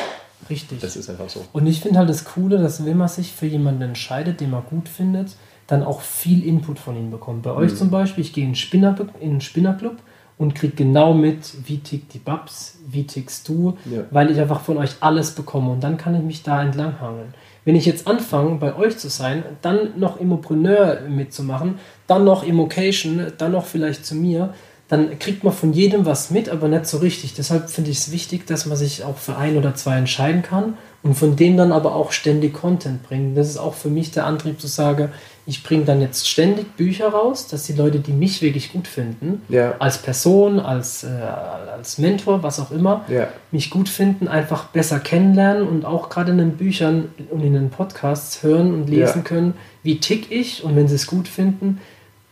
Richtig. 0.50 0.80
das 0.80 0.96
ist 0.96 1.10
einfach 1.10 1.30
so. 1.30 1.46
Und 1.54 1.68
ich 1.68 1.80
finde 1.80 2.00
halt 2.00 2.10
das 2.10 2.26
Coole, 2.26 2.58
dass 2.58 2.84
wenn 2.86 2.98
man 2.98 3.08
sich 3.08 3.32
für 3.32 3.46
jemanden 3.46 3.84
entscheidet, 3.84 4.40
den 4.42 4.50
man 4.50 4.64
gut 4.68 4.90
findet, 4.90 5.36
dann 5.68 5.84
auch 5.84 6.02
viel 6.02 6.44
Input 6.44 6.80
von 6.80 6.96
ihm 6.98 7.12
bekommt. 7.12 7.44
Bei 7.44 7.52
mhm. 7.52 7.58
euch 7.58 7.76
zum 7.76 7.92
Beispiel, 7.92 8.24
ich 8.24 8.34
gehe 8.34 8.46
in 8.46 8.56
Spinner, 8.56 8.96
in 9.20 9.32
einen 9.32 9.42
Spinnerclub 9.42 9.98
und 10.38 10.56
kriege 10.56 10.74
genau 10.74 11.14
mit, 11.14 11.54
wie 11.66 11.80
tickt 11.80 12.14
die 12.14 12.20
Babs, 12.20 12.80
wie 12.88 13.06
tickst 13.06 13.48
du, 13.48 13.78
ja. 13.86 14.02
weil 14.12 14.32
ich 14.32 14.40
einfach 14.40 14.62
von 14.62 14.78
euch 14.78 14.96
alles 15.00 15.32
bekomme 15.32 15.72
und 15.72 15.84
dann 15.84 15.98
kann 15.98 16.16
ich 16.16 16.24
mich 16.24 16.44
da 16.44 16.62
entlanghangeln. 16.62 17.34
Wenn 17.64 17.76
ich 17.76 17.86
jetzt 17.86 18.08
anfange, 18.08 18.56
bei 18.56 18.76
euch 18.76 18.98
zu 18.98 19.10
sein, 19.10 19.44
dann 19.62 20.00
noch 20.00 20.20
Immopreneur 20.20 21.02
mitzumachen, 21.08 21.76
dann 22.08 22.24
noch 22.26 22.44
Immocation, 22.44 23.28
dann 23.38 23.52
noch 23.52 23.66
vielleicht 23.66 24.06
zu 24.06 24.16
mir, 24.16 24.54
dann 24.92 25.20
kriegt 25.20 25.46
man 25.46 25.54
von 25.54 25.72
jedem 25.72 26.06
was 26.06 26.32
mit, 26.32 26.50
aber 26.50 26.68
nicht 26.68 26.86
so 26.86 26.98
richtig. 26.98 27.34
Deshalb 27.34 27.70
finde 27.70 27.92
ich 27.92 28.00
es 28.00 28.12
wichtig, 28.12 28.46
dass 28.46 28.66
man 28.66 28.76
sich 28.76 29.06
auch 29.06 29.18
für 29.18 29.38
ein 29.38 29.56
oder 29.56 29.74
zwei 29.74 29.98
entscheiden 29.98 30.42
kann 30.42 30.74
und 31.02 31.14
von 31.14 31.38
denen 31.38 31.56
dann 31.56 31.72
aber 31.72 31.96
auch 31.96 32.12
ständig 32.12 32.54
Content 32.54 33.02
bringen. 33.04 33.34
Das 33.34 33.48
ist 33.48 33.58
auch 33.58 33.74
für 33.74 33.90
mich 33.90 34.12
der 34.12 34.26
Antrieb 34.26 34.60
zu 34.60 34.68
sagen, 34.68 35.10
ich 35.46 35.64
bringe 35.64 35.86
dann 35.86 36.02
jetzt 36.02 36.30
ständig 36.30 36.76
Bücher 36.76 37.10
raus, 37.10 37.48
dass 37.48 37.64
die 37.64 37.74
Leute, 37.74 38.00
die 38.00 38.12
mich 38.12 38.42
wirklich 38.42 38.72
gut 38.72 38.88
finden, 38.88 39.42
ja. 39.50 39.76
als 39.80 39.98
Person, 39.98 40.60
als, 40.60 41.04
äh, 41.04 41.08
als 41.08 41.98
Mentor, 41.98 42.44
was 42.44 42.60
auch 42.60 42.72
immer, 42.72 43.06
ja. 43.08 43.28
mich 43.52 43.70
gut 43.70 43.90
finden, 43.90 44.28
einfach 44.28 44.66
besser 44.66 45.00
kennenlernen 45.00 45.68
und 45.68 45.84
auch 45.86 46.10
gerade 46.10 46.32
in 46.32 46.38
den 46.38 46.58
Büchern 46.58 47.10
und 47.30 47.42
in 47.42 47.54
den 47.54 47.70
Podcasts 47.70 48.44
hören 48.44 48.74
und 48.74 48.88
lesen 48.88 49.20
ja. 49.20 49.24
können, 49.24 49.54
wie 49.84 50.00
tick 50.00 50.32
ich 50.32 50.64
und 50.64 50.76
wenn 50.76 50.88
sie 50.88 50.96
es 50.96 51.08
gut 51.08 51.28
finden, 51.28 51.82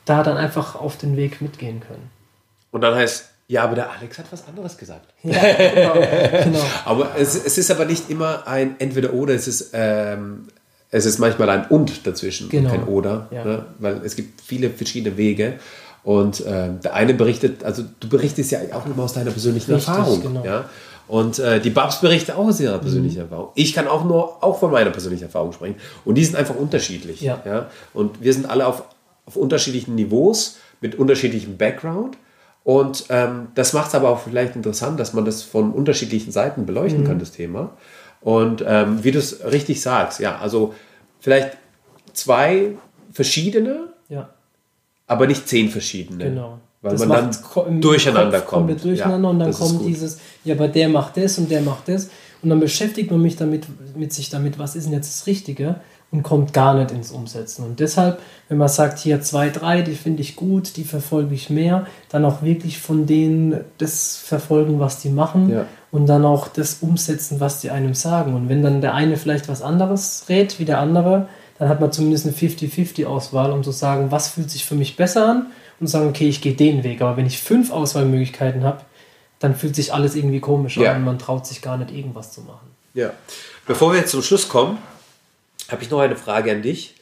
da 0.05 0.23
dann 0.23 0.37
einfach 0.37 0.75
auf 0.75 0.97
den 0.97 1.17
Weg 1.17 1.41
mitgehen 1.41 1.81
können. 1.81 2.09
Und 2.71 2.81
dann 2.81 2.95
heißt, 2.95 3.29
ja, 3.47 3.63
aber 3.63 3.73
der 3.73 3.89
Alex 3.91 4.19
hat 4.19 4.31
was 4.31 4.47
anderes 4.47 4.77
gesagt. 4.77 5.11
Ja, 5.23 5.41
genau. 5.41 5.93
genau. 6.43 6.65
aber 6.85 7.15
es, 7.17 7.35
es, 7.35 7.57
ist 7.57 7.71
aber 7.71 7.85
nicht 7.85 8.09
immer 8.09 8.47
ein 8.47 8.75
Entweder-Oder, 8.79 9.33
es 9.33 9.47
ist, 9.47 9.71
ähm, 9.73 10.47
es 10.91 11.05
ist 11.05 11.19
manchmal 11.19 11.49
ein 11.49 11.65
Und 11.67 12.07
dazwischen, 12.07 12.49
genau. 12.49 12.69
kein 12.69 12.83
Oder, 12.85 13.27
ja. 13.31 13.43
ne? 13.43 13.65
weil 13.79 14.01
es 14.03 14.15
gibt 14.15 14.41
viele 14.41 14.69
verschiedene 14.69 15.17
Wege. 15.17 15.59
Und 16.03 16.43
ähm, 16.47 16.79
der 16.81 16.93
eine 16.93 17.13
berichtet, 17.13 17.63
also 17.63 17.83
du 17.99 18.09
berichtest 18.09 18.51
ja 18.51 18.59
auch 18.73 18.85
immer 18.85 19.03
aus 19.03 19.13
deiner 19.13 19.31
persönlichen 19.31 19.73
Richtig, 19.73 19.89
Erfahrung. 19.89 20.21
Genau. 20.21 20.45
Ja? 20.45 20.65
Und 21.07 21.39
äh, 21.39 21.59
die 21.59 21.71
Babs 21.71 22.01
berichten 22.01 22.31
auch 22.31 22.47
aus 22.47 22.59
ihrer 22.59 22.77
persönlichen 22.77 23.17
mhm. 23.17 23.23
Erfahrung. 23.23 23.49
Ich 23.55 23.73
kann 23.73 23.87
auch 23.87 24.05
nur 24.05 24.43
auch 24.43 24.59
von 24.59 24.71
meiner 24.71 24.91
persönlichen 24.91 25.25
Erfahrung 25.25 25.51
sprechen. 25.53 25.75
Und 26.05 26.15
die 26.15 26.23
sind 26.23 26.35
einfach 26.35 26.55
unterschiedlich. 26.55 27.21
Ja. 27.21 27.41
ja? 27.45 27.69
Und 27.93 28.21
wir 28.21 28.33
sind 28.33 28.49
alle 28.49 28.65
auf, 28.65 28.83
auf 29.25 29.35
unterschiedlichen 29.35 29.95
Niveaus 29.95 30.57
mit 30.81 30.95
unterschiedlichem 30.95 31.57
Background. 31.57 32.17
Und 32.63 33.05
ähm, 33.09 33.47
das 33.55 33.73
macht 33.73 33.89
es 33.89 33.95
aber 33.95 34.09
auch 34.09 34.19
vielleicht 34.19 34.55
interessant, 34.55 34.99
dass 34.99 35.13
man 35.13 35.25
das 35.25 35.41
von 35.41 35.71
unterschiedlichen 35.71 36.31
Seiten 36.31 36.65
beleuchten 36.65 37.01
mhm. 37.01 37.07
kann, 37.07 37.19
das 37.19 37.31
Thema. 37.31 37.71
Und 38.21 38.63
ähm, 38.67 39.03
wie 39.03 39.11
du 39.11 39.19
es 39.19 39.43
richtig 39.45 39.81
sagst, 39.81 40.19
ja, 40.19 40.37
also 40.39 40.73
vielleicht 41.19 41.57
zwei 42.13 42.71
verschiedene, 43.11 43.87
ja. 44.09 44.29
aber 45.07 45.27
nicht 45.27 45.47
zehn 45.47 45.69
verschiedene. 45.69 46.25
Genau. 46.25 46.59
Weil 46.81 46.91
das 46.91 47.05
man 47.05 47.31
dann 47.31 47.81
durcheinander 47.81 48.41
kommt. 48.41 48.69
kommt 48.69 48.83
durcheinander 48.85 49.27
ja, 49.27 49.31
und 49.31 49.39
dann 49.39 49.53
kommt 49.53 49.85
dieses, 49.85 50.19
ja, 50.45 50.55
aber 50.55 50.69
der 50.69 50.87
macht 50.87 51.17
das 51.17 51.37
und 51.37 51.51
der 51.51 51.61
macht 51.61 51.89
das. 51.89 52.09
Und 52.41 52.49
dann 52.49 52.59
beschäftigt 52.59 53.11
man 53.11 53.21
mich 53.21 53.35
damit, 53.35 53.65
mit 53.95 54.13
sich 54.13 54.29
damit, 54.29 54.57
was 54.59 54.77
ist 54.77 54.85
denn 54.85 54.93
jetzt 54.93 55.09
das 55.09 55.27
Richtige? 55.27 55.75
und 56.11 56.23
kommt 56.23 56.53
gar 56.53 56.73
nicht 56.73 56.91
ins 56.91 57.11
Umsetzen. 57.11 57.63
Und 57.63 57.79
deshalb, 57.79 58.19
wenn 58.47 58.57
man 58.57 58.67
sagt, 58.67 58.99
hier 58.99 59.21
zwei, 59.21 59.49
drei, 59.49 59.81
die 59.81 59.93
finde 59.93 60.21
ich 60.21 60.35
gut, 60.35 60.75
die 60.75 60.83
verfolge 60.83 61.35
ich 61.35 61.49
mehr, 61.49 61.85
dann 62.09 62.25
auch 62.25 62.41
wirklich 62.41 62.79
von 62.79 63.05
denen 63.05 63.61
das 63.77 64.17
verfolgen, 64.17 64.79
was 64.79 64.99
die 64.99 65.09
machen 65.09 65.49
ja. 65.49 65.65
Und 65.91 66.05
dann 66.05 66.25
auch 66.25 66.47
das 66.47 66.77
umsetzen, 66.81 67.39
was 67.39 67.61
die 67.61 67.71
einem 67.71 67.93
sagen. 67.93 68.35
Und 68.35 68.49
wenn 68.49 68.61
dann 68.61 68.81
der 68.81 68.93
eine 68.93 69.17
vielleicht 69.17 69.47
was 69.47 69.61
anderes 69.61 70.25
rät 70.29 70.59
wie 70.59 70.65
der 70.65 70.79
andere, 70.79 71.27
dann 71.57 71.69
hat 71.69 71.81
man 71.81 71.91
zumindest 71.91 72.25
eine 72.25 72.35
50-50-Auswahl, 72.35 73.51
um 73.51 73.63
zu 73.63 73.71
sagen, 73.71 74.11
was 74.11 74.29
fühlt 74.29 74.49
sich 74.49 74.65
für 74.65 74.75
mich 74.75 74.95
besser 74.95 75.27
an 75.27 75.47
und 75.79 75.87
sagen, 75.87 76.07
okay, 76.07 76.29
ich 76.29 76.41
gehe 76.41 76.53
den 76.53 76.83
Weg. 76.83 77.01
Aber 77.01 77.17
wenn 77.17 77.25
ich 77.25 77.39
fünf 77.39 77.71
Auswahlmöglichkeiten 77.71 78.63
habe, 78.63 78.81
dann 79.39 79.55
fühlt 79.55 79.75
sich 79.75 79.93
alles 79.93 80.15
irgendwie 80.15 80.39
komisch 80.39 80.77
ja. 80.77 80.91
an 80.91 80.97
und 80.97 81.05
man 81.05 81.19
traut 81.19 81.47
sich 81.47 81.61
gar 81.61 81.77
nicht, 81.77 81.91
irgendwas 81.91 82.31
zu 82.31 82.41
machen. 82.41 82.67
Ja. 82.93 83.11
Bevor 83.65 83.91
wir 83.91 83.99
jetzt 83.99 84.11
zum 84.11 84.21
Schluss 84.21 84.49
kommen, 84.49 84.77
habe 85.69 85.83
ich 85.83 85.89
noch 85.89 85.99
eine 85.99 86.15
Frage 86.15 86.51
an 86.51 86.61
dich, 86.61 86.95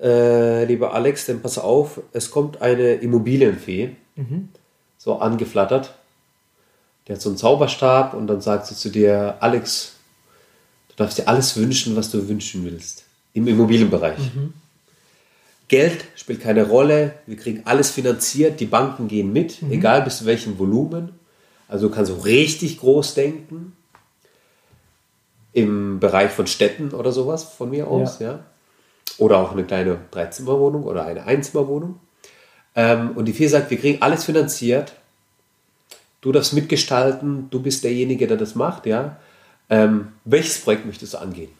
äh, 0.00 0.64
lieber 0.64 0.94
Alex, 0.94 1.26
denn 1.26 1.42
pass 1.42 1.58
auf, 1.58 2.00
es 2.12 2.30
kommt 2.30 2.62
eine 2.62 2.94
Immobilienfee, 2.94 3.96
mhm. 4.16 4.48
so 4.96 5.18
angeflattert. 5.18 5.94
Der 7.08 7.14
hat 7.14 7.22
so 7.22 7.30
einen 7.30 7.38
Zauberstab 7.38 8.14
und 8.14 8.26
dann 8.26 8.40
sagt 8.40 8.66
sie 8.66 8.76
zu 8.76 8.90
dir, 8.90 9.36
Alex, 9.40 9.94
du 10.88 10.96
darfst 10.96 11.18
dir 11.18 11.26
alles 11.26 11.56
wünschen, 11.56 11.96
was 11.96 12.10
du 12.10 12.28
wünschen 12.28 12.64
willst. 12.64 13.04
Im 13.32 13.48
Immobilienbereich. 13.48 14.18
Mhm. 14.18 14.52
Geld 15.68 16.04
spielt 16.16 16.40
keine 16.40 16.66
Rolle, 16.66 17.14
wir 17.26 17.36
kriegen 17.36 17.62
alles 17.64 17.90
finanziert, 17.90 18.60
die 18.60 18.66
Banken 18.66 19.08
gehen 19.08 19.32
mit, 19.32 19.62
mhm. 19.62 19.72
egal 19.72 20.02
bis 20.02 20.18
zu 20.18 20.26
welchem 20.26 20.58
Volumen. 20.58 21.12
Also 21.66 21.88
du 21.88 21.94
kannst 21.94 22.12
so 22.12 22.20
richtig 22.20 22.78
groß 22.80 23.14
denken 23.14 23.72
im 25.52 26.00
Bereich 26.00 26.30
von 26.30 26.46
Städten 26.46 26.90
oder 26.90 27.12
sowas 27.12 27.44
von 27.44 27.70
mir 27.70 27.88
aus, 27.88 28.18
ja. 28.18 28.32
ja? 28.32 28.44
Oder 29.18 29.38
auch 29.38 29.52
eine 29.52 29.64
kleine 29.64 29.98
Dreizimmerwohnung 30.10 30.84
oder 30.84 31.04
eine 31.04 31.24
Einzimmerwohnung. 31.24 31.98
Ähm, 32.76 33.12
und 33.16 33.24
die 33.24 33.32
Vier 33.32 33.48
sagt, 33.48 33.70
wir 33.70 33.78
kriegen 33.78 34.00
alles 34.00 34.24
finanziert. 34.24 34.94
Du 36.20 36.32
darfst 36.32 36.52
mitgestalten, 36.52 37.48
du 37.50 37.60
bist 37.60 37.84
derjenige, 37.84 38.26
der 38.26 38.36
das 38.36 38.54
macht, 38.54 38.86
ja. 38.86 39.16
Ähm, 39.70 40.08
welches 40.24 40.60
Projekt 40.60 40.86
möchtest 40.86 41.14
du 41.14 41.18
angehen? 41.18 41.50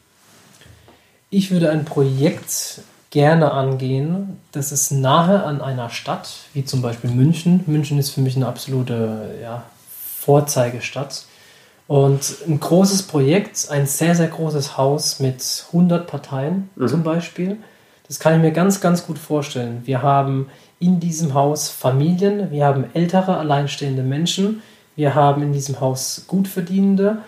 Ich 1.31 1.51
würde 1.51 1.71
ein 1.71 1.85
Projekt 1.85 2.81
gerne 3.11 3.53
angehen, 3.53 4.39
das 4.53 4.73
ist 4.73 4.91
nahe 4.91 5.43
an 5.43 5.61
einer 5.61 5.91
Stadt, 5.91 6.31
wie 6.55 6.65
zum 6.65 6.83
Beispiel 6.83 7.11
München. 7.11 7.63
München 7.67 7.99
ist 7.99 8.11
für 8.11 8.21
mich 8.21 8.37
eine 8.37 8.47
absolute 8.47 9.37
ja, 9.43 9.65
Vorzeigestadt. 10.21 11.25
Und 11.87 12.37
ein 12.47 12.61
großes 12.61 13.05
Projekt, 13.05 13.69
ein 13.71 13.87
sehr, 13.87 14.15
sehr 14.15 14.29
großes 14.29 14.77
Haus 14.77 15.21
mit 15.21 15.43
100 15.69 16.07
Parteien 16.07 16.69
mhm. 16.77 16.89
zum 16.89 17.03
Beispiel. 17.03 17.57
Das 18.07 18.19
kann 18.19 18.35
ich 18.35 18.43
mir 18.43 18.53
ganz, 18.53 18.81
ganz 18.81 19.07
gut 19.07 19.19
vorstellen. 19.19 19.83
Wir 19.85 20.03
haben 20.03 20.49
in 20.81 21.01
diesem 21.01 21.35
Haus 21.35 21.69
Familien, 21.71 22.51
wir 22.51 22.65
haben 22.65 22.85
ältere, 22.95 23.37
alleinstehende 23.37 24.03
Menschen, 24.03 24.63
wir 24.97 25.15
haben 25.15 25.43
in 25.43 25.53
diesem 25.53 25.81
Haus 25.81 26.25
Gutverdienende 26.27 27.19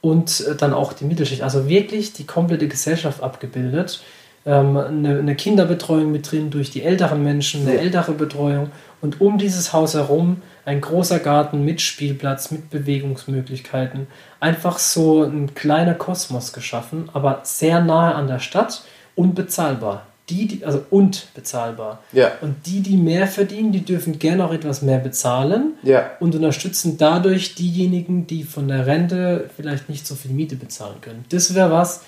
und 0.00 0.40
äh, 0.40 0.56
dann 0.56 0.72
auch 0.72 0.92
die 0.92 1.04
Mittelschicht. 1.04 1.42
Also 1.42 1.68
wirklich 1.68 2.12
die 2.12 2.26
komplette 2.26 2.68
Gesellschaft 2.68 3.22
abgebildet. 3.22 4.02
Ähm, 4.46 4.76
eine, 4.76 5.18
eine, 5.18 5.34
Kinderbetreuung 5.34 6.10
mit 6.10 6.30
drin 6.30 6.50
durch 6.50 6.70
die 6.70 6.82
älteren 6.82 7.22
Menschen, 7.22 7.62
eine 7.62 7.78
ältere 7.78 8.12
Betreuung 8.12 8.70
und 9.00 9.20
um 9.20 9.38
dieses 9.38 9.72
Haus 9.72 9.94
herum 9.94 10.42
ein 10.64 10.80
großer 10.80 11.18
Garten 11.18 11.64
mit 11.64 11.80
Spielplatz, 11.80 12.50
mit 12.50 12.70
Bewegungsmöglichkeiten. 12.70 14.06
Einfach 14.40 14.78
so 14.78 15.24
ein 15.24 15.54
kleiner 15.54 15.94
Kosmos 15.94 16.52
geschaffen, 16.52 17.10
aber 17.12 17.40
sehr 17.42 17.80
nahe 17.80 18.14
an 18.14 18.28
der 18.28 18.38
Stadt 18.38 18.82
und 19.14 19.34
bezahlbar. 19.34 20.06
Die, 20.30 20.46
die, 20.46 20.64
also 20.64 20.84
und 20.90 21.26
bezahlbar. 21.34 22.02
Ja. 22.12 22.30
Und 22.40 22.54
die, 22.66 22.80
die 22.80 22.96
mehr 22.96 23.26
verdienen, 23.26 23.72
die 23.72 23.84
dürfen 23.84 24.18
gerne 24.18 24.44
auch 24.44 24.52
etwas 24.52 24.80
mehr 24.80 24.98
bezahlen 24.98 25.74
Ja. 25.82 26.12
und 26.20 26.34
unterstützen 26.34 26.96
dadurch 26.98 27.56
diejenigen, 27.56 28.26
die 28.28 28.44
von 28.44 28.68
der 28.68 28.86
Rente 28.86 29.50
vielleicht 29.56 29.88
nicht 29.88 30.06
so 30.06 30.14
viel 30.14 30.30
Miete 30.30 30.54
bezahlen 30.56 31.00
können. 31.00 31.24
Das 31.30 31.54
wäre 31.54 31.70
was, 31.70 32.02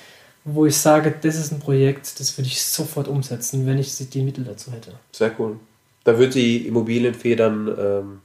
wo 0.44 0.66
ich 0.66 0.76
sage, 0.76 1.12
das 1.20 1.36
ist 1.36 1.52
ein 1.52 1.58
Projekt, 1.60 2.20
das 2.20 2.38
würde 2.38 2.48
ich 2.48 2.62
sofort 2.62 3.08
umsetzen, 3.08 3.66
wenn 3.66 3.78
ich 3.78 3.96
die 3.96 4.22
Mittel 4.22 4.44
dazu 4.44 4.72
hätte. 4.72 4.92
Sehr 5.12 5.32
cool. 5.38 5.58
Da 6.04 6.18
wird 6.18 6.34
die 6.34 6.66
Immobilienfee 6.66 7.36
dann 7.36 7.68
ähm, 7.78 8.20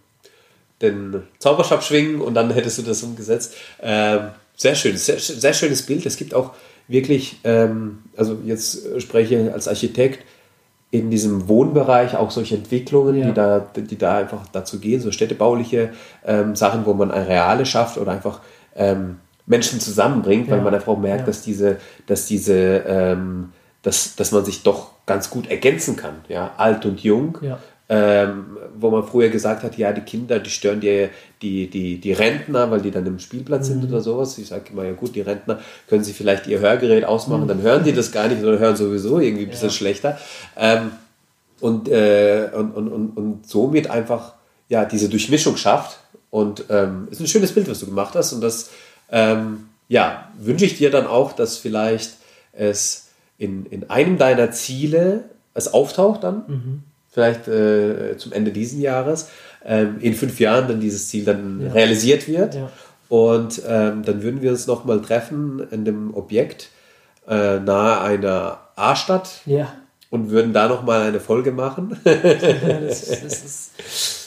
den 0.82 1.24
Zauberstab 1.40 1.84
schwingen 1.84 2.22
und 2.22 2.34
dann 2.36 2.52
hättest 2.52 2.78
du 2.78 2.82
das 2.84 3.04
umgesetzt. 3.04 3.54
Ähm, 3.82 4.30
sehr 4.56 4.76
schön, 4.76 4.98
sehr, 4.98 5.20
sehr 5.20 5.54
schönes 5.54 5.84
Bild. 5.84 6.06
Es 6.06 6.18
gibt 6.18 6.34
auch 6.34 6.54
wirklich, 6.88 7.40
ähm, 7.44 8.00
also 8.16 8.38
jetzt 8.46 9.02
spreche 9.02 9.36
ich 9.36 9.54
als 9.54 9.68
Architekt, 9.68 10.24
in 10.90 11.10
diesem 11.10 11.50
Wohnbereich 11.50 12.16
auch 12.16 12.32
solche 12.32 12.56
Entwicklungen, 12.56 13.16
Ja. 13.18 13.26
die, 13.28 13.34
da, 13.34 13.60
die 13.76 13.98
da 13.98 14.18
einfach 14.18 14.48
dazu 14.54 14.80
gehen, 14.80 15.02
so 15.02 15.12
städtebauliche 15.12 15.90
ähm, 16.26 16.56
Sachen, 16.56 16.86
wo 16.86 16.94
man 16.94 17.12
Areale 17.12 17.66
schafft 17.66 17.98
oder 17.98 18.14
einfach 18.14 18.40
ähm, 18.76 19.18
Menschen 19.46 19.82
zusammenbringt, 19.82 20.50
weil 20.50 20.60
Ja. 20.60 20.64
man 20.64 20.74
einfach 20.74 20.94
auch 20.94 20.98
merkt, 21.00 21.22
Ja. 21.22 21.26
dass 21.26 21.42
diese, 21.42 21.78
dass 22.06 22.26
diese, 22.26 22.84
ähm, 22.88 23.50
dass, 23.82 24.16
dass 24.16 24.32
man 24.32 24.46
sich 24.46 24.64
doch 24.64 24.92
ganz 25.06 25.30
gut 25.30 25.50
ergänzen 25.50 25.98
kann, 25.98 26.16
ja, 26.30 26.52
alt 26.58 26.86
und 26.86 27.02
jung. 27.02 27.38
Ja. 27.90 28.24
Ähm, 28.24 28.58
wo 28.80 28.90
man 28.92 29.08
früher 29.08 29.30
gesagt 29.30 29.64
hat, 29.64 29.78
ja, 29.78 29.94
die 29.94 30.02
Kinder, 30.02 30.40
die 30.40 30.50
stören 30.50 30.82
die, 30.82 31.08
die, 31.42 31.70
die, 31.70 32.00
die 32.00 32.12
Rentner, 32.12 32.70
weil 32.70 32.82
die 32.82 32.92
dann 32.92 33.06
im 33.06 33.18
Spielplatz 33.18 33.68
sind 33.68 33.84
oder 33.88 34.02
sowas. 34.02 34.38
Ich 34.38 34.48
sage 34.48 34.66
immer, 34.72 34.84
ja 34.84 34.92
gut, 34.92 35.16
die 35.16 35.22
Rentner 35.22 35.60
können 35.88 36.04
sie 36.04 36.14
vielleicht 36.14 36.48
ihr 36.48 36.60
Hörgerät 36.60 37.06
ausmachen, 37.06 37.48
dann 37.48 37.62
hören 37.62 37.84
die 37.84 37.94
das 37.94 38.12
gar 38.12 38.28
nicht, 38.28 38.42
sondern 38.42 38.60
hören 38.60 38.76
sowieso 38.76 39.20
irgendwie 39.20 39.46
ein 39.46 39.50
bisschen 39.50 39.72
schlechter. 39.72 40.18
Ähm, 40.58 40.92
und, 41.60 41.88
äh, 41.88 42.50
und, 42.54 42.72
und, 42.72 42.88
und, 42.90 43.18
und 43.18 43.48
somit 43.48 43.90
einfach 43.90 44.34
ja, 44.70 44.86
diese 44.86 45.10
Durchmischung 45.10 45.58
schafft. 45.58 46.00
Und 46.30 46.66
ähm, 46.70 47.08
ist 47.10 47.22
ein 47.22 47.28
schönes 47.28 47.54
Bild, 47.54 47.70
was 47.70 47.80
du 47.80 47.86
gemacht 47.86 48.14
hast. 48.16 48.34
Und 48.34 48.42
das 48.42 48.70
ähm, 49.10 49.70
ja, 49.88 50.30
wünsche 50.38 50.66
ich 50.66 50.78
dir 50.78 50.92
dann 50.92 51.08
auch, 51.08 51.32
dass 51.32 51.58
vielleicht 51.58 52.18
es 52.52 53.08
in, 53.38 53.66
in 53.68 53.90
einem 53.90 54.18
deiner 54.18 54.52
Ziele 54.52 55.30
es 55.54 55.74
auftaucht 55.74 56.24
dann, 56.24 56.84
vielleicht 57.18 57.48
äh, 57.48 58.16
zum 58.18 58.32
Ende 58.32 58.52
dieses 58.52 58.80
Jahres, 58.80 59.30
ähm, 59.66 59.96
in 60.02 60.14
fünf 60.14 60.40
Jahren 60.40 60.68
dann 60.68 60.80
dieses 60.80 61.10
Ziel 61.10 61.26
dann 61.26 61.62
Ja. 61.66 61.72
realisiert 61.72 62.28
wird. 62.28 62.54
Ja. 62.54 62.70
Und 63.10 63.60
ähm, 63.68 64.04
dann 64.06 64.22
würden 64.22 64.44
wir 64.44 64.52
uns 64.52 64.68
nochmal 64.68 65.02
treffen 65.02 65.66
in 65.72 65.84
dem 65.84 66.14
Objekt 66.14 66.70
äh, 67.28 67.58
nahe 67.60 68.02
einer 68.02 68.60
A-Stadt 68.76 69.42
Ja, 69.48 69.74
und 70.12 70.30
würden 70.30 70.54
da 70.54 70.68
nochmal 70.68 71.02
eine 71.08 71.20
Folge 71.20 71.52
machen. 71.52 72.00
das, 72.04 73.06
das, 73.08 73.44
ist, 73.44 73.72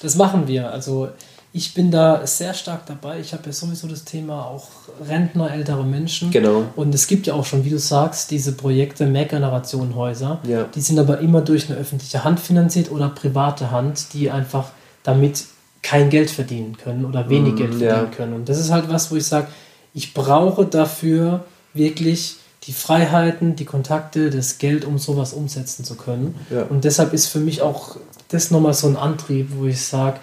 das 0.03 0.17
machen 0.17 0.49
wir. 0.49 0.73
Also 0.73 1.11
ich 1.53 1.75
bin 1.75 1.91
da 1.91 2.27
sehr 2.27 2.55
stark 2.55 2.87
dabei. 2.87 3.19
Ich 3.19 3.33
habe 3.33 3.43
ja 3.47 3.53
sowieso 3.53 3.89
das 3.89 4.05
Thema 4.05 4.45
auch 4.45 4.69
Rentner, 5.09 5.53
ältere 5.53 5.85
Menschen. 5.85 6.31
Genau. 6.31 6.65
Und 6.77 6.95
es 6.95 7.09
gibt 7.09 7.27
ja 7.27 7.35
auch 7.35 7.45
schon, 7.45 7.65
wie 7.65 7.71
du 7.71 7.79
sagst, 7.79 8.31
diese 8.31 8.53
Projekte 8.53 9.07
Mehrgenerationenhäuser. 9.07 10.41
Ja. 10.47 10.65
Die 10.75 10.81
sind 10.81 10.99
aber 10.99 11.19
immer 11.19 11.41
durch 11.41 11.69
eine 11.69 11.79
öffentliche 11.79 12.23
Hand 12.23 12.39
finanziert 12.39 12.91
oder 12.93 13.09
private 13.09 13.73
Hand, 13.73 14.13
die 14.15 14.31
einfach 14.31 14.71
damit 15.03 15.45
kein 15.83 16.11
Geld 16.11 16.31
verdienen 16.31 16.77
können 16.77 17.05
oder 17.05 17.29
wenig 17.29 17.55
Mm, 17.55 17.57
Geld 17.57 17.81
ja. 17.81 17.95
verdienen 17.95 18.11
können. 18.13 18.33
Und 18.35 18.49
das 18.49 18.59
ist 18.59 18.71
halt 18.71 18.89
was, 18.89 19.11
wo 19.11 19.17
ich 19.17 19.27
sage, 19.27 19.49
ich 19.93 20.15
brauche 20.15 20.67
dafür 20.67 21.45
wirklich 21.75 22.37
die 22.65 22.73
Freiheiten, 22.73 23.57
die 23.57 23.65
Kontakte, 23.65 24.31
das 24.31 24.59
Geld, 24.59 24.85
um 24.85 24.99
sowas 24.99 25.33
umsetzen 25.33 25.85
zu 25.85 25.97
können. 25.97 26.35
Ja. 26.51 26.63
Und 26.65 26.85
deshalb 26.85 27.13
ist 27.13 27.27
für 27.27 27.41
mich 27.41 27.63
auch 27.63 27.97
das 28.29 28.51
nochmal 28.51 28.75
so 28.75 28.87
ein 28.87 28.97
Antrieb, 28.97 29.49
wo 29.57 29.67
ich 29.67 29.83
sage, 29.83 30.21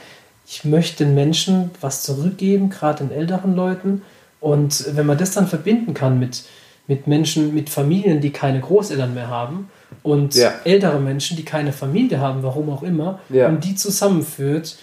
ich 0.48 0.64
möchte 0.64 1.04
den 1.04 1.14
Menschen 1.14 1.72
was 1.82 2.04
zurückgeben, 2.04 2.70
gerade 2.70 3.04
den 3.06 3.12
älteren 3.16 3.56
Leuten. 3.56 4.02
Und 4.40 4.96
wenn 4.96 5.06
man 5.06 5.18
das 5.18 5.32
dann 5.32 5.48
verbinden 5.48 5.94
kann 5.94 6.20
mit, 6.20 6.44
mit 6.88 7.06
Menschen, 7.08 7.54
mit 7.54 7.70
Familien, 7.70 8.22
die 8.22 8.32
keine 8.32 8.62
Großeltern 8.62 9.14
mehr 9.14 9.28
haben 9.28 9.70
und 10.04 10.36
Ja. 10.36 10.54
ältere 10.64 11.00
Menschen, 11.00 11.36
die 11.36 11.44
keine 11.44 11.74
Familie 11.74 12.20
haben, 12.20 12.44
warum 12.44 12.70
auch 12.70 12.84
immer, 12.84 13.20
Ja. 13.30 13.48
und 13.50 13.64
die 13.66 13.76
zusammenführt, 13.76 14.78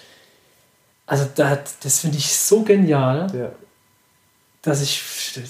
also 1.07 1.25
da, 1.35 1.59
das 1.83 2.01
finde 2.01 2.19
ich 2.19 2.35
so 2.35 2.63
genial, 2.63 3.29
Ja. 3.35 3.49
dass 4.63 4.83
ich, 4.83 5.03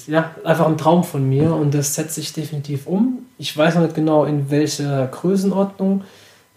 ja, 0.07 0.33
einfach 0.45 0.67
ein 0.67 0.79
Traum 0.79 1.03
von 1.03 1.29
mir 1.29 1.55
und 1.55 1.75
das 1.75 1.95
setze 1.95 2.21
ich 2.21 2.33
definitiv 2.33 2.87
um. 2.87 3.27
Ich 3.39 3.57
weiß 3.57 3.75
noch 3.77 3.83
nicht 3.83 3.95
genau 3.95 4.25
in 4.25 4.51
welcher 4.51 5.07
Größenordnung, 5.09 6.05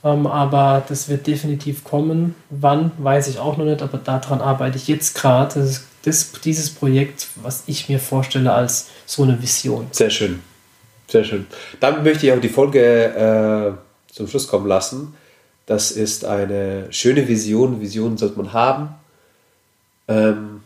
ähm, 0.03 0.27
aber 0.27 0.83
das 0.87 1.09
wird 1.09 1.27
definitiv 1.27 1.83
kommen. 1.83 2.35
Wann, 2.49 2.91
weiß 2.97 3.27
ich 3.27 3.39
auch 3.39 3.57
noch 3.57 3.65
nicht, 3.65 3.81
aber 3.81 3.97
daran 3.97 4.41
arbeite 4.41 4.77
ich 4.77 4.87
jetzt 4.87 5.15
gerade. 5.15 5.55
Das 5.55 5.69
ist 5.69 5.87
das, 6.03 6.31
dieses 6.43 6.69
Projekt, 6.69 7.27
was 7.35 7.63
ich 7.67 7.89
mir 7.89 7.99
vorstelle 7.99 8.53
als 8.53 8.87
so 9.05 9.23
eine 9.23 9.41
Vision. 9.41 9.87
Sehr 9.91 10.09
schön. 10.09 10.41
Sehr 11.07 11.23
schön. 11.23 11.47
Damit 11.79 12.03
möchte 12.03 12.25
ich 12.25 12.33
auch 12.33 12.39
die 12.39 12.49
Folge 12.49 13.79
äh, 14.09 14.13
zum 14.13 14.27
Schluss 14.27 14.47
kommen 14.47 14.67
lassen. 14.67 15.15
Das 15.65 15.91
ist 15.91 16.25
eine 16.25 16.87
schöne 16.91 17.27
Vision. 17.27 17.81
Visionen 17.81 18.17
sollte 18.17 18.37
man 18.37 18.53
haben. 18.53 18.89
Ähm, 20.07 20.61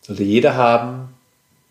sollte 0.00 0.24
jeder 0.24 0.56
haben. 0.56 1.08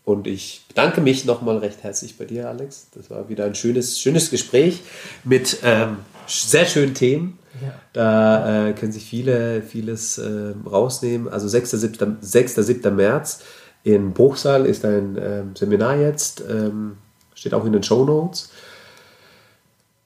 Und 0.04 0.26
ich 0.26 0.62
bedanke 0.68 1.00
mich 1.00 1.24
nochmal 1.24 1.58
recht 1.58 1.82
herzlich 1.82 2.18
bei 2.18 2.24
dir, 2.26 2.48
Alex. 2.48 2.88
Das 2.94 3.10
war 3.10 3.28
wieder 3.28 3.44
ein 3.44 3.54
schönes, 3.54 4.00
schönes 4.00 4.30
Gespräch 4.30 4.80
mit 5.24 5.58
ähm, 5.62 5.98
sehr 6.26 6.66
schönen 6.66 6.94
Themen. 6.94 7.38
Ja. 7.62 7.74
Da 7.92 8.68
äh, 8.68 8.72
können 8.72 8.92
sich 8.92 9.04
viele 9.04 9.62
vieles 9.62 10.18
ähm, 10.18 10.66
rausnehmen. 10.66 11.28
Also 11.28 11.48
6. 11.48 11.70
7. 11.72 12.18
6. 12.20 12.54
7. 12.54 12.96
März 12.96 13.42
in 13.84 14.12
Bruchsal 14.12 14.66
ist 14.66 14.84
ein 14.84 15.18
ähm, 15.20 15.54
Seminar 15.54 15.96
jetzt. 15.96 16.42
Ähm, 16.48 16.96
steht 17.34 17.54
auch 17.54 17.64
in 17.64 17.72
den 17.72 17.82
Show 17.82 18.04
Notes. 18.04 18.50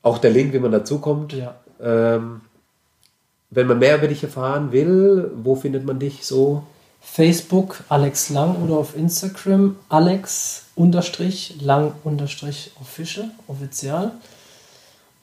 Auch 0.02 0.18
der 0.18 0.30
Link, 0.30 0.52
wie 0.52 0.58
man 0.58 0.72
dazukommt. 0.72 1.32
Ja. 1.32 1.54
Ähm, 1.80 2.40
wenn 3.50 3.66
man 3.66 3.78
mehr 3.78 3.96
über 3.96 4.08
dich 4.08 4.22
erfahren 4.22 4.72
will, 4.72 5.30
wo 5.36 5.54
findet 5.54 5.84
man 5.84 5.98
dich 5.98 6.26
so? 6.26 6.64
Facebook 7.00 7.82
Alex 7.88 8.30
Lang 8.30 8.56
oder 8.62 8.74
auf 8.74 8.96
Instagram 8.96 9.76
Alex 9.88 10.66
Lang 11.60 11.92
official, 12.80 13.30
offizial. 13.46 14.12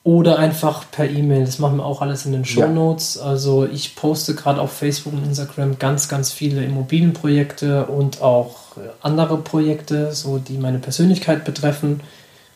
Oder 0.05 0.37
einfach 0.37 0.85
per 0.91 1.09
E-Mail. 1.09 1.45
Das 1.45 1.57
machen 1.57 1.77
wir 1.77 1.83
auch 1.85 2.03
alles 2.03 2.27
in 2.27 2.31
den 2.31 2.45
Show 2.45 2.59
Ja. 2.59 2.67
Notes. 2.67 3.17
Also 3.17 3.65
ich 3.65 3.95
poste 3.95 4.35
gerade 4.35 4.61
auf 4.61 4.71
Facebook 4.71 5.13
und 5.13 5.25
Instagram 5.25 5.79
ganz, 5.79 6.07
ganz 6.07 6.31
viele 6.31 6.63
Immobilienprojekte 6.63 7.87
und 7.87 8.21
auch 8.21 8.77
äh, 8.77 8.81
andere 9.01 9.37
Projekte, 9.37 10.11
so 10.11 10.37
die 10.37 10.59
meine 10.59 10.77
Persönlichkeit 10.77 11.43
betreffen. 11.43 12.01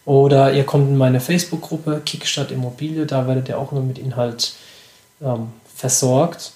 Oder 0.06 0.54
ihr 0.54 0.64
kommt 0.64 0.90
in 0.90 0.98
meine 0.98 1.20
Facebook-Gruppe 1.20 2.04
Kickstadt 2.06 2.52
Immobilie, 2.52 3.08
da 3.08 3.28
werdet 3.28 3.50
ihr 3.50 3.58
auch 3.58 3.72
nur 3.72 3.82
mit 3.82 3.98
Inhalt 3.98 4.54
ähm, 5.20 5.48
versorgt. 5.76 6.52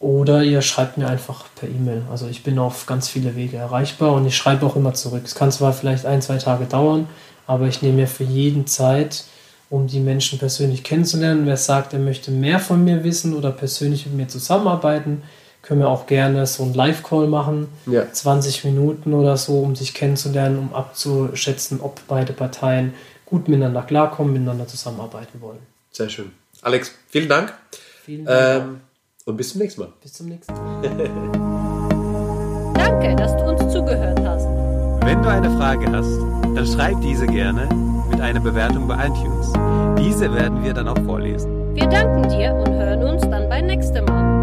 Oder 0.00 0.42
ihr 0.42 0.60
schreibt 0.60 0.98
mir 0.98 1.08
einfach 1.08 1.46
per 1.58 1.70
E-Mail. 1.70 2.02
Also 2.10 2.26
ich 2.26 2.42
bin 2.42 2.58
auf 2.58 2.84
ganz 2.84 3.08
viele 3.08 3.36
Wege 3.36 3.56
erreichbar 3.56 4.12
und 4.12 4.26
ich 4.26 4.36
schreibe 4.36 4.66
auch 4.66 4.76
immer 4.76 4.92
zurück. 4.92 5.22
Es 5.24 5.34
kann 5.34 5.50
zwar 5.50 5.72
vielleicht 5.72 6.04
ein, 6.04 6.20
zwei 6.20 6.36
Tage 6.36 6.66
dauern, 6.66 7.08
aber 7.46 7.68
ich 7.68 7.80
nehme 7.80 7.94
mir 8.02 8.06
für 8.06 8.24
jeden 8.24 8.66
Zeit, 8.66 9.24
um 9.70 9.86
die 9.86 10.00
Menschen 10.00 10.38
persönlich 10.38 10.84
kennenzulernen. 10.84 11.46
Wer 11.46 11.56
sagt, 11.56 11.92
er 11.92 11.98
möchte 11.98 12.30
mehr 12.30 12.60
von 12.60 12.84
mir 12.84 13.04
wissen 13.04 13.34
oder 13.34 13.50
persönlich 13.50 14.06
mit 14.06 14.14
mir 14.14 14.28
zusammenarbeiten, 14.28 15.22
können 15.62 15.80
wir 15.80 15.88
auch 15.88 16.06
gerne 16.06 16.46
so 16.46 16.62
einen 16.62 16.74
Live-Call 16.74 17.26
machen. 17.26 17.68
Ja. 17.86 18.10
20 18.10 18.64
Minuten 18.64 19.12
oder 19.12 19.36
so, 19.36 19.60
um 19.60 19.74
sich 19.74 19.94
kennenzulernen, 19.94 20.58
um 20.58 20.72
abzuschätzen, 20.74 21.80
ob 21.80 22.00
beide 22.06 22.32
Parteien 22.32 22.94
gut 23.24 23.48
miteinander 23.48 23.82
klarkommen, 23.82 24.32
miteinander 24.32 24.68
zusammenarbeiten 24.68 25.40
wollen. 25.40 25.58
Sehr 25.90 26.08
schön. 26.08 26.30
Alex, 26.62 26.92
vielen 27.08 27.28
Dank. 27.28 27.52
Vielen 28.04 28.24
Dank. 28.24 28.64
Ähm, 28.64 28.80
und 29.24 29.36
bis 29.36 29.50
zum 29.50 29.60
nächsten 29.60 29.80
Mal. 29.80 29.92
Bis 30.00 30.12
zum 30.12 30.28
nächsten 30.28 30.54
Mal. 30.54 30.82
Danke, 32.74 33.16
dass 33.16 33.36
du 33.36 33.42
uns 33.42 33.72
zugehört 33.72 34.20
hast. 34.20 34.46
Wenn 35.04 35.20
du 35.20 35.28
eine 35.28 35.50
Frage 35.56 35.90
hast, 35.90 36.18
dann 36.54 36.66
schreib 36.66 37.00
diese 37.00 37.26
gerne 37.26 37.68
mit 38.16 38.24
einer 38.24 38.40
Bewertung 38.40 38.88
bei 38.88 38.94
iTunes. 39.06 39.52
Diese 39.98 40.32
werden 40.32 40.64
wir 40.64 40.72
dann 40.72 40.88
auch 40.88 40.98
vorlesen. 41.04 41.74
Wir 41.74 41.86
danken 41.86 42.28
dir 42.30 42.54
und 42.54 42.72
hören 42.72 43.02
uns 43.02 43.22
dann 43.22 43.48
beim 43.48 43.66
nächsten 43.66 44.04
Mal. 44.06 44.35